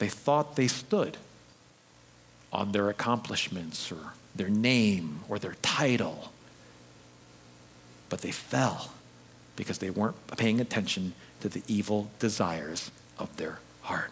they 0.00 0.08
thought 0.08 0.56
they 0.56 0.66
stood 0.66 1.16
on 2.52 2.72
their 2.72 2.90
accomplishments 2.90 3.92
or 3.92 4.14
their 4.34 4.48
name 4.48 5.20
or 5.28 5.38
their 5.38 5.54
title. 5.62 6.32
But 8.08 8.22
they 8.22 8.32
fell 8.32 8.90
because 9.54 9.78
they 9.78 9.90
weren't 9.90 10.16
paying 10.36 10.60
attention 10.60 11.14
to 11.40 11.48
the 11.48 11.62
evil 11.68 12.10
desires 12.18 12.90
of 13.16 13.36
their 13.36 13.60
heart. 13.82 14.10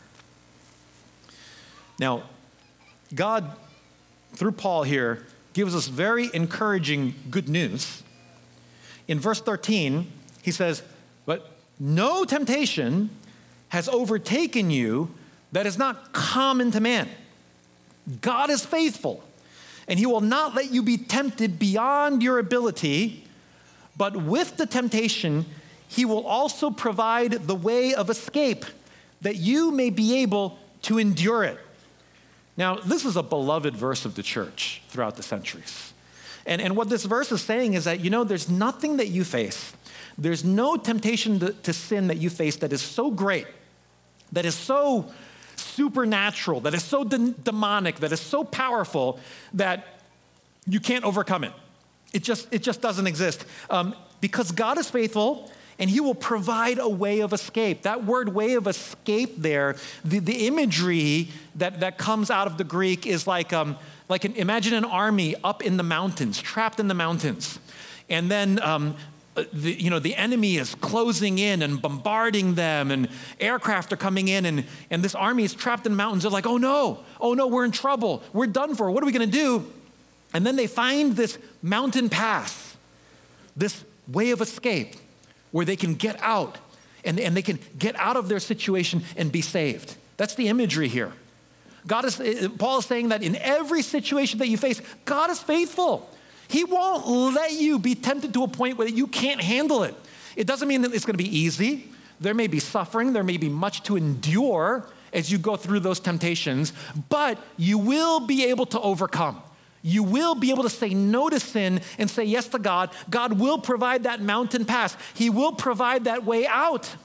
Now, 1.99 2.23
God, 3.13 3.51
through 4.35 4.53
Paul 4.53 4.85
here, 4.85 5.27
gives 5.55 5.75
us 5.75 5.89
very 5.89 6.31
encouraging 6.33 7.17
good 7.33 7.49
news. 7.49 8.05
In 9.09 9.19
verse 9.19 9.41
13, 9.41 10.07
he 10.41 10.53
says, 10.53 10.85
But 11.25 11.51
no 11.81 12.25
temptation 12.25 13.11
has 13.69 13.89
overtaken 13.89 14.71
you 14.71 15.11
that 15.53 15.67
is 15.67 15.79
not 15.79 16.13
common 16.13 16.71
to 16.73 16.81
man. 16.81 17.09
God 18.21 18.51
is 18.51 18.65
faithful, 18.65 19.23
and 19.89 19.99
He 19.99 20.07
will 20.07 20.21
not 20.21 20.55
let 20.55 20.73
you 20.73 20.83
be 20.83 20.97
tempted 20.97 21.59
beyond 21.59 22.23
your 22.23 22.39
ability, 22.39 23.25
but 23.97 24.17
with 24.17 24.57
the 24.57 24.67
temptation, 24.67 25.47
He 25.89 26.05
will 26.05 26.27
also 26.27 26.71
provide 26.71 27.33
the 27.33 27.55
way 27.55 27.95
of 27.95 28.11
escape 28.11 28.65
that 29.23 29.37
you 29.37 29.71
may 29.71 29.91
be 29.91 30.19
able 30.19 30.59
to 30.83 30.99
endure 30.99 31.43
it. 31.43 31.59
Now, 32.57 32.77
this 32.77 33.05
is 33.05 33.17
a 33.17 33.23
beloved 33.23 33.77
verse 33.77 34.05
of 34.05 34.15
the 34.15 34.23
church 34.23 34.83
throughout 34.89 35.17
the 35.17 35.23
centuries. 35.23 35.93
And, 36.47 36.63
and 36.63 36.77
what 36.77 36.89
this 36.89 37.05
verse 37.05 37.33
is 37.33 37.43
saying 37.43 37.75
is 37.75 37.85
that, 37.85 38.01
you 38.01 38.09
know, 38.09 38.25
there's 38.25 38.49
nothing 38.49 38.99
that 38.99 39.09
you 39.09 39.25
face, 39.25 39.73
there's 40.19 40.45
no 40.45 40.77
temptation 40.77 41.39
to, 41.41 41.53
to 41.53 41.73
sin 41.73 42.09
that 42.09 42.17
you 42.17 42.31
face 42.31 42.57
that 42.57 42.73
is 42.73 42.83
so 42.83 43.11
great, 43.11 43.47
that 44.33 44.45
is 44.45 44.55
so 44.55 45.11
supernatural, 45.57 46.61
that 46.61 46.75
is 46.75 46.83
so 46.83 47.05
de- 47.05 47.33
demonic, 47.33 47.97
that 47.97 48.13
is 48.13 48.21
so 48.21 48.45
powerful 48.45 49.19
that 49.55 50.01
you 50.67 50.81
can't 50.81 51.05
overcome 51.05 51.45
it. 51.45 51.53
It 52.13 52.23
just, 52.23 52.49
it 52.51 52.63
just 52.63 52.81
doesn't 52.81 53.07
exist. 53.07 53.45
Um, 53.69 53.95
because 54.21 54.53
God 54.53 54.79
is 54.79 54.89
faithful 54.89 55.51
and 55.79 55.91
he 55.91 56.01
will 56.01 56.15
provide 56.15 56.79
a 56.79 56.89
way 56.89 57.21
of 57.21 57.33
escape. 57.33 57.83
That 57.83 58.05
word 58.05 58.31
way 58.31 58.55
of 58.55 58.67
escape 58.67 59.35
there, 59.37 59.77
the, 60.05 60.21
the 60.21 60.47
imagery 60.47 61.29
that, 61.57 61.81
that 61.81 61.99
comes 61.99 62.31
out 62.31 62.47
of 62.47 62.57
the 62.57 62.65
Greek 62.65 63.07
is 63.07 63.27
like, 63.27 63.53
um, 63.53 63.77
like 64.09 64.25
an, 64.25 64.35
imagine 64.37 64.73
an 64.73 64.85
army 64.87 65.35
up 65.45 65.63
in 65.63 65.77
the 65.77 65.83
mountains, 65.83 66.41
trapped 66.41 66.81
in 66.81 66.89
the 66.89 66.95
mountains. 66.95 67.59
And 68.09 68.31
then 68.31 68.63
um, 68.63 68.97
the, 69.53 69.73
you 69.73 69.91
know, 69.91 69.99
the 69.99 70.15
enemy 70.15 70.57
is 70.57 70.75
closing 70.77 71.39
in 71.39 71.63
and 71.63 71.81
bombarding 71.81 72.55
them, 72.55 72.91
and 72.91 73.09
aircraft 73.41 73.93
are 73.93 73.97
coming 73.97 74.29
in, 74.29 74.45
and, 74.45 74.65
and 74.91 75.03
this 75.03 75.15
army 75.15 75.45
is 75.45 75.55
trapped 75.55 75.87
in 75.87 75.95
mountains. 75.95 76.23
They're 76.23 76.33
like, 76.33 76.47
oh 76.47 76.57
no, 76.57 77.05
oh 77.21 77.35
no, 77.35 77.47
we're 77.47 77.65
in 77.65 77.73
trouble. 77.73 78.23
We're 78.33 78.47
done 78.47 78.75
for. 78.75 78.91
What 78.91 79.03
are 79.03 79.07
we 79.07 79.13
going 79.13 79.31
to 79.31 79.39
do? 79.39 79.71
And 80.35 80.47
then 80.47 80.57
they 80.57 80.67
find 80.67 81.17
this 81.17 81.39
mountain 81.63 82.09
pass, 82.09 82.77
this 83.57 83.85
way 84.09 84.31
of 84.31 84.41
escape 84.41 84.97
where 85.51 85.65
they 85.65 85.77
can 85.77 85.95
get 85.95 86.21
out 86.21 86.59
and, 87.05 87.19
and 87.21 87.37
they 87.37 87.43
can 87.43 87.59
get 87.79 87.97
out 87.97 88.17
of 88.17 88.29
their 88.29 88.41
situation 88.41 89.03
and 89.17 89.31
be 89.31 89.41
saved. 89.41 89.97
That's 90.17 90.35
the 90.35 90.49
imagery 90.49 90.89
here. 90.89 91.13
God 91.87 92.05
is, 92.05 92.21
eh, 92.21 92.49
Paul 92.59 92.79
is 92.79 92.87
saying 92.87 93.11
that 93.11 93.23
in 93.23 93.37
every 93.37 93.83
situation 93.83 94.39
that 94.41 94.49
you 94.49 94.59
face, 94.59 94.83
God 95.05 95.31
is 95.31 95.39
faithful. 95.39 96.11
He 96.49 96.65
won't 96.65 97.35
let 97.35 97.53
you 97.53 97.79
be 97.79 97.95
tempted 97.95 98.33
to 98.35 98.45
a 98.45 98.49
point 98.49 98.79
where 98.79 98.89
you 98.89 99.07
can't 99.07 99.41
handle 99.41 99.83
it. 99.83 99.95
It 100.37 100.47
doesn't 100.47 100.69
mean 100.69 100.83
that 100.83 100.95
it's 100.95 101.05
going 101.05 101.17
to 101.17 101.23
be 101.23 101.39
easy. 101.39 101.91
There 102.21 102.35
may 102.35 102.47
be 102.47 102.61
suffering, 102.61 103.13
there 103.13 103.25
may 103.25 103.37
be 103.37 103.49
much 103.49 103.83
to 103.85 103.97
endure 103.97 104.87
as 105.13 105.31
you 105.31 105.39
go 105.39 105.57
through 105.57 105.81
those 105.81 106.01
temptations, 106.01 106.73
but 107.09 107.39
you 107.57 107.79
will 107.79 108.21
be 108.21 108.45
able 108.47 108.67
to 108.67 108.81
overcome 108.81 109.43
you 109.87 110.03
will 110.03 110.35
be 110.35 110.51
able 110.51 110.65
to 110.65 110.71
say 110.71 110.95
no 110.95 111.29
to 111.29 111.39
sin 111.39 111.81
and 111.97 112.11
say 112.11 112.25
yes 112.25 112.49
to 112.49 112.59
God. 112.59 112.91
God 113.09 113.35
will 113.39 113.59
provide 113.59 114.03
that 114.03 114.21
mountain 114.21 114.65
pass, 114.65 114.97
He 115.15 115.31
will 115.31 115.53
provide 115.53 116.05
that 116.05 116.25
way 116.25 116.45
out. 116.45 116.97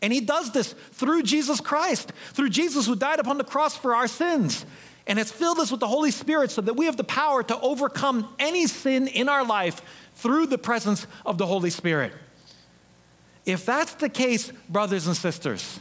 And 0.00 0.10
He 0.10 0.20
does 0.20 0.52
this 0.52 0.72
through 0.72 1.24
Jesus 1.24 1.60
Christ, 1.60 2.12
through 2.32 2.48
Jesus 2.48 2.86
who 2.86 2.96
died 2.96 3.20
upon 3.20 3.36
the 3.36 3.44
cross 3.44 3.76
for 3.76 3.94
our 3.94 4.08
sins. 4.08 4.64
And 5.06 5.18
has 5.18 5.32
filled 5.32 5.58
us 5.58 5.70
with 5.70 5.80
the 5.80 5.88
Holy 5.88 6.10
Spirit 6.10 6.50
so 6.50 6.60
that 6.60 6.74
we 6.74 6.86
have 6.86 6.96
the 6.96 7.04
power 7.04 7.42
to 7.42 7.60
overcome 7.60 8.32
any 8.38 8.66
sin 8.66 9.08
in 9.08 9.28
our 9.28 9.44
life 9.44 9.82
through 10.14 10.46
the 10.46 10.58
presence 10.58 11.06
of 11.26 11.38
the 11.38 11.46
Holy 11.46 11.70
Spirit. 11.70 12.12
If 13.44 13.66
that's 13.66 13.94
the 13.94 14.08
case, 14.08 14.52
brothers 14.68 15.06
and 15.08 15.16
sisters, 15.16 15.80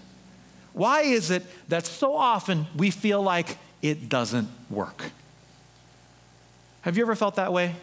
why 0.73 1.01
is 1.01 1.29
it 1.29 1.45
that 1.69 1.85
so 1.85 2.15
often 2.15 2.65
we 2.75 2.89
feel 2.89 3.21
like 3.21 3.57
it 3.81 4.09
doesn't 4.09 4.49
work? 4.69 5.11
Have 6.81 6.97
you 6.97 7.03
ever 7.03 7.15
felt 7.15 7.35
that 7.35 7.53
way? 7.53 7.75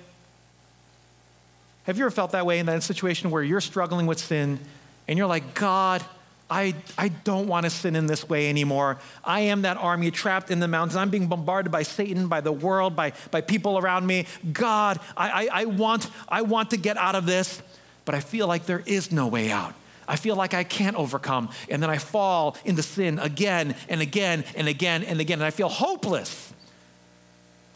Have 1.85 1.97
you 1.97 2.05
ever 2.05 2.11
felt 2.11 2.33
that 2.33 2.45
way 2.45 2.59
in 2.59 2.67
that 2.67 2.83
situation 2.83 3.31
where 3.31 3.43
you're 3.43 3.61
struggling 3.61 4.07
with 4.07 4.19
sin 4.19 4.59
and 5.07 5.17
you're 5.17 5.29
like, 5.29 5.55
God, 5.55 6.05
I, 6.51 6.75
I 6.97 7.09
don't 7.09 7.47
want 7.47 7.65
to 7.65 7.71
sin 7.71 7.95
in 7.95 8.07
this 8.07 8.27
way 8.29 8.49
anymore. 8.49 8.99
I 9.23 9.41
am 9.41 9.63
that 9.63 9.77
army 9.77 10.11
trapped 10.11 10.51
in 10.51 10.61
the 10.61 10.69
mountains. 10.69 10.97
I'm 10.97 11.11
being 11.11 11.27
bombarded 11.27 11.71
by 11.71 11.83
Satan, 11.83 12.29
by 12.29 12.41
the 12.41 12.53
world, 12.53 12.97
by, 12.97 13.13
by 13.31 13.43
people 13.43 13.79
around 13.79 14.07
me. 14.07 14.27
God, 14.51 14.99
I, 15.17 15.31
I, 15.31 15.49
I, 15.53 15.65
want, 15.67 16.09
I 16.29 16.43
want 16.43 16.71
to 16.71 16.79
get 16.79 16.97
out 16.97 17.15
of 17.15 17.27
this, 17.27 17.61
but 18.07 18.15
I 18.15 18.21
feel 18.21 18.47
like 18.47 18.65
there 18.65 18.83
is 18.87 19.13
no 19.13 19.27
way 19.27 19.51
out. 19.51 19.75
I 20.07 20.17
feel 20.17 20.37
like 20.37 20.55
I 20.55 20.65
can't 20.65 20.97
overcome. 20.97 21.51
And 21.69 21.83
then 21.83 21.91
I 21.91 21.99
fall 21.99 22.57
into 22.65 22.83
sin 22.83 23.19
again 23.19 23.77
and 23.91 24.01
again 24.01 24.45
and 24.57 24.67
again 24.69 25.03
and 25.03 25.21
again, 25.21 25.41
and 25.41 25.47
I 25.47 25.51
feel 25.51 25.69
hopeless. 25.69 26.55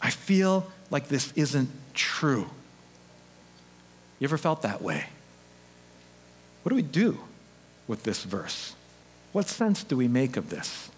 I 0.01 0.09
feel 0.09 0.65
like 0.89 1.09
this 1.09 1.31
isn't 1.35 1.69
true. 1.93 2.49
You 4.17 4.25
ever 4.25 4.39
felt 4.39 4.63
that 4.63 4.81
way? 4.81 5.05
What 6.63 6.69
do 6.71 6.75
we 6.75 6.81
do 6.81 7.19
with 7.87 8.03
this 8.03 8.23
verse? 8.23 8.75
What 9.31 9.47
sense 9.47 9.83
do 9.83 9.97
we 9.97 10.07
make 10.07 10.37
of 10.37 10.49
this? 10.49 10.89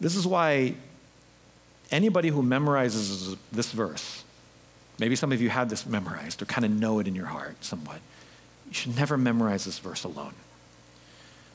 This 0.00 0.16
is 0.16 0.26
why 0.26 0.74
anybody 1.90 2.28
who 2.28 2.42
memorizes 2.42 3.36
this 3.52 3.72
verse, 3.72 4.24
maybe 4.98 5.16
some 5.16 5.32
of 5.32 5.40
you 5.40 5.48
have 5.50 5.68
this 5.68 5.86
memorized 5.86 6.42
or 6.42 6.46
kind 6.46 6.64
of 6.64 6.70
know 6.70 6.98
it 6.98 7.06
in 7.06 7.14
your 7.14 7.26
heart 7.26 7.64
somewhat, 7.64 8.00
you 8.66 8.74
should 8.74 8.96
never 8.96 9.16
memorize 9.16 9.64
this 9.64 9.78
verse 9.78 10.04
alone. 10.04 10.34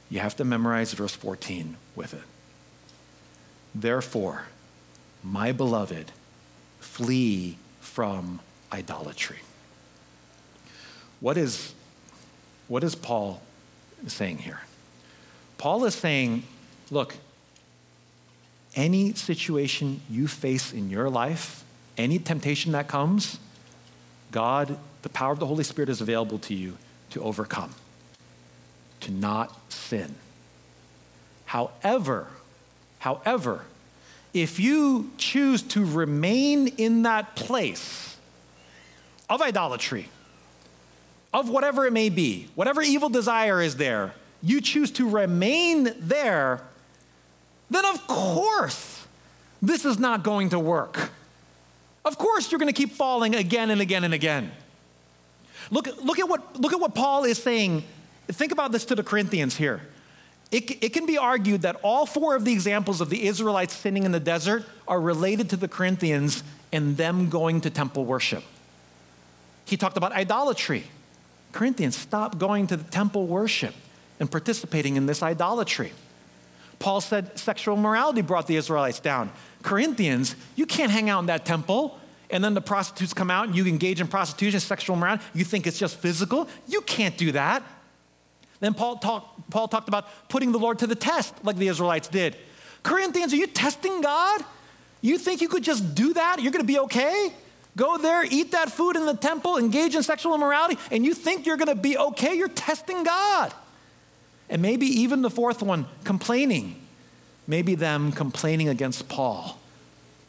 You 0.10 0.20
have 0.20 0.36
to 0.38 0.46
memorize 0.46 0.94
verse 0.94 1.14
14 1.14 1.76
with 1.96 2.14
it. 2.14 2.22
Therefore, 3.76 4.44
my 5.24 5.52
beloved, 5.52 6.12
flee 6.80 7.58
from 7.82 8.40
idolatry. 8.72 9.40
What 11.20 11.38
is, 11.38 11.74
what 12.68 12.84
is 12.84 12.96
Paul 12.96 13.42
saying 14.08 14.40
here? 14.40 14.62
Paul 15.58 15.86
is 15.86 15.96
saying, 15.96 16.44
look, 16.92 17.16
any 18.76 19.14
situation 19.14 20.02
you 20.10 20.28
face 20.28 20.72
in 20.72 20.90
your 20.90 21.10
life, 21.10 21.64
any 21.98 22.20
temptation 22.20 22.74
that 22.74 22.88
comes, 22.88 23.40
God, 24.32 24.78
the 25.02 25.10
power 25.10 25.32
of 25.32 25.40
the 25.40 25.46
Holy 25.46 25.64
Spirit 25.64 25.90
is 25.90 26.02
available 26.02 26.38
to 26.40 26.54
you 26.54 26.78
to 27.12 27.24
overcome, 27.24 27.74
to 29.02 29.12
not 29.12 29.72
sin. 29.72 30.16
However, 31.46 32.28
however, 33.00 33.64
if 34.34 34.60
you 34.60 35.12
choose 35.18 35.62
to 35.64 35.86
remain 35.86 36.68
in 36.68 37.04
that 37.04 37.36
place 37.36 38.18
of 39.30 39.42
idolatry, 39.42 40.10
of 41.38 41.50
whatever 41.50 41.86
it 41.86 41.94
may 41.94 42.10
be, 42.10 42.48
whatever 42.56 42.82
evil 42.82 43.10
desire 43.10 43.62
is 43.62 43.76
there, 43.76 44.12
you 44.42 44.60
choose 44.60 44.90
to 44.90 45.08
remain 45.08 45.94
there, 46.00 46.62
then 47.70 47.86
of 47.86 48.08
course 48.08 49.06
this 49.62 49.86
is 49.86 50.00
not 50.00 50.24
going 50.24 50.50
to 50.50 50.58
work. 50.58 51.12
Of 52.04 52.18
course 52.18 52.52
you're 52.52 52.58
going 52.58 52.74
to 52.74 52.78
keep 52.78 52.92
falling 52.92 53.36
again 53.36 53.70
and 53.70 53.82
again 53.82 54.04
and 54.04 54.16
again. 54.16 54.52
Look, 55.70 55.88
look, 56.04 56.18
at 56.18 56.28
what, 56.28 56.60
look 56.60 56.74
at 56.74 56.80
what 56.80 56.96
Paul 56.96 57.24
is 57.24 57.38
saying. 57.38 57.84
Think 58.30 58.52
about 58.52 58.72
this 58.72 58.86
to 58.86 58.96
the 58.96 59.04
Corinthians 59.04 59.58
here. 59.58 59.82
It, 60.50 60.84
it, 60.84 60.90
can 60.94 61.06
be 61.06 61.20
argued 61.20 61.62
that 61.64 61.76
all 61.84 62.08
four 62.08 62.36
of 62.36 62.46
the 62.46 62.54
examples 62.54 63.00
of 63.00 63.10
the 63.10 63.28
Israelites 63.28 63.76
sinning 63.76 64.04
in 64.06 64.12
the 64.12 64.20
desert 64.20 64.66
are 64.88 65.00
related 65.00 65.52
to 65.52 65.58
the 65.58 65.68
Corinthians 65.68 66.42
and 66.72 66.98
them 66.98 67.30
going 67.30 67.62
to 67.62 67.70
temple 67.70 68.06
worship. 68.06 68.44
He 69.66 69.78
talked 69.78 69.98
about 69.98 70.14
idolatry. 70.14 70.86
Corinthians, 71.58 71.98
stop 71.98 72.38
going 72.38 72.68
to 72.68 72.78
the 72.78 72.84
temple 72.84 73.26
worship 73.26 73.74
and 74.20 74.30
participating 74.30 74.96
in 74.96 75.08
this 75.08 75.24
idolatry. 75.24 75.92
Paul 76.78 77.02
said 77.02 77.40
sexual 77.40 77.76
morality 77.76 78.22
brought 78.22 78.46
the 78.46 78.58
Israelites 78.58 79.00
down. 79.00 79.32
Corinthians, 79.64 80.36
you 80.56 80.68
can't 80.68 80.92
hang 80.92 81.10
out 81.10 81.22
in 81.22 81.26
that 81.26 81.48
temple 81.48 81.98
and 82.30 82.44
then 82.44 82.54
the 82.54 82.62
prostitutes 82.62 83.12
come 83.12 83.32
out 83.32 83.48
and 83.48 83.56
you 83.56 83.66
engage 83.66 84.00
in 84.00 84.08
prostitution, 84.08 84.60
sexual 84.60 84.96
morality. 84.96 85.24
You 85.34 85.44
think 85.44 85.66
it's 85.66 85.80
just 85.80 85.98
physical? 85.98 86.48
You 86.68 86.82
can't 86.82 87.18
do 87.18 87.32
that. 87.32 87.64
Then 88.60 88.76
Paul, 88.76 88.98
talk, 88.98 89.50
Paul 89.50 89.68
talked 89.68 89.88
about 89.88 90.30
putting 90.30 90.52
the 90.52 90.60
Lord 90.60 90.78
to 90.80 90.86
the 90.86 90.94
test, 90.94 91.34
like 91.44 91.56
the 91.56 91.70
Israelites 91.70 92.08
did. 92.08 92.36
Corinthians, 92.84 93.34
are 93.34 93.38
you 93.38 93.48
testing 93.48 94.02
God? 94.02 94.46
You 95.02 95.18
think 95.18 95.42
you 95.42 95.50
could 95.50 95.64
just 95.64 95.96
do 95.96 96.14
that? 96.14 96.40
You're 96.40 96.52
going 96.52 96.64
to 96.64 96.72
be 96.72 96.78
okay? 96.82 97.34
Go 97.78 98.00
there, 98.00 98.26
eat 98.26 98.52
that 98.52 98.72
food 98.72 98.96
in 98.96 99.06
the 99.06 99.14
temple, 99.14 99.58
engage 99.58 99.96
in 99.96 100.02
sexual 100.02 100.34
immorality, 100.34 100.80
and 100.92 101.06
you 101.06 101.14
think 101.14 101.46
you're 101.46 101.58
going 101.58 101.68
to 101.68 101.76
be 101.76 101.96
okay? 101.96 102.36
You're 102.36 102.48
testing 102.48 103.04
God. 103.04 103.54
And 104.50 104.64
maybe 104.64 104.88
even 104.88 105.22
the 105.22 105.30
fourth 105.30 105.62
one, 105.62 105.86
complaining. 106.04 106.82
Maybe 107.46 107.76
them 107.76 108.12
complaining 108.12 108.68
against 108.68 109.08
Paul 109.08 109.60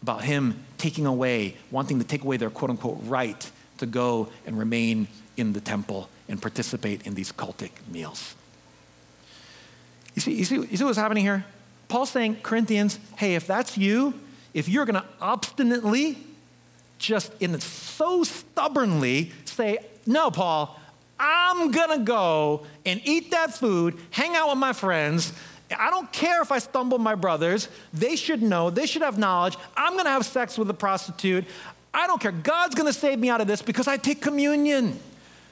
about 0.03 0.25
him 0.25 0.63
taking 0.77 1.07
away, 1.07 1.57
wanting 1.71 1.99
to 1.99 2.05
take 2.05 2.23
away 2.23 2.37
their 2.37 2.51
quote 2.51 2.71
unquote 2.71 2.99
right 3.05 3.51
to 3.79 3.87
go 3.87 4.29
and 4.47 4.59
remain 4.59 5.09
in 5.39 5.55
the 5.55 5.61
temple 5.61 6.11
and 6.29 6.43
participate 6.43 7.07
in 7.07 7.15
these 7.15 7.33
cultic 7.33 7.71
meals. 7.91 8.35
You 10.15 10.21
see, 10.21 10.35
you 10.35 10.45
see, 10.45 10.57
you 10.57 10.77
see 10.77 10.85
what's 10.85 10.99
happening 10.99 11.25
here? 11.25 11.47
Paul's 11.89 12.11
saying, 12.11 12.37
Corinthians, 12.43 12.99
hey, 13.17 13.37
if 13.37 13.47
that's 13.47 13.79
you, 13.79 14.13
if 14.53 14.69
you're 14.69 14.85
going 14.85 15.01
to 15.01 15.05
obstinately, 15.21 16.19
just 16.99 17.33
in 17.41 17.59
so 17.61 18.25
stubbornly 18.25 19.33
say, 19.45 19.79
no, 20.07 20.31
Paul, 20.31 20.79
I'm 21.19 21.71
to 21.99 22.05
go 22.05 22.67
and 22.85 23.01
eat 23.05 23.31
that 23.33 23.55
food, 23.55 23.97
hang 24.11 24.37
out 24.37 24.51
with 24.51 24.59
my 24.59 24.73
friends. 24.73 25.33
I 25.77 25.91
don't 25.91 26.11
care 26.13 26.41
if 26.43 26.51
I 26.51 26.59
stumble 26.59 26.99
my 26.99 27.15
brothers. 27.15 27.69
They 27.93 28.17
should 28.17 28.43
know. 28.43 28.71
They 28.71 28.87
should 28.87 29.03
have 29.03 29.19
knowledge. 29.19 29.57
I'm 29.77 29.95
to 30.05 30.11
have 30.11 30.25
sex 30.25 30.57
with 30.57 30.71
a 30.71 30.75
prostitute. 30.75 31.45
I 31.93 32.07
don't 32.07 32.21
care. 32.21 32.33
God's 32.33 32.75
to 32.87 32.99
save 32.99 33.19
me 33.19 33.29
out 33.29 33.41
of 33.41 33.47
this 33.47 33.61
because 33.61 33.89
I 33.89 33.97
take 33.97 34.23
communion, 34.23 34.99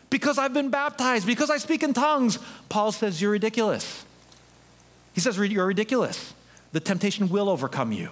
because 0.08 0.38
I've 0.38 0.54
been 0.54 0.70
baptized, 0.70 1.26
because 1.26 1.50
I 1.50 1.58
speak 1.58 1.82
in 1.82 1.92
tongues. 1.92 2.38
Paul 2.68 2.92
says, 2.92 3.20
You're 3.20 3.32
ridiculous. 3.32 4.04
He 5.12 5.20
says, 5.20 5.36
You're 5.36 5.66
ridiculous. 5.66 6.32
The 6.72 6.80
temptation 6.80 7.28
will 7.28 7.48
overcome 7.48 7.92
you. 7.92 8.10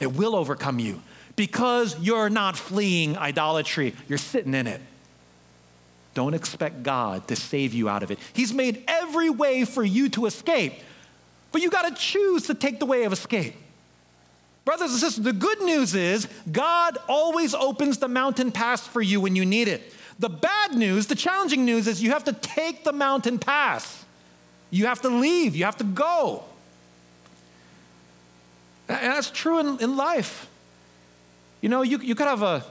It 0.00 0.12
will 0.12 0.36
overcome 0.36 0.78
you 0.78 1.02
because 1.38 1.96
you're 2.00 2.28
not 2.28 2.56
fleeing 2.56 3.16
idolatry, 3.16 3.94
you're 4.08 4.18
sitting 4.18 4.54
in 4.54 4.66
it. 4.66 4.80
Don't 6.12 6.34
expect 6.34 6.82
God 6.82 7.28
to 7.28 7.36
save 7.36 7.72
you 7.72 7.88
out 7.88 8.02
of 8.02 8.10
it. 8.10 8.18
He's 8.32 8.52
made 8.52 8.82
every 8.88 9.30
way 9.30 9.64
for 9.64 9.84
you 9.84 10.08
to 10.10 10.26
escape, 10.26 10.74
but 11.52 11.62
you 11.62 11.70
got 11.70 11.88
to 11.88 11.94
choose 11.94 12.48
to 12.48 12.54
take 12.54 12.80
the 12.80 12.86
way 12.86 13.04
of 13.04 13.12
escape. 13.12 13.54
Brothers 14.64 14.90
and 14.90 14.98
sisters, 14.98 15.22
the 15.22 15.32
good 15.32 15.62
news 15.62 15.94
is 15.94 16.26
God 16.50 16.98
always 17.08 17.54
opens 17.54 17.98
the 17.98 18.08
mountain 18.08 18.50
pass 18.50 18.84
for 18.84 19.00
you 19.00 19.20
when 19.20 19.36
you 19.36 19.46
need 19.46 19.68
it. 19.68 19.94
The 20.18 20.28
bad 20.28 20.74
news, 20.74 21.06
the 21.06 21.14
challenging 21.14 21.64
news, 21.64 21.86
is 21.86 22.02
you 22.02 22.10
have 22.10 22.24
to 22.24 22.32
take 22.32 22.82
the 22.82 22.92
mountain 22.92 23.38
pass. 23.38 24.04
You 24.72 24.86
have 24.86 25.02
to 25.02 25.08
leave, 25.08 25.54
you 25.54 25.66
have 25.66 25.76
to 25.76 25.84
go. 25.84 26.42
And 28.88 29.12
that's 29.12 29.30
true 29.30 29.60
in, 29.60 29.78
in 29.78 29.96
life. 29.96 30.48
You 31.60 31.68
know, 31.68 31.82
you, 31.82 31.98
you, 31.98 32.14
could 32.14 32.26
have 32.26 32.42
a, 32.42 32.64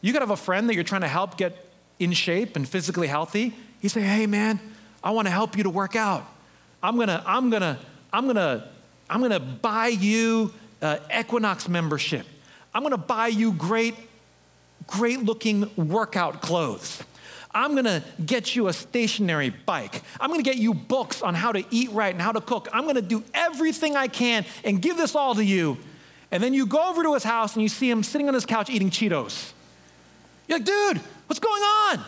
you 0.00 0.12
could 0.12 0.22
have 0.22 0.30
a 0.30 0.36
friend 0.36 0.68
that 0.68 0.74
you're 0.74 0.84
trying 0.84 1.00
to 1.00 1.08
help 1.08 1.36
get 1.36 1.56
in 1.98 2.12
shape 2.12 2.56
and 2.56 2.68
physically 2.68 3.06
healthy. 3.06 3.54
You 3.80 3.88
say, 3.88 4.02
hey 4.02 4.26
man, 4.26 4.60
I 5.02 5.10
want 5.12 5.26
to 5.26 5.32
help 5.32 5.56
you 5.56 5.62
to 5.64 5.70
work 5.70 5.96
out. 5.96 6.26
I'm 6.82 6.96
gonna, 6.98 7.22
I'm 7.26 7.50
gonna, 7.50 7.78
I'm 8.12 8.26
gonna, 8.26 8.68
I'm 9.10 9.20
gonna 9.20 9.40
buy 9.40 9.88
you 9.88 10.52
uh, 10.82 10.98
Equinox 11.16 11.68
membership. 11.68 12.26
I'm 12.74 12.82
gonna 12.82 12.96
buy 12.96 13.28
you 13.28 13.52
great, 13.52 13.94
great 14.86 15.22
looking 15.22 15.70
workout 15.76 16.42
clothes. 16.42 17.02
I'm 17.52 17.74
gonna 17.74 18.04
get 18.24 18.54
you 18.54 18.68
a 18.68 18.72
stationary 18.72 19.50
bike. 19.50 20.02
I'm 20.20 20.30
gonna 20.30 20.42
get 20.42 20.58
you 20.58 20.74
books 20.74 21.22
on 21.22 21.34
how 21.34 21.52
to 21.52 21.64
eat 21.70 21.90
right 21.92 22.12
and 22.12 22.22
how 22.22 22.32
to 22.32 22.40
cook. 22.40 22.68
I'm 22.72 22.86
gonna 22.86 23.02
do 23.02 23.24
everything 23.34 23.96
I 23.96 24.06
can 24.06 24.44
and 24.64 24.80
give 24.80 24.96
this 24.96 25.14
all 25.14 25.34
to 25.34 25.44
you. 25.44 25.78
And 26.30 26.42
then 26.42 26.52
you 26.52 26.66
go 26.66 26.90
over 26.90 27.02
to 27.02 27.14
his 27.14 27.24
house 27.24 27.54
and 27.54 27.62
you 27.62 27.68
see 27.68 27.88
him 27.88 28.02
sitting 28.02 28.28
on 28.28 28.34
his 28.34 28.44
couch 28.44 28.68
eating 28.68 28.90
Cheetos. 28.90 29.52
You're 30.46 30.58
like, 30.58 30.66
dude, 30.66 31.00
what's 31.26 31.40
going 31.40 31.62
on? 31.62 32.04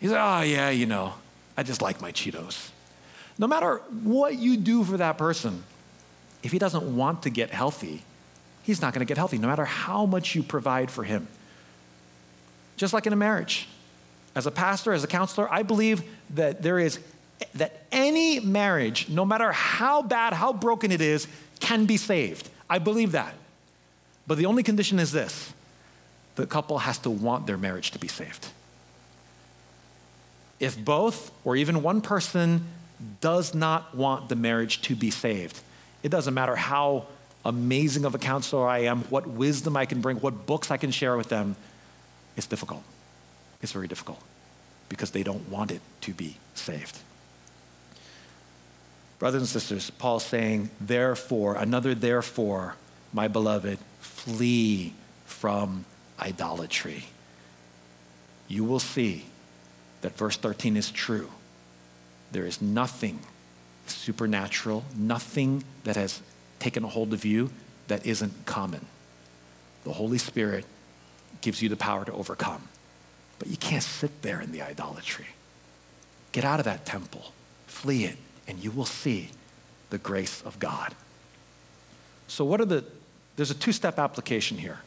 He's 0.00 0.10
like, 0.10 0.20
oh, 0.20 0.42
yeah, 0.42 0.70
you 0.70 0.86
know, 0.86 1.14
I 1.56 1.62
just 1.62 1.80
like 1.80 2.00
my 2.00 2.12
Cheetos. 2.12 2.70
No 3.38 3.46
matter 3.46 3.78
what 4.02 4.38
you 4.38 4.56
do 4.56 4.84
for 4.84 4.96
that 4.98 5.18
person, 5.18 5.64
if 6.42 6.52
he 6.52 6.58
doesn't 6.58 6.96
want 6.96 7.22
to 7.22 7.30
get 7.30 7.50
healthy, 7.50 8.02
he's 8.62 8.80
not 8.82 8.92
going 8.92 9.06
to 9.06 9.08
get 9.08 9.16
healthy, 9.16 9.38
no 9.38 9.48
matter 9.48 9.64
how 9.64 10.06
much 10.06 10.34
you 10.34 10.42
provide 10.42 10.90
for 10.90 11.04
him. 11.04 11.28
Just 12.76 12.92
like 12.92 13.06
in 13.06 13.12
a 13.12 13.16
marriage. 13.16 13.68
As 14.34 14.46
a 14.46 14.50
pastor, 14.50 14.92
as 14.92 15.02
a 15.02 15.06
counselor, 15.06 15.50
I 15.50 15.62
believe 15.62 16.02
that 16.34 16.62
there 16.62 16.78
is 16.78 16.98
that 17.54 17.82
any 17.92 18.40
marriage, 18.40 19.08
no 19.08 19.24
matter 19.24 19.52
how 19.52 20.02
bad, 20.02 20.32
how 20.32 20.52
broken 20.52 20.90
it 20.90 21.00
is, 21.00 21.26
can 21.60 21.86
be 21.86 21.96
saved. 21.96 22.48
I 22.68 22.78
believe 22.78 23.12
that. 23.12 23.34
But 24.26 24.38
the 24.38 24.46
only 24.46 24.62
condition 24.62 24.98
is 24.98 25.12
this 25.12 25.52
the 26.34 26.46
couple 26.46 26.78
has 26.78 26.98
to 26.98 27.10
want 27.10 27.46
their 27.46 27.56
marriage 27.56 27.90
to 27.92 27.98
be 27.98 28.08
saved. 28.08 28.48
If 30.58 30.82
both 30.82 31.30
or 31.44 31.56
even 31.56 31.82
one 31.82 32.00
person 32.00 32.66
does 33.20 33.54
not 33.54 33.94
want 33.94 34.28
the 34.28 34.36
marriage 34.36 34.82
to 34.82 34.94
be 34.94 35.10
saved, 35.10 35.60
it 36.02 36.08
doesn't 36.10 36.34
matter 36.34 36.56
how 36.56 37.06
amazing 37.44 38.04
of 38.04 38.14
a 38.14 38.18
counselor 38.18 38.66
I 38.66 38.80
am, 38.80 39.02
what 39.04 39.26
wisdom 39.26 39.76
I 39.76 39.86
can 39.86 40.00
bring, 40.00 40.18
what 40.18 40.46
books 40.46 40.70
I 40.70 40.76
can 40.76 40.90
share 40.90 41.16
with 41.16 41.28
them, 41.28 41.56
it's 42.36 42.46
difficult. 42.46 42.82
It's 43.62 43.72
very 43.72 43.88
difficult 43.88 44.20
because 44.88 45.10
they 45.10 45.22
don't 45.22 45.48
want 45.48 45.70
it 45.70 45.80
to 46.02 46.12
be 46.12 46.36
saved. 46.54 46.98
Brothers 49.18 49.42
and 49.42 49.48
sisters, 49.48 49.90
Paul's 49.90 50.24
saying, 50.24 50.70
therefore, 50.80 51.56
another 51.56 51.94
therefore, 51.94 52.76
my 53.12 53.28
beloved, 53.28 53.78
flee 54.00 54.92
from 55.24 55.84
idolatry. 56.20 57.04
You 58.48 58.64
will 58.64 58.78
see 58.78 59.24
that 60.02 60.16
verse 60.16 60.36
13 60.36 60.76
is 60.76 60.90
true. 60.90 61.30
There 62.32 62.44
is 62.44 62.60
nothing 62.60 63.20
supernatural, 63.86 64.84
nothing 64.96 65.64
that 65.84 65.96
has 65.96 66.20
taken 66.58 66.84
a 66.84 66.88
hold 66.88 67.12
of 67.12 67.24
you 67.24 67.50
that 67.88 68.04
isn't 68.04 68.44
common. 68.44 68.86
The 69.84 69.92
Holy 69.92 70.18
Spirit 70.18 70.66
gives 71.40 71.62
you 71.62 71.68
the 71.68 71.76
power 71.76 72.04
to 72.04 72.12
overcome. 72.12 72.68
But 73.38 73.48
you 73.48 73.56
can't 73.56 73.82
sit 73.82 74.22
there 74.22 74.40
in 74.40 74.52
the 74.52 74.62
idolatry. 74.62 75.26
Get 76.32 76.44
out 76.44 76.58
of 76.58 76.64
that 76.64 76.84
temple, 76.84 77.32
flee 77.66 78.04
it, 78.04 78.16
and 78.48 78.62
you 78.62 78.70
will 78.70 78.84
see 78.84 79.30
the 79.90 79.98
grace 79.98 80.42
of 80.42 80.58
God. 80.58 80.94
So, 82.28 82.44
what 82.44 82.60
are 82.60 82.64
the, 82.64 82.84
there's 83.36 83.50
a 83.50 83.54
two 83.54 83.72
step 83.72 83.98
application 83.98 84.58
here. 84.58 84.80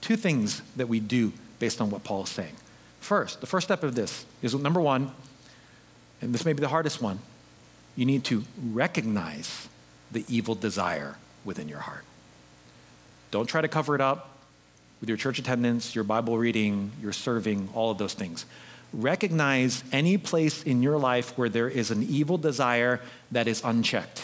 Two 0.00 0.16
things 0.16 0.62
that 0.76 0.86
we 0.86 1.00
do 1.00 1.32
based 1.58 1.80
on 1.80 1.90
what 1.90 2.04
Paul 2.04 2.24
is 2.24 2.28
saying. 2.28 2.54
First, 3.00 3.40
the 3.40 3.46
first 3.46 3.66
step 3.66 3.82
of 3.82 3.94
this 3.94 4.24
is 4.42 4.54
number 4.54 4.80
one, 4.80 5.12
and 6.20 6.32
this 6.32 6.44
may 6.44 6.52
be 6.52 6.60
the 6.60 6.68
hardest 6.68 7.02
one, 7.02 7.20
you 7.96 8.04
need 8.04 8.24
to 8.24 8.44
recognize 8.72 9.68
the 10.10 10.24
evil 10.28 10.54
desire 10.54 11.16
within 11.44 11.68
your 11.68 11.80
heart. 11.80 12.04
Don't 13.30 13.46
try 13.46 13.60
to 13.60 13.68
cover 13.68 13.94
it 13.94 14.00
up 14.00 14.30
with 15.00 15.08
your 15.08 15.18
church 15.18 15.38
attendance, 15.38 15.94
your 15.94 16.04
Bible 16.04 16.38
reading, 16.38 16.92
your 17.02 17.12
serving, 17.12 17.68
all 17.74 17.90
of 17.90 17.98
those 17.98 18.14
things. 18.14 18.46
Recognize 18.94 19.82
any 19.90 20.16
place 20.16 20.62
in 20.62 20.82
your 20.82 20.98
life 20.98 21.36
where 21.36 21.48
there 21.48 21.68
is 21.68 21.90
an 21.90 22.02
evil 22.04 22.38
desire 22.38 23.00
that 23.32 23.48
is 23.48 23.60
unchecked. 23.64 24.22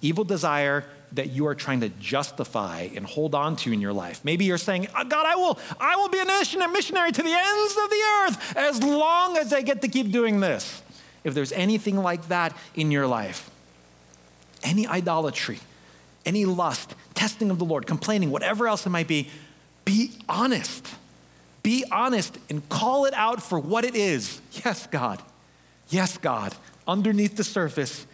Evil 0.00 0.24
desire 0.24 0.84
that 1.12 1.30
you 1.30 1.46
are 1.46 1.54
trying 1.54 1.80
to 1.80 1.88
justify 1.88 2.88
and 2.96 3.06
hold 3.06 3.34
on 3.34 3.54
to 3.54 3.72
in 3.72 3.80
your 3.80 3.92
life. 3.92 4.24
Maybe 4.24 4.44
you're 4.44 4.58
saying, 4.58 4.88
oh, 4.96 5.04
God, 5.04 5.24
I 5.24 5.36
will, 5.36 5.58
I 5.78 5.94
will 5.96 6.08
be 6.08 6.18
a 6.18 6.24
missionary 6.24 7.12
to 7.12 7.22
the 7.22 7.32
ends 7.32 7.76
of 7.76 7.90
the 7.90 8.02
earth 8.20 8.56
as 8.56 8.82
long 8.82 9.36
as 9.36 9.52
I 9.52 9.62
get 9.62 9.82
to 9.82 9.88
keep 9.88 10.10
doing 10.10 10.40
this. 10.40 10.82
If 11.22 11.34
there's 11.34 11.52
anything 11.52 11.96
like 11.96 12.28
that 12.28 12.56
in 12.74 12.90
your 12.90 13.06
life, 13.06 13.50
any 14.64 14.86
idolatry, 14.86 15.60
any 16.26 16.44
lust, 16.44 16.94
testing 17.14 17.50
of 17.50 17.58
the 17.58 17.64
Lord, 17.64 17.86
complaining, 17.86 18.30
whatever 18.30 18.66
else 18.66 18.84
it 18.86 18.90
might 18.90 19.06
be, 19.06 19.28
be 19.84 20.10
honest. 20.28 20.88
Be 21.62 21.84
honest 21.90 22.38
and 22.50 22.68
call 22.68 23.04
it 23.04 23.14
out 23.14 23.42
for 23.42 23.58
what 23.58 23.84
it 23.84 23.94
is. 23.94 24.40
Yes, 24.64 24.86
God. 24.86 25.22
Yes, 25.88 26.18
God. 26.18 26.54
Underneath 26.86 27.36
the 27.36 27.44
surface, 27.44 28.06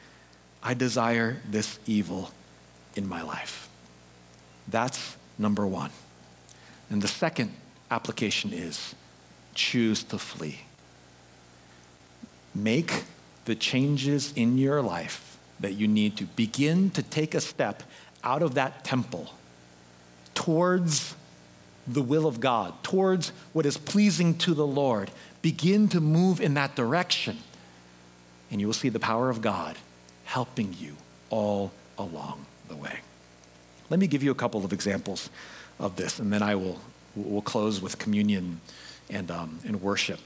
I 0.63 0.75
desire 0.75 1.39
this 1.49 1.79
evil 1.87 2.31
in 2.95 3.09
my 3.09 3.23
life. 3.23 3.69
That's 4.67 5.17
number 5.39 5.67
one. 5.67 5.91
And 6.91 7.01
the 7.01 7.09
second 7.09 7.55
application 7.91 8.53
is 8.53 8.95
choose 9.55 10.03
to 10.05 10.19
flee. 10.19 10.61
Make 12.55 13.05
the 13.45 13.55
changes 13.55 14.33
in 14.37 14.59
your 14.59 14.83
life 14.83 15.39
that 15.61 15.73
you 15.73 15.89
need 15.89 16.17
to 16.19 16.25
begin 16.25 16.91
to 16.91 17.03
take 17.03 17.35
a 17.35 17.41
step 17.41 17.83
out 18.23 18.43
of 18.43 18.55
that 18.55 18.85
temple 18.85 19.33
towards 20.35 21.15
the 21.89 22.03
will 22.03 22.27
of 22.27 22.41
God, 22.41 22.75
towards 22.83 23.31
what 23.53 23.67
is 23.67 23.77
pleasing 23.77 24.37
to 24.39 24.55
the 24.55 24.67
Lord. 24.67 25.11
Begin 25.43 25.89
to 25.89 26.01
move 26.01 26.41
in 26.41 26.55
that 26.55 26.77
direction, 26.77 27.39
and 28.51 28.61
you 28.61 28.67
will 28.67 28.75
see 28.75 28.89
the 28.89 29.01
power 29.01 29.31
of 29.31 29.41
God 29.41 29.77
helping 30.25 30.75
you 30.79 30.97
all 31.31 31.73
along 31.97 32.45
the 32.69 32.77
way. 32.77 33.01
Let 33.91 33.99
me 33.99 34.07
give 34.07 34.23
you 34.23 34.31
a 34.31 34.35
couple 34.35 34.65
of 34.65 34.73
examples 34.73 35.31
of 35.79 35.97
this, 35.97 36.19
and 36.19 36.33
then 36.33 36.43
I 36.43 36.55
will 36.55 36.81
we'll 37.15 37.43
close 37.43 37.81
with 37.81 37.99
communion 37.99 38.61
and, 39.11 39.31
um, 39.31 39.61
and 39.65 39.83
worship. 39.83 40.21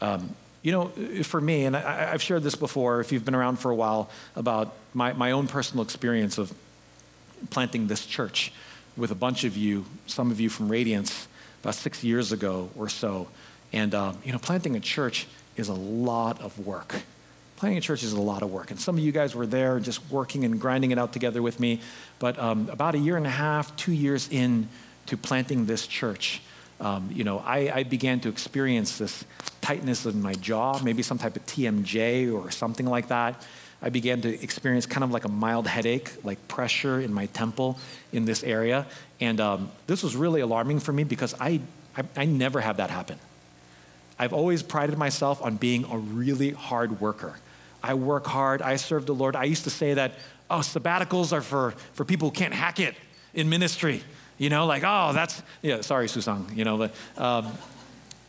Um, 0.00 0.34
you 0.62 0.72
know, 0.72 0.88
for 1.22 1.40
me, 1.40 1.64
and 1.64 1.76
I, 1.76 2.10
have 2.10 2.22
shared 2.22 2.42
this 2.42 2.54
before, 2.54 3.00
if 3.00 3.12
you've 3.12 3.24
been 3.24 3.34
around 3.34 3.58
for 3.58 3.70
a 3.70 3.74
while, 3.74 4.10
about 4.36 4.74
my, 4.92 5.12
my 5.12 5.30
own 5.30 5.46
personal 5.46 5.82
experience 5.82 6.36
of 6.38 6.52
planting 7.50 7.86
this 7.86 8.04
church 8.04 8.52
with 8.98 9.12
a 9.12 9.14
bunch 9.14 9.44
of 9.44 9.56
you, 9.56 9.86
some 10.06 10.30
of 10.30 10.40
you 10.40 10.50
from 10.50 10.68
Radiance, 10.68 11.28
about 11.62 11.76
six 11.76 12.04
years 12.04 12.32
ago 12.32 12.68
or 12.76 12.88
so. 12.88 13.28
And, 13.72 13.94
um, 13.94 14.18
you 14.24 14.32
know, 14.32 14.38
planting 14.38 14.76
a 14.76 14.80
church 14.80 15.26
is 15.56 15.68
a 15.68 15.74
lot 15.74 16.40
of 16.40 16.66
work. 16.66 16.94
Planting 17.56 17.78
a 17.78 17.80
church 17.80 18.02
is 18.02 18.12
a 18.12 18.20
lot 18.20 18.42
of 18.42 18.50
work. 18.50 18.70
And 18.70 18.80
some 18.80 18.96
of 18.96 19.04
you 19.04 19.12
guys 19.12 19.34
were 19.34 19.46
there 19.46 19.80
just 19.80 20.00
working 20.10 20.44
and 20.44 20.60
grinding 20.60 20.90
it 20.90 20.98
out 20.98 21.12
together 21.12 21.42
with 21.42 21.58
me. 21.60 21.80
But 22.18 22.38
um, 22.38 22.68
about 22.70 22.94
a 22.94 22.98
year 22.98 23.16
and 23.16 23.26
a 23.26 23.30
half, 23.30 23.74
two 23.76 23.92
years 23.92 24.28
in 24.30 24.68
to 25.06 25.16
planting 25.16 25.66
this 25.66 25.86
church, 25.86 26.42
um, 26.80 27.08
you 27.12 27.24
know, 27.24 27.38
I, 27.38 27.72
I, 27.74 27.82
began 27.82 28.20
to 28.20 28.28
experience 28.28 28.98
this 28.98 29.24
tightness 29.60 30.06
in 30.06 30.22
my 30.22 30.34
jaw, 30.34 30.78
maybe 30.80 31.02
some 31.02 31.18
type 31.18 31.34
of 31.34 31.44
TMJ 31.44 32.32
or 32.32 32.52
something 32.52 32.86
like 32.86 33.08
that. 33.08 33.44
I 33.80 33.90
began 33.90 34.20
to 34.22 34.42
experience 34.42 34.86
kind 34.86 35.04
of 35.04 35.10
like 35.10 35.24
a 35.24 35.28
mild 35.28 35.66
headache, 35.68 36.12
like 36.24 36.48
pressure 36.48 37.00
in 37.00 37.12
my 37.12 37.26
temple 37.26 37.78
in 38.12 38.24
this 38.24 38.42
area. 38.42 38.86
And 39.20 39.40
um, 39.40 39.70
this 39.86 40.02
was 40.02 40.16
really 40.16 40.40
alarming 40.40 40.80
for 40.80 40.92
me 40.92 41.04
because 41.04 41.34
I, 41.40 41.60
I, 41.96 42.02
I 42.16 42.24
never 42.24 42.60
have 42.60 42.78
that 42.78 42.90
happen. 42.90 43.18
I've 44.18 44.32
always 44.32 44.64
prided 44.64 44.98
myself 44.98 45.40
on 45.42 45.56
being 45.56 45.84
a 45.90 45.96
really 45.96 46.50
hard 46.50 47.00
worker. 47.00 47.38
I 47.82 47.94
work 47.94 48.26
hard, 48.26 48.62
I 48.62 48.74
serve 48.76 49.06
the 49.06 49.14
Lord. 49.14 49.36
I 49.36 49.44
used 49.44 49.64
to 49.64 49.70
say 49.70 49.94
that, 49.94 50.14
oh, 50.50 50.58
sabbaticals 50.58 51.32
are 51.32 51.40
for, 51.40 51.70
for 51.92 52.04
people 52.04 52.30
who 52.30 52.34
can't 52.34 52.54
hack 52.54 52.80
it 52.80 52.96
in 53.32 53.48
ministry. 53.48 54.02
You 54.38 54.50
know, 54.50 54.66
like, 54.66 54.82
oh, 54.84 55.12
that's, 55.12 55.40
yeah, 55.62 55.82
sorry, 55.82 56.06
Susang, 56.06 56.56
you 56.56 56.64
know, 56.64 56.78
but, 56.78 56.94
um, 57.16 57.52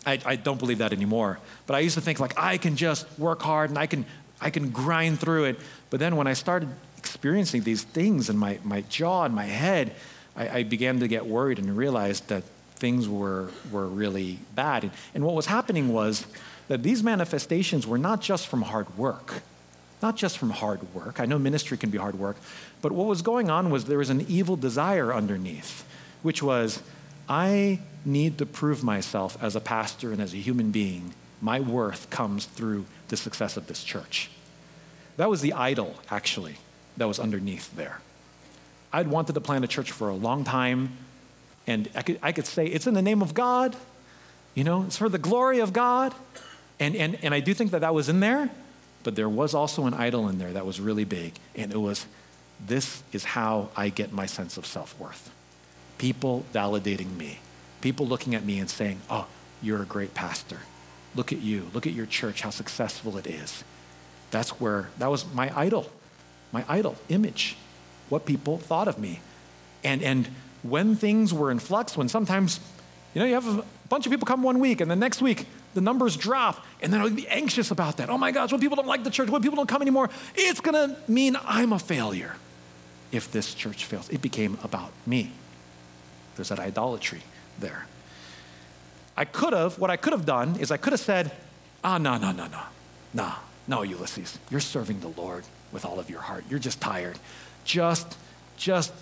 I, 0.06 0.20
I 0.26 0.36
don't 0.36 0.60
believe 0.60 0.78
that 0.78 0.94
anymore. 0.94 1.40
But 1.66 1.76
I 1.76 1.80
used 1.80 1.96
to 1.96 2.02
think, 2.02 2.20
like, 2.20 2.38
I 2.38 2.58
can 2.58 2.76
just 2.76 3.08
work 3.20 3.42
hard 3.42 3.70
and 3.70 3.78
I 3.78 3.86
can, 3.88 4.06
I 4.42 4.50
can 4.50 4.70
grind 4.70 5.20
through 5.20 5.46
it. 5.46 5.60
But 5.90 6.00
then 6.00 6.16
when 6.16 6.28
I 6.28 6.34
started 6.34 6.70
experiencing 6.98 7.64
these 7.64 7.84
things 7.84 8.30
in 8.30 8.38
my, 8.38 8.60
my 8.64 8.82
jaw 8.82 9.24
and 9.24 9.34
my 9.34 9.46
head, 9.46 9.94
I, 10.36 10.50
I 10.60 10.64
began 10.64 11.00
to 11.00 11.08
get 11.08 11.26
worried 11.26 11.60
and 11.60 11.76
realized 11.76 12.28
that 12.30 12.44
things 12.76 13.08
were, 13.08 13.50
were 13.72 13.88
really 13.88 14.40
bad. 14.56 14.84
And, 14.84 14.94
and 15.14 15.24
what 15.26 15.36
was 15.36 15.48
happening 15.48 15.90
was 15.90 16.26
that 16.70 16.84
these 16.84 17.04
manifestations 17.04 17.86
were 17.86 17.98
not 17.98 18.22
just 18.22 18.48
from 18.48 18.62
hard 18.62 18.98
work, 18.98 19.42
not 20.02 20.16
just 20.16 20.38
from 20.38 20.52
hard 20.52 20.94
work. 20.94 21.20
I 21.20 21.26
know 21.26 21.38
ministry 21.38 21.78
can 21.78 21.90
be 21.90 21.98
hard 21.98 22.18
work, 22.18 22.38
but 22.82 22.92
what 22.92 23.08
was 23.08 23.22
going 23.22 23.50
on 23.50 23.70
was 23.70 23.86
there 23.86 23.98
was 23.98 24.10
an 24.10 24.26
evil 24.30 24.56
desire 24.56 25.14
underneath, 25.14 25.86
which 26.22 26.42
was, 26.42 26.82
I 27.28 27.80
need 28.06 28.38
to 28.38 28.46
prove 28.46 28.84
myself 28.84 29.38
as 29.42 29.56
a 29.56 29.60
pastor 29.60 30.12
and 30.14 30.22
as 30.22 30.34
a 30.34 30.38
human 30.38 30.72
being. 30.72 31.14
My 31.42 31.60
worth 31.60 32.10
comes 32.10 32.46
through 32.46 32.86
the 33.10 33.18
success 33.18 33.58
of 33.58 33.68
this 33.68 33.84
church. 33.84 34.30
That 35.18 35.30
was 35.30 35.42
the 35.42 35.54
idol, 35.54 35.96
actually, 36.10 36.56
that 36.98 37.08
was 37.08 37.20
underneath 37.20 37.76
there. 37.76 38.00
I'd 38.94 39.08
wanted 39.08 39.34
to 39.34 39.42
plant 39.42 39.66
a 39.66 39.68
church 39.68 39.92
for 39.92 40.10
a 40.10 40.16
long 40.16 40.44
time, 40.44 40.98
and 41.68 41.90
I 41.94 42.02
could, 42.02 42.20
I 42.22 42.32
could 42.32 42.46
say, 42.46 42.66
it's 42.66 42.88
in 42.88 42.94
the 42.94 43.02
name 43.02 43.22
of 43.22 43.34
God, 43.34 43.76
you 44.56 44.64
know, 44.64 44.84
it's 44.84 44.98
for 44.98 45.10
the 45.10 45.18
glory 45.18 45.60
of 45.60 45.74
God. 45.74 46.16
And, 46.80 46.96
and, 46.96 47.18
and 47.22 47.34
I 47.34 47.40
do 47.42 47.54
think 47.54 47.72
that 47.72 47.82
that 47.82 47.94
was 47.94 48.10
in 48.10 48.22
there, 48.22 48.50
but 49.04 49.16
there 49.16 49.30
was 49.30 49.54
also 49.54 49.86
an 49.86 49.94
idol 49.94 50.28
in 50.30 50.38
there 50.38 50.54
that 50.54 50.66
was 50.66 50.80
really 50.80 51.04
big, 51.04 51.34
and 51.56 51.72
it 51.72 51.78
was, 51.78 52.08
this 52.66 53.04
is 53.12 53.24
how 53.24 53.70
I 53.76 53.90
get 53.90 54.12
my 54.12 54.26
sense 54.26 54.58
of 54.58 54.66
self 54.66 54.98
worth. 55.00 55.32
People 55.98 56.46
validating 56.54 57.18
me, 57.18 57.40
people 57.82 58.08
looking 58.08 58.36
at 58.36 58.46
me 58.46 58.60
and 58.60 58.70
saying, 58.70 59.02
oh, 59.10 59.28
you're 59.62 59.82
a 59.82 59.86
great 59.86 60.14
pastor. 60.14 60.60
Look 61.16 61.32
at 61.34 61.40
you. 61.40 61.70
Look 61.74 61.88
at 61.88 61.94
your 61.94 62.06
church, 62.06 62.42
how 62.42 62.50
successful 62.50 63.18
it 63.18 63.28
is. 63.28 63.64
That's 64.32 64.60
where, 64.60 64.90
that 65.00 65.10
was 65.10 65.26
my 65.34 65.52
idol, 65.58 65.90
my 66.52 66.64
idol 66.68 66.96
image, 67.10 67.58
what 68.10 68.26
people 68.26 68.58
thought 68.58 68.88
of 68.88 69.00
me. 69.00 69.20
And, 69.84 70.04
and 70.04 70.30
when 70.62 70.96
things 70.96 71.34
were 71.34 71.52
in 71.52 71.60
flux, 71.60 71.98
when 71.98 72.10
sometimes, 72.10 72.60
you 73.14 73.20
know, 73.20 73.26
you 73.26 73.34
have 73.34 73.48
a 73.48 73.64
bunch 73.88 74.06
of 74.06 74.12
people 74.12 74.26
come 74.26 74.44
one 74.44 74.60
week 74.60 74.82
and 74.82 74.92
the 74.92 74.96
next 74.96 75.22
week 75.22 75.48
the 75.74 75.82
numbers 75.82 76.18
drop, 76.18 76.66
and 76.82 76.92
then 76.92 77.00
I'll 77.00 77.10
be 77.10 77.28
anxious 77.28 77.72
about 77.72 77.98
that. 77.98 78.10
Oh 78.10 78.18
my 78.18 78.32
gosh, 78.32 78.52
when 78.52 78.60
people 78.60 78.76
don't 78.76 78.88
like 78.88 79.04
the 79.04 79.12
church, 79.12 79.30
when 79.30 79.42
people 79.42 79.56
don't 79.56 79.70
come 79.70 79.82
anymore, 79.82 80.10
it's 80.36 80.62
gonna 80.62 80.98
mean 81.08 81.38
I'm 81.44 81.74
a 81.74 81.80
failure 81.80 82.36
if 83.12 83.32
this 83.32 83.54
church 83.54 83.86
fails. 83.86 84.10
It 84.10 84.22
became 84.22 84.58
about 84.64 84.92
me. 85.06 85.32
There's 86.36 86.50
that 86.50 86.60
idolatry 86.60 87.22
there. 87.60 87.86
I 89.20 89.26
could 89.26 89.52
have, 89.52 89.78
what 89.78 89.90
I 89.90 89.98
could 89.98 90.14
have 90.14 90.26
done 90.26 90.56
is 90.62 90.72
I 90.72 90.78
could 90.78 90.94
have 90.94 91.00
said, 91.02 91.34
ah, 91.84 91.98
no, 91.98 92.18
no, 92.18 92.32
no, 92.32 92.48
no, 92.48 92.62
no, 93.14 93.34
no, 93.68 93.82
Ulysses, 93.82 94.40
you're 94.50 94.62
serving 94.62 95.02
the 95.02 95.10
Lord 95.10 95.44
with 95.74 95.84
all 95.84 96.00
of 96.00 96.10
your 96.10 96.22
heart. 96.22 96.46
You're 96.50 96.58
just 96.58 96.80
tired. 96.80 97.20
Just, 97.66 98.18
just 98.56 98.94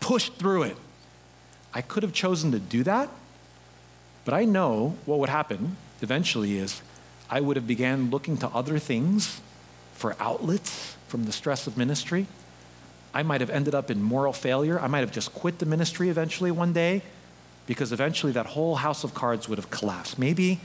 push 0.00 0.30
through 0.30 0.62
it. 0.62 0.78
I 1.74 1.82
could 1.82 2.02
have 2.02 2.14
chosen 2.14 2.52
to 2.52 2.58
do 2.58 2.82
that, 2.84 3.10
but 4.24 4.32
I 4.32 4.46
know 4.46 4.96
what 5.04 5.18
would 5.18 5.28
happen 5.28 5.76
eventually 6.00 6.56
is 6.56 6.80
I 7.28 7.42
would 7.42 7.56
have 7.56 7.66
began 7.66 8.08
looking 8.08 8.38
to 8.38 8.48
other 8.48 8.78
things 8.78 9.42
for 9.92 10.16
outlets 10.18 10.96
from 11.06 11.26
the 11.26 11.32
stress 11.32 11.66
of 11.66 11.76
ministry. 11.76 12.26
I 13.12 13.22
might 13.22 13.42
have 13.42 13.50
ended 13.50 13.74
up 13.74 13.90
in 13.90 14.02
moral 14.02 14.32
failure. 14.32 14.80
I 14.80 14.86
might 14.86 15.00
have 15.00 15.12
just 15.12 15.34
quit 15.34 15.58
the 15.58 15.66
ministry 15.66 16.08
eventually 16.08 16.50
one 16.50 16.72
day 16.72 17.02
because 17.70 17.92
eventually 17.92 18.32
that 18.32 18.46
whole 18.46 18.74
house 18.74 19.04
of 19.04 19.14
cards 19.14 19.48
would 19.48 19.56
have 19.56 19.70
collapsed. 19.70 20.18
Maybe 20.18 20.58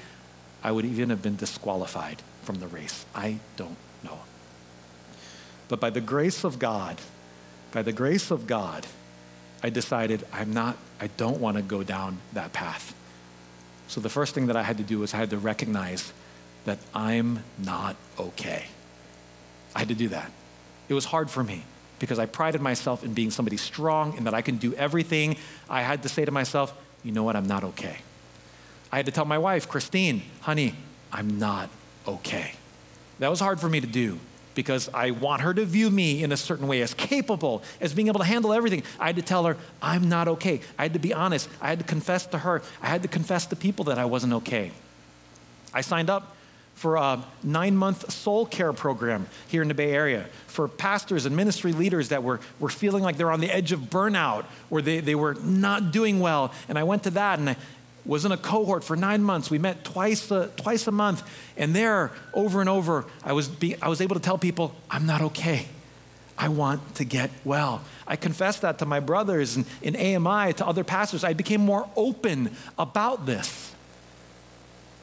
I 0.63 0.71
would 0.71 0.85
even 0.85 1.11
have 1.11 1.21
been 1.21 1.35
disqualified 1.35 2.23
from 2.41 2.55
the 2.55 2.65
race. 2.65 3.05
I 3.13 3.37
don't 3.57 3.77
know. 4.03 4.21
But 5.67 5.79
by 5.79 5.91
the 5.91 6.01
grace 6.01 6.43
of 6.43 6.57
God, 6.57 6.97
by 7.71 7.83
the 7.83 7.93
grace 7.93 8.31
of 8.31 8.47
God, 8.47 8.87
I 9.61 9.69
decided 9.69 10.25
I'm 10.33 10.51
not, 10.51 10.77
I 10.99 11.05
don't 11.15 11.39
want 11.39 11.57
to 11.57 11.61
go 11.61 11.83
down 11.83 12.17
that 12.33 12.53
path. 12.53 12.95
So 13.87 14.01
the 14.01 14.09
first 14.09 14.33
thing 14.33 14.47
that 14.47 14.55
I 14.55 14.63
had 14.63 14.77
to 14.77 14.83
do 14.83 14.97
was 14.97 15.13
I 15.13 15.17
had 15.17 15.29
to 15.29 15.37
recognize 15.37 16.11
that 16.63 16.79
I'm 16.91 17.43
not 17.59 17.97
okay. 18.17 18.65
I 19.75 19.79
had 19.79 19.89
to 19.89 19.95
do 19.95 20.07
that. 20.07 20.31
It 20.89 20.95
was 20.95 21.05
hard 21.05 21.29
for 21.29 21.43
me 21.43 21.65
because 21.99 22.17
I 22.17 22.25
prided 22.25 22.61
myself 22.61 23.03
in 23.03 23.13
being 23.13 23.29
somebody 23.29 23.57
strong 23.57 24.17
and 24.17 24.25
that 24.25 24.33
I 24.33 24.41
can 24.41 24.57
do 24.57 24.73
everything. 24.73 25.37
I 25.69 25.83
had 25.83 26.01
to 26.01 26.09
say 26.09 26.25
to 26.25 26.31
myself, 26.31 26.75
you 27.05 27.11
know 27.11 27.23
what, 27.23 27.35
I'm 27.35 27.47
not 27.47 27.63
okay. 27.63 27.97
I 28.91 28.97
had 28.97 29.05
to 29.05 29.11
tell 29.11 29.25
my 29.25 29.37
wife, 29.37 29.69
Christine, 29.69 30.23
honey, 30.41 30.73
I'm 31.13 31.37
not 31.37 31.69
okay. 32.07 32.53
That 33.19 33.29
was 33.29 33.39
hard 33.39 33.61
for 33.61 33.69
me 33.69 33.79
to 33.79 33.87
do 33.87 34.19
because 34.55 34.89
I 34.93 35.11
want 35.11 35.41
her 35.41 35.53
to 35.53 35.65
view 35.65 35.91
me 35.91 36.23
in 36.23 36.31
a 36.31 36.37
certain 36.37 36.67
way 36.67 36.81
as 36.81 36.93
capable, 36.93 37.61
as 37.79 37.93
being 37.93 38.07
able 38.07 38.19
to 38.19 38.25
handle 38.25 38.53
everything. 38.53 38.83
I 38.99 39.07
had 39.07 39.17
to 39.17 39.21
tell 39.21 39.45
her, 39.45 39.57
I'm 39.81 40.09
not 40.09 40.27
okay. 40.29 40.61
I 40.79 40.83
had 40.83 40.93
to 40.93 40.99
be 40.99 41.13
honest. 41.13 41.47
I 41.61 41.67
had 41.67 41.79
to 41.79 41.85
confess 41.85 42.25
to 42.27 42.39
her. 42.39 42.63
I 42.81 42.87
had 42.87 43.03
to 43.03 43.07
confess 43.07 43.45
to 43.47 43.55
people 43.55 43.85
that 43.85 43.99
I 43.99 44.05
wasn't 44.05 44.33
okay. 44.33 44.71
I 45.73 45.81
signed 45.81 46.09
up 46.09 46.34
for 46.75 46.97
a 46.97 47.23
nine 47.41 47.75
month 47.75 48.11
soul 48.11 48.45
care 48.45 48.73
program 48.73 49.27
here 49.47 49.61
in 49.61 49.67
the 49.67 49.73
Bay 49.73 49.91
Area 49.91 50.27
for 50.47 50.67
pastors 50.67 51.25
and 51.25 51.35
ministry 51.35 51.71
leaders 51.73 52.09
that 52.09 52.21
were, 52.21 52.39
were 52.59 52.69
feeling 52.69 53.01
like 53.01 53.17
they're 53.17 53.31
on 53.31 53.39
the 53.39 53.49
edge 53.49 53.71
of 53.71 53.79
burnout 53.79 54.45
or 54.69 54.81
they, 54.81 54.99
they 54.99 55.15
were 55.15 55.33
not 55.35 55.91
doing 55.91 56.19
well. 56.19 56.53
And 56.69 56.77
I 56.77 56.83
went 56.83 57.03
to 57.03 57.09
that 57.11 57.39
and 57.39 57.49
I 57.49 57.55
was 58.05 58.25
in 58.25 58.31
a 58.31 58.37
cohort 58.37 58.83
for 58.83 58.95
nine 58.95 59.23
months. 59.23 59.49
We 59.49 59.57
met 59.57 59.83
twice 59.83 60.29
a, 60.31 60.47
twice 60.57 60.85
a 60.87 60.91
month. 60.91 61.23
And 61.57 61.75
there, 61.75 62.11
over 62.33 62.59
and 62.59 62.69
over, 62.69 63.05
I 63.23 63.33
was, 63.33 63.47
be, 63.47 63.75
I 63.81 63.87
was 63.87 64.01
able 64.01 64.15
to 64.15 64.21
tell 64.21 64.37
people, 64.37 64.75
I'm 64.89 65.05
not 65.05 65.21
okay. 65.21 65.67
I 66.37 66.49
want 66.49 66.95
to 66.95 67.05
get 67.05 67.31
well. 67.45 67.81
I 68.05 68.17
confessed 68.17 68.61
that 68.61 68.79
to 68.79 68.85
my 68.85 68.99
brothers 68.99 69.55
in, 69.55 69.65
in 69.81 69.95
AMI, 69.95 70.53
to 70.53 70.67
other 70.67 70.83
pastors. 70.83 71.23
I 71.23 71.33
became 71.33 71.61
more 71.61 71.89
open 71.95 72.51
about 72.77 73.25
this. 73.25 73.64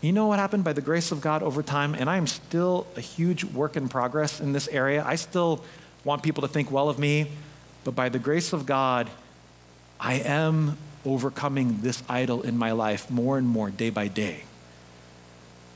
You 0.03 0.11
know 0.11 0.27
what 0.27 0.41
happened 0.41 0.65
by 0.65 0.73
the 0.73 0.81
grace 0.81 1.13
of 1.13 1.21
God 1.21 1.45
over 1.45 1.63
time? 1.63 1.95
And 1.95 2.11
I 2.11 2.17
am 2.17 2.27
still 2.27 2.89
a 2.97 3.01
huge 3.01 3.45
work 3.45 3.77
in 3.77 3.89
progress 3.89 4.41
in 4.41 4.53
this 4.53 4.67
area. 4.67 5.05
I 5.07 5.15
still 5.15 5.65
want 6.05 6.25
people 6.25 6.43
to 6.43 6.49
think 6.49 6.73
well 6.73 6.89
of 6.89 6.99
me, 6.99 7.31
but 7.85 7.95
by 7.95 8.09
the 8.09 8.19
grace 8.19 8.53
of 8.53 8.67
God, 8.67 9.09
I 10.01 10.15
am 10.15 10.77
overcoming 11.05 11.83
this 11.83 12.03
idol 12.09 12.43
in 12.43 12.59
my 12.59 12.73
life 12.73 13.09
more 13.13 13.39
and 13.39 13.47
more 13.47 13.71
day 13.71 13.91
by 13.91 14.09
day, 14.09 14.43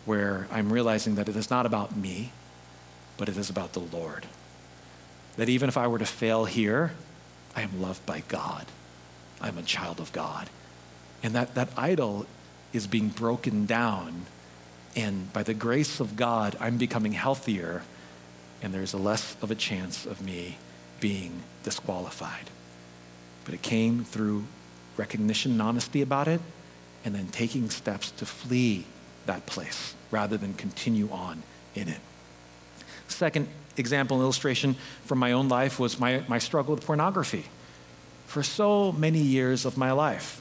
where 0.05 0.49
I'm 0.51 0.73
realizing 0.73 1.15
that 1.15 1.29
it 1.29 1.37
is 1.37 1.49
not 1.49 1.65
about 1.65 1.97
me, 1.97 2.33
but 3.19 3.29
it 3.29 3.37
is 3.37 3.49
about 3.49 3.75
the 3.75 3.81
Lord. 3.81 4.27
That 5.37 5.49
even 5.49 5.69
if 5.69 5.77
I 5.77 5.87
were 5.87 6.01
to 6.01 6.07
fail 6.07 6.47
here, 6.47 6.93
I 7.55 7.63
am 7.63 7.81
loved 7.81 8.05
by 8.05 8.25
God. 8.27 8.67
I'm 9.41 9.57
a 9.57 9.63
child 9.63 10.01
of 10.01 10.13
God. 10.13 10.51
And 11.23 11.33
that, 11.37 11.55
that 11.55 11.69
idol 11.77 12.27
is 12.77 12.87
being 12.87 13.09
broken 13.09 13.67
down. 13.67 14.27
And 14.95 15.33
by 15.33 15.43
the 15.43 15.55
grace 15.55 16.01
of 16.01 16.17
God, 16.17 16.57
I'm 16.61 16.79
becoming 16.79 17.13
healthier, 17.13 17.83
and 18.63 18.73
there's 18.73 18.95
less 18.95 19.37
of 19.43 19.51
a 19.51 19.55
chance 19.55 20.07
of 20.07 20.23
me 20.25 20.59
being 21.01 21.43
disqualified. 21.63 22.51
But 23.45 23.55
it 23.55 23.63
came 23.63 24.05
through 24.05 24.45
recognition 24.97 25.53
and 25.53 25.63
honesty 25.63 26.03
about 26.03 26.29
it, 26.29 26.41
and 27.05 27.15
then 27.15 27.29
taking 27.29 27.71
steps 27.71 28.11
to 28.13 28.27
flee 28.27 28.87
that 29.27 29.47
place 29.47 29.95
rather 30.11 30.37
than 30.37 30.55
continue 30.55 31.11
on 31.11 31.43
in 31.75 31.89
it. 31.89 32.01
Second 33.09 33.49
example 33.77 34.17
and 34.17 34.25
illustration 34.25 34.77
from 35.05 35.19
my 35.19 35.33
own 35.33 35.49
life 35.49 35.79
was 35.79 36.01
my, 36.01 36.23
my 36.29 36.39
struggle 36.39 36.75
with 36.75 36.87
pornography. 36.87 37.45
For 38.27 38.43
so 38.43 38.93
many 38.93 39.21
years 39.21 39.65
of 39.65 39.77
my 39.77 39.93
life, 39.93 40.41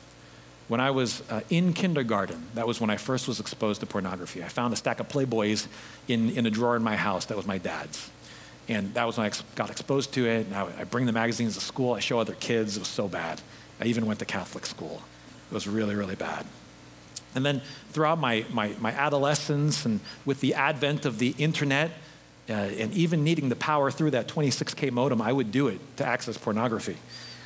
when 0.68 0.80
I 0.80 0.92
was 0.92 1.22
uh, 1.30 1.42
in 1.50 1.74
kindergarten, 1.74 2.44
that 2.56 2.66
was 2.66 2.82
when 2.82 2.90
I 2.90 2.98
first 2.98 3.28
was 3.28 3.40
exposed 3.40 3.82
to 3.82 3.86
pornography. 3.86 4.44
I 4.44 4.48
found 4.48 4.74
a 4.74 4.78
stack 4.78 5.00
of 5.00 5.08
Playboys 5.08 5.68
in, 6.08 6.32
in 6.32 6.46
a 6.46 6.50
drawer 6.50 6.76
in 6.76 6.84
my 6.84 6.96
house 6.96 7.26
that 7.26 7.38
was 7.38 7.46
my 7.46 7.58
dad's. 7.58 8.10
And 8.68 8.94
that 8.96 9.06
was 9.06 9.18
when 9.18 9.26
I 9.26 9.28
ex- 9.28 9.44
got 9.54 9.70
exposed 9.70 10.14
to 10.14 10.26
it. 10.26 10.48
And 10.48 10.56
I, 10.56 10.68
I 10.80 10.84
bring 10.86 11.06
the 11.06 11.12
magazines 11.12 11.54
to 11.54 11.62
school, 11.62 11.94
I 11.94 12.00
show 12.00 12.20
other 12.20 12.34
kids. 12.34 12.78
It 12.78 12.80
was 12.80 12.88
so 12.88 13.08
bad. 13.08 13.42
I 13.80 13.86
even 13.86 14.08
went 14.08 14.20
to 14.20 14.26
Catholic 14.26 14.66
school. 14.66 15.02
It 15.52 15.54
was 15.54 15.68
really, 15.68 15.94
really 15.94 16.16
bad. 16.16 16.46
And 17.36 17.46
then 17.46 17.62
throughout 17.92 18.18
my, 18.18 18.46
my, 18.52 18.74
my 18.80 18.92
adolescence 18.92 19.86
and 19.86 20.00
with 20.26 20.40
the 20.40 20.56
advent 20.56 21.06
of 21.06 21.20
the 21.20 21.36
internet, 21.38 21.92
uh, 22.50 22.54
and 22.54 22.94
even 22.94 23.24
needing 23.24 23.50
the 23.50 23.56
power 23.56 23.92
through 23.92 24.12
that 24.12 24.28
26K 24.28 24.92
modem, 24.92 25.22
I 25.22 25.32
would 25.32 25.52
do 25.52 25.68
it 25.68 25.80
to 25.98 26.06
access 26.06 26.38
pornography. 26.38 26.98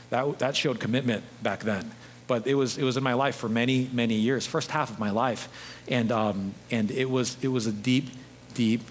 That, 0.10 0.40
that 0.40 0.56
showed 0.56 0.80
commitment 0.80 1.24
back 1.42 1.62
then. 1.62 1.92
But 2.30 2.46
it 2.46 2.54
was, 2.54 2.78
it 2.78 2.84
was 2.84 2.96
in 2.96 3.02
my 3.02 3.16
life 3.16 3.36
for 3.36 3.50
many, 3.50 3.90
many 3.92 4.14
years, 4.14 4.46
first 4.46 4.70
half 4.70 4.92
of 4.92 5.00
my 5.00 5.10
life. 5.10 5.50
And, 5.88 6.12
um, 6.12 6.54
and 6.70 6.92
it, 6.92 7.10
was, 7.10 7.36
it 7.42 7.48
was 7.48 7.66
a 7.66 7.72
deep, 7.72 8.06
deep 8.54 8.82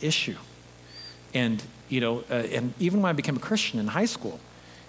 issue. 0.00 0.34
And, 1.32 1.62
you 1.88 2.00
know, 2.00 2.24
uh, 2.28 2.48
and 2.52 2.74
even 2.80 3.00
when 3.00 3.10
I 3.10 3.12
became 3.12 3.36
a 3.36 3.40
Christian 3.40 3.78
in 3.78 3.86
high 3.86 4.06
school, 4.06 4.40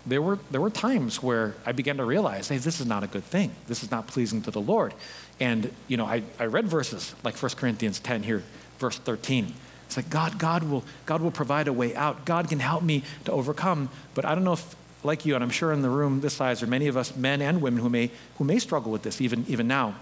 there 0.03 0.19
were, 0.19 0.39
there 0.49 0.59
were 0.59 0.71
times 0.71 1.21
where 1.21 1.53
I 1.63 1.73
began 1.73 1.97
to 1.97 2.03
realize, 2.03 2.49
hey, 2.49 2.57
this 2.57 2.81
is 2.81 2.87
not 2.87 3.03
a 3.03 3.07
good 3.07 3.23
thing. 3.23 3.51
This 3.67 3.83
is 3.83 3.91
not 3.91 4.07
pleasing 4.07 4.41
to 4.41 4.51
the 4.51 4.61
Lord. 4.61 4.95
And, 5.39 5.71
you 5.87 5.95
know, 5.95 6.07
I, 6.07 6.23
I 6.39 6.45
read 6.45 6.67
verses 6.67 7.13
like 7.23 7.37
1 7.37 7.51
Corinthians 7.51 7.99
10 7.99 8.23
here, 8.23 8.41
verse 8.79 8.97
13. 8.97 9.53
It's 9.85 9.97
like 9.97 10.09
God, 10.09 10.39
God 10.39 10.63
will, 10.63 10.83
God 11.05 11.21
will 11.21 11.29
provide 11.29 11.67
a 11.67 11.73
way 11.73 11.95
out. 11.95 12.25
God 12.25 12.49
can 12.49 12.61
help 12.61 12.81
me 12.81 13.03
to 13.25 13.31
overcome. 13.31 13.89
But 14.15 14.25
I 14.25 14.33
don't 14.33 14.43
know 14.43 14.53
if, 14.53 14.75
like 15.03 15.25
you, 15.25 15.35
and 15.35 15.43
I'm 15.43 15.49
sure 15.49 15.71
in 15.71 15.81
the 15.81 15.89
room 15.89 16.21
this 16.21 16.33
size, 16.33 16.61
are 16.61 16.67
many 16.67 16.87
of 16.87 16.97
us, 16.97 17.15
men 17.15 17.41
and 17.41 17.61
women, 17.61 17.81
who 17.81 17.89
may, 17.89 18.11
who 18.37 18.43
may 18.43 18.59
struggle 18.59 18.91
with 18.91 19.03
this 19.03 19.21
even, 19.21 19.45
even 19.47 19.67
now. 19.67 19.95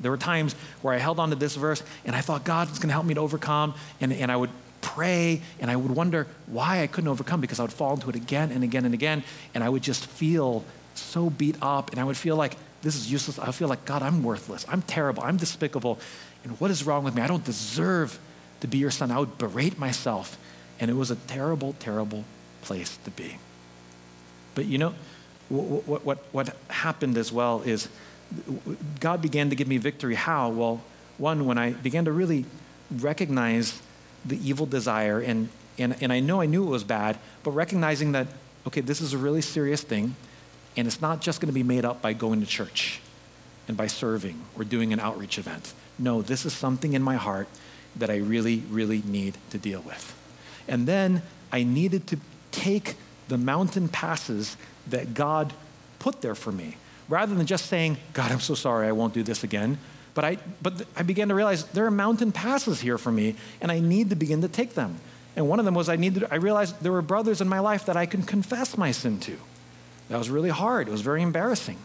There 0.00 0.10
were 0.10 0.18
times 0.18 0.54
where 0.82 0.94
I 0.94 0.98
held 0.98 1.18
on 1.18 1.30
to 1.30 1.36
this 1.36 1.56
verse 1.56 1.82
and 2.04 2.14
I 2.14 2.20
thought 2.20 2.44
God 2.44 2.68
was 2.68 2.78
going 2.78 2.88
to 2.88 2.92
help 2.92 3.06
me 3.06 3.14
to 3.14 3.20
overcome, 3.20 3.74
and, 4.00 4.12
and 4.12 4.30
I 4.30 4.36
would 4.36 4.50
pray 4.80 5.42
and 5.58 5.70
I 5.70 5.76
would 5.76 5.90
wonder 5.90 6.26
why 6.46 6.82
I 6.82 6.86
couldn't 6.86 7.08
overcome 7.08 7.40
because 7.40 7.58
I 7.58 7.62
would 7.62 7.72
fall 7.72 7.94
into 7.94 8.08
it 8.08 8.16
again 8.16 8.52
and 8.52 8.62
again 8.62 8.84
and 8.84 8.94
again, 8.94 9.24
and 9.54 9.64
I 9.64 9.68
would 9.68 9.82
just 9.82 10.06
feel 10.06 10.64
so 10.94 11.30
beat 11.30 11.56
up, 11.62 11.90
and 11.90 12.00
I 12.00 12.04
would 12.04 12.16
feel 12.16 12.36
like 12.36 12.56
this 12.82 12.94
is 12.94 13.10
useless. 13.10 13.38
I 13.38 13.50
feel 13.50 13.68
like, 13.68 13.84
God, 13.84 14.02
I'm 14.02 14.22
worthless. 14.22 14.64
I'm 14.68 14.82
terrible. 14.82 15.22
I'm 15.22 15.36
despicable. 15.36 15.98
And 16.44 16.58
what 16.60 16.70
is 16.70 16.84
wrong 16.84 17.02
with 17.02 17.14
me? 17.14 17.22
I 17.22 17.26
don't 17.26 17.44
deserve 17.44 18.18
to 18.60 18.68
be 18.68 18.78
your 18.78 18.90
son. 18.90 19.10
I 19.10 19.18
would 19.18 19.36
berate 19.38 19.78
myself. 19.78 20.38
And 20.78 20.90
it 20.90 20.94
was 20.94 21.10
a 21.10 21.16
terrible, 21.16 21.74
terrible 21.80 22.24
place 22.62 22.96
to 23.04 23.10
be. 23.10 23.38
But 24.58 24.66
you 24.66 24.76
know, 24.76 24.92
what, 25.50 26.04
what, 26.04 26.18
what 26.32 26.56
happened 26.68 27.16
as 27.16 27.30
well 27.30 27.62
is 27.62 27.88
God 28.98 29.22
began 29.22 29.50
to 29.50 29.54
give 29.54 29.68
me 29.68 29.76
victory. 29.76 30.16
How? 30.16 30.48
Well, 30.48 30.82
one, 31.16 31.46
when 31.46 31.58
I 31.58 31.74
began 31.74 32.06
to 32.06 32.10
really 32.10 32.44
recognize 32.90 33.80
the 34.24 34.36
evil 34.36 34.66
desire, 34.66 35.20
and, 35.20 35.48
and, 35.78 35.94
and 36.02 36.12
I 36.12 36.18
know 36.18 36.40
I 36.40 36.46
knew 36.46 36.64
it 36.64 36.70
was 36.70 36.82
bad, 36.82 37.18
but 37.44 37.52
recognizing 37.52 38.10
that, 38.12 38.26
okay, 38.66 38.80
this 38.80 39.00
is 39.00 39.12
a 39.12 39.18
really 39.18 39.42
serious 39.42 39.82
thing, 39.82 40.16
and 40.76 40.88
it's 40.88 41.00
not 41.00 41.20
just 41.20 41.40
going 41.40 41.50
to 41.50 41.54
be 41.54 41.62
made 41.62 41.84
up 41.84 42.02
by 42.02 42.12
going 42.12 42.40
to 42.40 42.46
church 42.46 43.00
and 43.68 43.76
by 43.76 43.86
serving 43.86 44.42
or 44.56 44.64
doing 44.64 44.92
an 44.92 44.98
outreach 44.98 45.38
event. 45.38 45.72
No, 46.00 46.20
this 46.20 46.44
is 46.44 46.52
something 46.52 46.94
in 46.94 47.02
my 47.02 47.14
heart 47.14 47.46
that 47.94 48.10
I 48.10 48.16
really, 48.16 48.64
really 48.70 49.04
need 49.06 49.38
to 49.50 49.58
deal 49.58 49.82
with. 49.82 50.12
And 50.66 50.88
then 50.88 51.22
I 51.52 51.62
needed 51.62 52.08
to 52.08 52.18
take 52.50 52.96
the 53.28 53.38
mountain 53.38 53.88
passes 53.88 54.56
that 54.88 55.14
God 55.14 55.52
put 55.98 56.22
there 56.22 56.34
for 56.34 56.52
me. 56.52 56.76
Rather 57.08 57.34
than 57.34 57.46
just 57.46 57.66
saying, 57.66 57.96
God, 58.12 58.32
I'm 58.32 58.40
so 58.40 58.54
sorry, 58.54 58.86
I 58.86 58.92
won't 58.92 59.14
do 59.14 59.22
this 59.22 59.44
again. 59.44 59.78
But 60.14 60.24
I, 60.24 60.38
but 60.60 60.84
I 60.96 61.02
began 61.02 61.28
to 61.28 61.34
realize 61.34 61.64
there 61.64 61.86
are 61.86 61.90
mountain 61.90 62.32
passes 62.32 62.80
here 62.80 62.98
for 62.98 63.12
me, 63.12 63.36
and 63.60 63.70
I 63.70 63.80
need 63.80 64.10
to 64.10 64.16
begin 64.16 64.42
to 64.42 64.48
take 64.48 64.74
them. 64.74 64.98
And 65.36 65.48
one 65.48 65.58
of 65.58 65.64
them 65.64 65.74
was 65.74 65.88
I 65.88 65.96
needed, 65.96 66.24
I 66.30 66.36
realized 66.36 66.82
there 66.82 66.92
were 66.92 67.02
brothers 67.02 67.40
in 67.40 67.48
my 67.48 67.60
life 67.60 67.86
that 67.86 67.96
I 67.96 68.06
can 68.06 68.22
confess 68.22 68.76
my 68.76 68.90
sin 68.90 69.20
to. 69.20 69.36
That 70.08 70.18
was 70.18 70.30
really 70.30 70.50
hard. 70.50 70.88
It 70.88 70.90
was 70.90 71.02
very 71.02 71.22
embarrassing. 71.22 71.78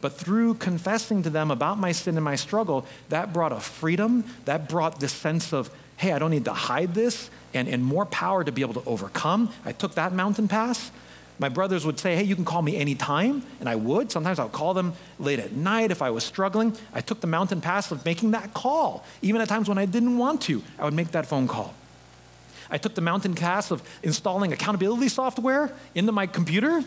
But 0.00 0.12
through 0.14 0.54
confessing 0.54 1.22
to 1.22 1.30
them 1.30 1.50
about 1.50 1.78
my 1.78 1.92
sin 1.92 2.16
and 2.16 2.24
my 2.24 2.36
struggle, 2.36 2.86
that 3.08 3.32
brought 3.32 3.52
a 3.52 3.60
freedom, 3.60 4.24
that 4.44 4.68
brought 4.68 5.00
this 5.00 5.12
sense 5.12 5.52
of, 5.52 5.70
hey, 6.00 6.12
I 6.12 6.18
don't 6.18 6.30
need 6.30 6.46
to 6.46 6.52
hide 6.52 6.94
this, 6.94 7.30
and, 7.54 7.68
and 7.68 7.84
more 7.84 8.06
power 8.06 8.42
to 8.42 8.50
be 8.50 8.62
able 8.62 8.74
to 8.74 8.88
overcome. 8.88 9.50
I 9.64 9.72
took 9.72 9.94
that 9.94 10.12
mountain 10.12 10.48
pass. 10.48 10.90
My 11.38 11.48
brothers 11.48 11.86
would 11.86 11.98
say, 11.98 12.16
hey, 12.16 12.22
you 12.22 12.34
can 12.34 12.44
call 12.44 12.62
me 12.62 12.76
anytime, 12.76 13.42
and 13.60 13.68
I 13.68 13.76
would. 13.76 14.10
Sometimes 14.10 14.38
I 14.38 14.44
would 14.44 14.52
call 14.52 14.74
them 14.74 14.94
late 15.18 15.38
at 15.38 15.52
night 15.52 15.90
if 15.90 16.02
I 16.02 16.10
was 16.10 16.24
struggling. 16.24 16.76
I 16.92 17.00
took 17.00 17.20
the 17.20 17.26
mountain 17.26 17.60
pass 17.60 17.90
of 17.90 18.04
making 18.04 18.32
that 18.32 18.52
call. 18.52 19.04
Even 19.22 19.40
at 19.40 19.48
times 19.48 19.68
when 19.68 19.78
I 19.78 19.86
didn't 19.86 20.18
want 20.18 20.42
to, 20.42 20.62
I 20.78 20.84
would 20.84 20.94
make 20.94 21.12
that 21.12 21.26
phone 21.26 21.46
call. 21.46 21.74
I 22.70 22.78
took 22.78 22.94
the 22.94 23.00
mountain 23.00 23.34
pass 23.34 23.70
of 23.70 23.82
installing 24.02 24.52
accountability 24.52 25.08
software 25.08 25.72
into 25.94 26.12
my 26.12 26.26
computer 26.26 26.84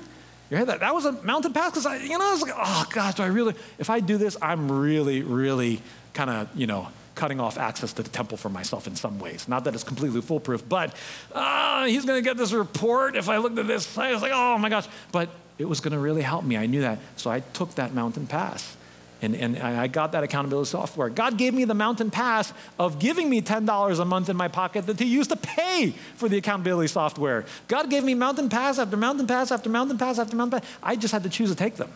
you 0.53 0.59
heard 0.59 0.67
that? 0.67 0.81
That 0.81 0.93
was 0.93 1.05
a 1.05 1.13
mountain 1.23 1.51
pass 1.51 1.71
because 1.71 1.87
I, 1.87 1.97
you 1.97 2.15
know, 2.15 2.29
I 2.29 2.31
was 2.31 2.43
like, 2.43 2.53
oh 2.55 2.85
gosh, 2.91 3.15
do 3.15 3.23
I 3.23 3.25
really, 3.25 3.55
if 3.79 3.89
I 3.89 3.99
do 3.99 4.17
this, 4.17 4.37
I'm 4.39 4.71
really, 4.71 5.23
really 5.23 5.81
kind 6.13 6.29
of, 6.29 6.47
you 6.53 6.67
know, 6.67 6.89
cutting 7.15 7.39
off 7.39 7.57
access 7.57 7.93
to 7.93 8.03
the 8.03 8.09
temple 8.09 8.37
for 8.37 8.49
myself 8.49 8.87
in 8.87 8.95
some 8.95 9.19
ways. 9.19 9.47
Not 9.47 9.63
that 9.65 9.75
it's 9.75 9.83
completely 9.83 10.21
foolproof, 10.21 10.67
but 10.67 10.95
uh, 11.31 11.85
he's 11.85 12.05
going 12.05 12.17
to 12.17 12.27
get 12.27 12.37
this 12.37 12.51
report 12.51 13.15
if 13.15 13.29
I 13.29 13.37
looked 13.37 13.57
at 13.57 13.67
this. 13.67 13.97
I 13.97 14.11
was 14.13 14.21
like, 14.21 14.31
oh 14.33 14.57
my 14.57 14.69
gosh. 14.69 14.87
But 15.11 15.29
it 15.57 15.65
was 15.65 15.79
going 15.79 15.93
to 15.93 15.99
really 15.99 16.21
help 16.21 16.43
me. 16.43 16.57
I 16.57 16.65
knew 16.65 16.81
that. 16.81 16.99
So 17.15 17.29
I 17.29 17.41
took 17.41 17.75
that 17.75 17.93
mountain 17.93 18.27
pass. 18.27 18.75
And, 19.21 19.37
and 19.37 19.57
I 19.57 19.87
got 19.87 20.11
that 20.11 20.23
accountability 20.23 20.69
software. 20.69 21.07
God 21.07 21.37
gave 21.37 21.53
me 21.53 21.63
the 21.63 21.73
mountain 21.73 22.11
pass 22.11 22.51
of 22.77 22.99
giving 22.99 23.29
me 23.29 23.41
$10 23.41 23.99
a 23.99 24.05
month 24.05 24.27
in 24.27 24.35
my 24.35 24.49
pocket 24.49 24.85
that 24.87 24.99
He 24.99 25.05
used 25.05 25.29
to 25.29 25.37
pay 25.37 25.93
for 26.15 26.27
the 26.27 26.37
accountability 26.37 26.89
software. 26.89 27.45
God 27.69 27.89
gave 27.89 28.03
me 28.03 28.15
mountain 28.15 28.49
pass 28.49 28.79
after 28.79 28.97
mountain 28.97 29.25
pass 29.25 29.49
after 29.49 29.69
mountain 29.69 29.97
pass 29.97 30.19
after 30.19 30.35
mountain 30.35 30.59
pass. 30.59 30.69
I 30.83 30.97
just 30.97 31.13
had 31.13 31.23
to 31.23 31.29
choose 31.29 31.49
to 31.51 31.55
take 31.55 31.77
them. 31.77 31.89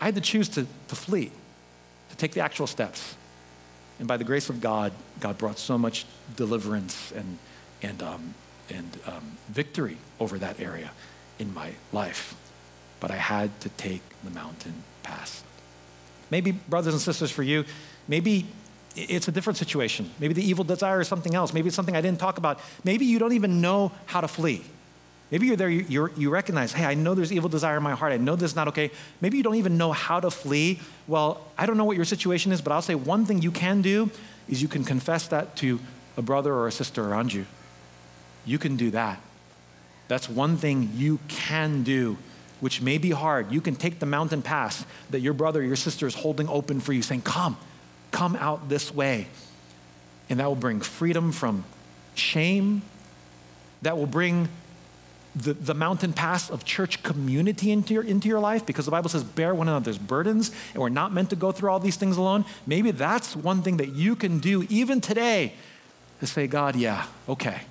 I 0.00 0.06
had 0.06 0.16
to 0.16 0.20
choose 0.20 0.48
to, 0.50 0.66
to 0.88 0.96
flee, 0.96 1.30
to 2.08 2.16
take 2.16 2.32
the 2.32 2.40
actual 2.40 2.66
steps. 2.66 3.14
And 4.00 4.08
by 4.08 4.16
the 4.16 4.24
grace 4.24 4.48
of 4.48 4.60
God, 4.62 4.92
God 5.20 5.36
brought 5.36 5.58
so 5.58 5.76
much 5.76 6.06
deliverance 6.34 7.12
and, 7.14 7.38
and, 7.82 8.02
um, 8.02 8.34
and 8.70 8.98
um, 9.06 9.36
victory 9.50 9.98
over 10.18 10.38
that 10.38 10.58
area 10.58 10.90
in 11.38 11.52
my 11.52 11.72
life. 11.92 12.34
But 12.98 13.10
I 13.10 13.16
had 13.16 13.60
to 13.60 13.68
take 13.68 14.02
the 14.24 14.30
mountain 14.30 14.82
pass. 15.02 15.44
Maybe, 16.30 16.52
brothers 16.52 16.94
and 16.94 17.02
sisters, 17.02 17.30
for 17.30 17.42
you, 17.42 17.66
maybe 18.08 18.46
it's 18.96 19.28
a 19.28 19.32
different 19.32 19.58
situation. 19.58 20.10
Maybe 20.18 20.32
the 20.32 20.48
evil 20.48 20.64
desire 20.64 21.02
is 21.02 21.08
something 21.08 21.34
else. 21.34 21.52
Maybe 21.52 21.66
it's 21.66 21.76
something 21.76 21.96
I 21.96 22.00
didn't 22.00 22.20
talk 22.20 22.38
about. 22.38 22.58
Maybe 22.84 23.04
you 23.04 23.18
don't 23.18 23.34
even 23.34 23.60
know 23.60 23.92
how 24.06 24.22
to 24.22 24.28
flee. 24.28 24.64
Maybe 25.30 25.46
you're 25.46 25.56
there, 25.56 25.68
you 25.68 26.10
you 26.16 26.30
recognize, 26.30 26.72
hey, 26.72 26.84
I 26.84 26.94
know 26.94 27.14
there's 27.14 27.32
evil 27.32 27.48
desire 27.48 27.76
in 27.76 27.82
my 27.82 27.94
heart. 27.94 28.12
I 28.12 28.16
know 28.16 28.34
this 28.34 28.50
is 28.50 28.56
not 28.56 28.68
okay. 28.68 28.90
Maybe 29.20 29.36
you 29.36 29.42
don't 29.42 29.54
even 29.54 29.78
know 29.78 29.92
how 29.92 30.18
to 30.18 30.30
flee. 30.30 30.80
Well, 31.06 31.46
I 31.56 31.66
don't 31.66 31.76
know 31.76 31.84
what 31.84 31.96
your 31.96 32.04
situation 32.04 32.50
is, 32.50 32.60
but 32.60 32.72
I'll 32.72 32.82
say 32.82 32.96
one 32.96 33.24
thing 33.24 33.40
you 33.40 33.52
can 33.52 33.80
do 33.80 34.10
is 34.48 34.60
you 34.60 34.68
can 34.68 34.82
confess 34.82 35.28
that 35.28 35.56
to 35.56 35.78
a 36.16 36.22
brother 36.22 36.52
or 36.52 36.66
a 36.66 36.72
sister 36.72 37.08
around 37.08 37.32
you. 37.32 37.46
You 38.44 38.58
can 38.58 38.76
do 38.76 38.90
that. 38.90 39.20
That's 40.08 40.28
one 40.28 40.56
thing 40.56 40.90
you 40.94 41.20
can 41.28 41.84
do 41.84 42.18
which 42.60 42.82
may 42.82 42.98
be 42.98 43.10
hard, 43.10 43.50
you 43.50 43.60
can 43.60 43.74
take 43.74 43.98
the 43.98 44.06
mountain 44.06 44.42
pass 44.42 44.84
that 45.10 45.20
your 45.20 45.32
brother 45.32 45.60
or 45.60 45.64
your 45.64 45.76
sister 45.76 46.06
is 46.06 46.14
holding 46.14 46.48
open 46.48 46.80
for 46.80 46.92
you, 46.92 47.02
saying, 47.02 47.22
Come, 47.22 47.56
come 48.10 48.36
out 48.36 48.68
this 48.68 48.94
way. 48.94 49.26
And 50.28 50.38
that 50.38 50.46
will 50.46 50.56
bring 50.56 50.80
freedom 50.80 51.32
from 51.32 51.64
shame. 52.14 52.82
That 53.82 53.96
will 53.96 54.06
bring 54.06 54.48
the, 55.34 55.52
the 55.54 55.74
mountain 55.74 56.12
pass 56.12 56.50
of 56.50 56.64
church 56.64 57.02
community 57.02 57.70
into 57.70 57.94
your, 57.94 58.02
into 58.02 58.28
your 58.28 58.40
life 58.40 58.66
because 58.66 58.84
the 58.84 58.90
Bible 58.90 59.08
says, 59.08 59.22
bear 59.22 59.54
one 59.54 59.68
another's 59.68 59.98
burdens, 59.98 60.50
and 60.72 60.82
we're 60.82 60.88
not 60.88 61.12
meant 61.12 61.30
to 61.30 61.36
go 61.36 61.52
through 61.52 61.70
all 61.70 61.80
these 61.80 61.96
things 61.96 62.16
alone. 62.16 62.44
Maybe 62.66 62.90
that's 62.90 63.36
one 63.36 63.62
thing 63.62 63.76
that 63.76 63.90
you 63.90 64.16
can 64.16 64.38
do 64.38 64.66
even 64.68 65.00
today 65.00 65.54
to 66.20 66.26
say, 66.26 66.46
God, 66.46 66.76
yeah, 66.76 67.06
okay, 67.28 67.62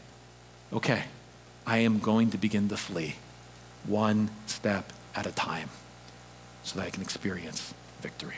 okay, 0.72 1.04
I 1.68 1.80
am 1.80 2.00
going 2.00 2.32
to 2.32 2.38
begin 2.38 2.70
to 2.70 2.78
flee 2.78 3.16
one 3.86 4.30
step 4.48 4.92
at 5.16 5.26
a 5.26 5.32
time 5.32 5.70
so 6.64 6.80
that 6.80 6.88
I 6.88 6.90
can 6.90 7.02
experience 7.02 7.74
victory. 8.02 8.36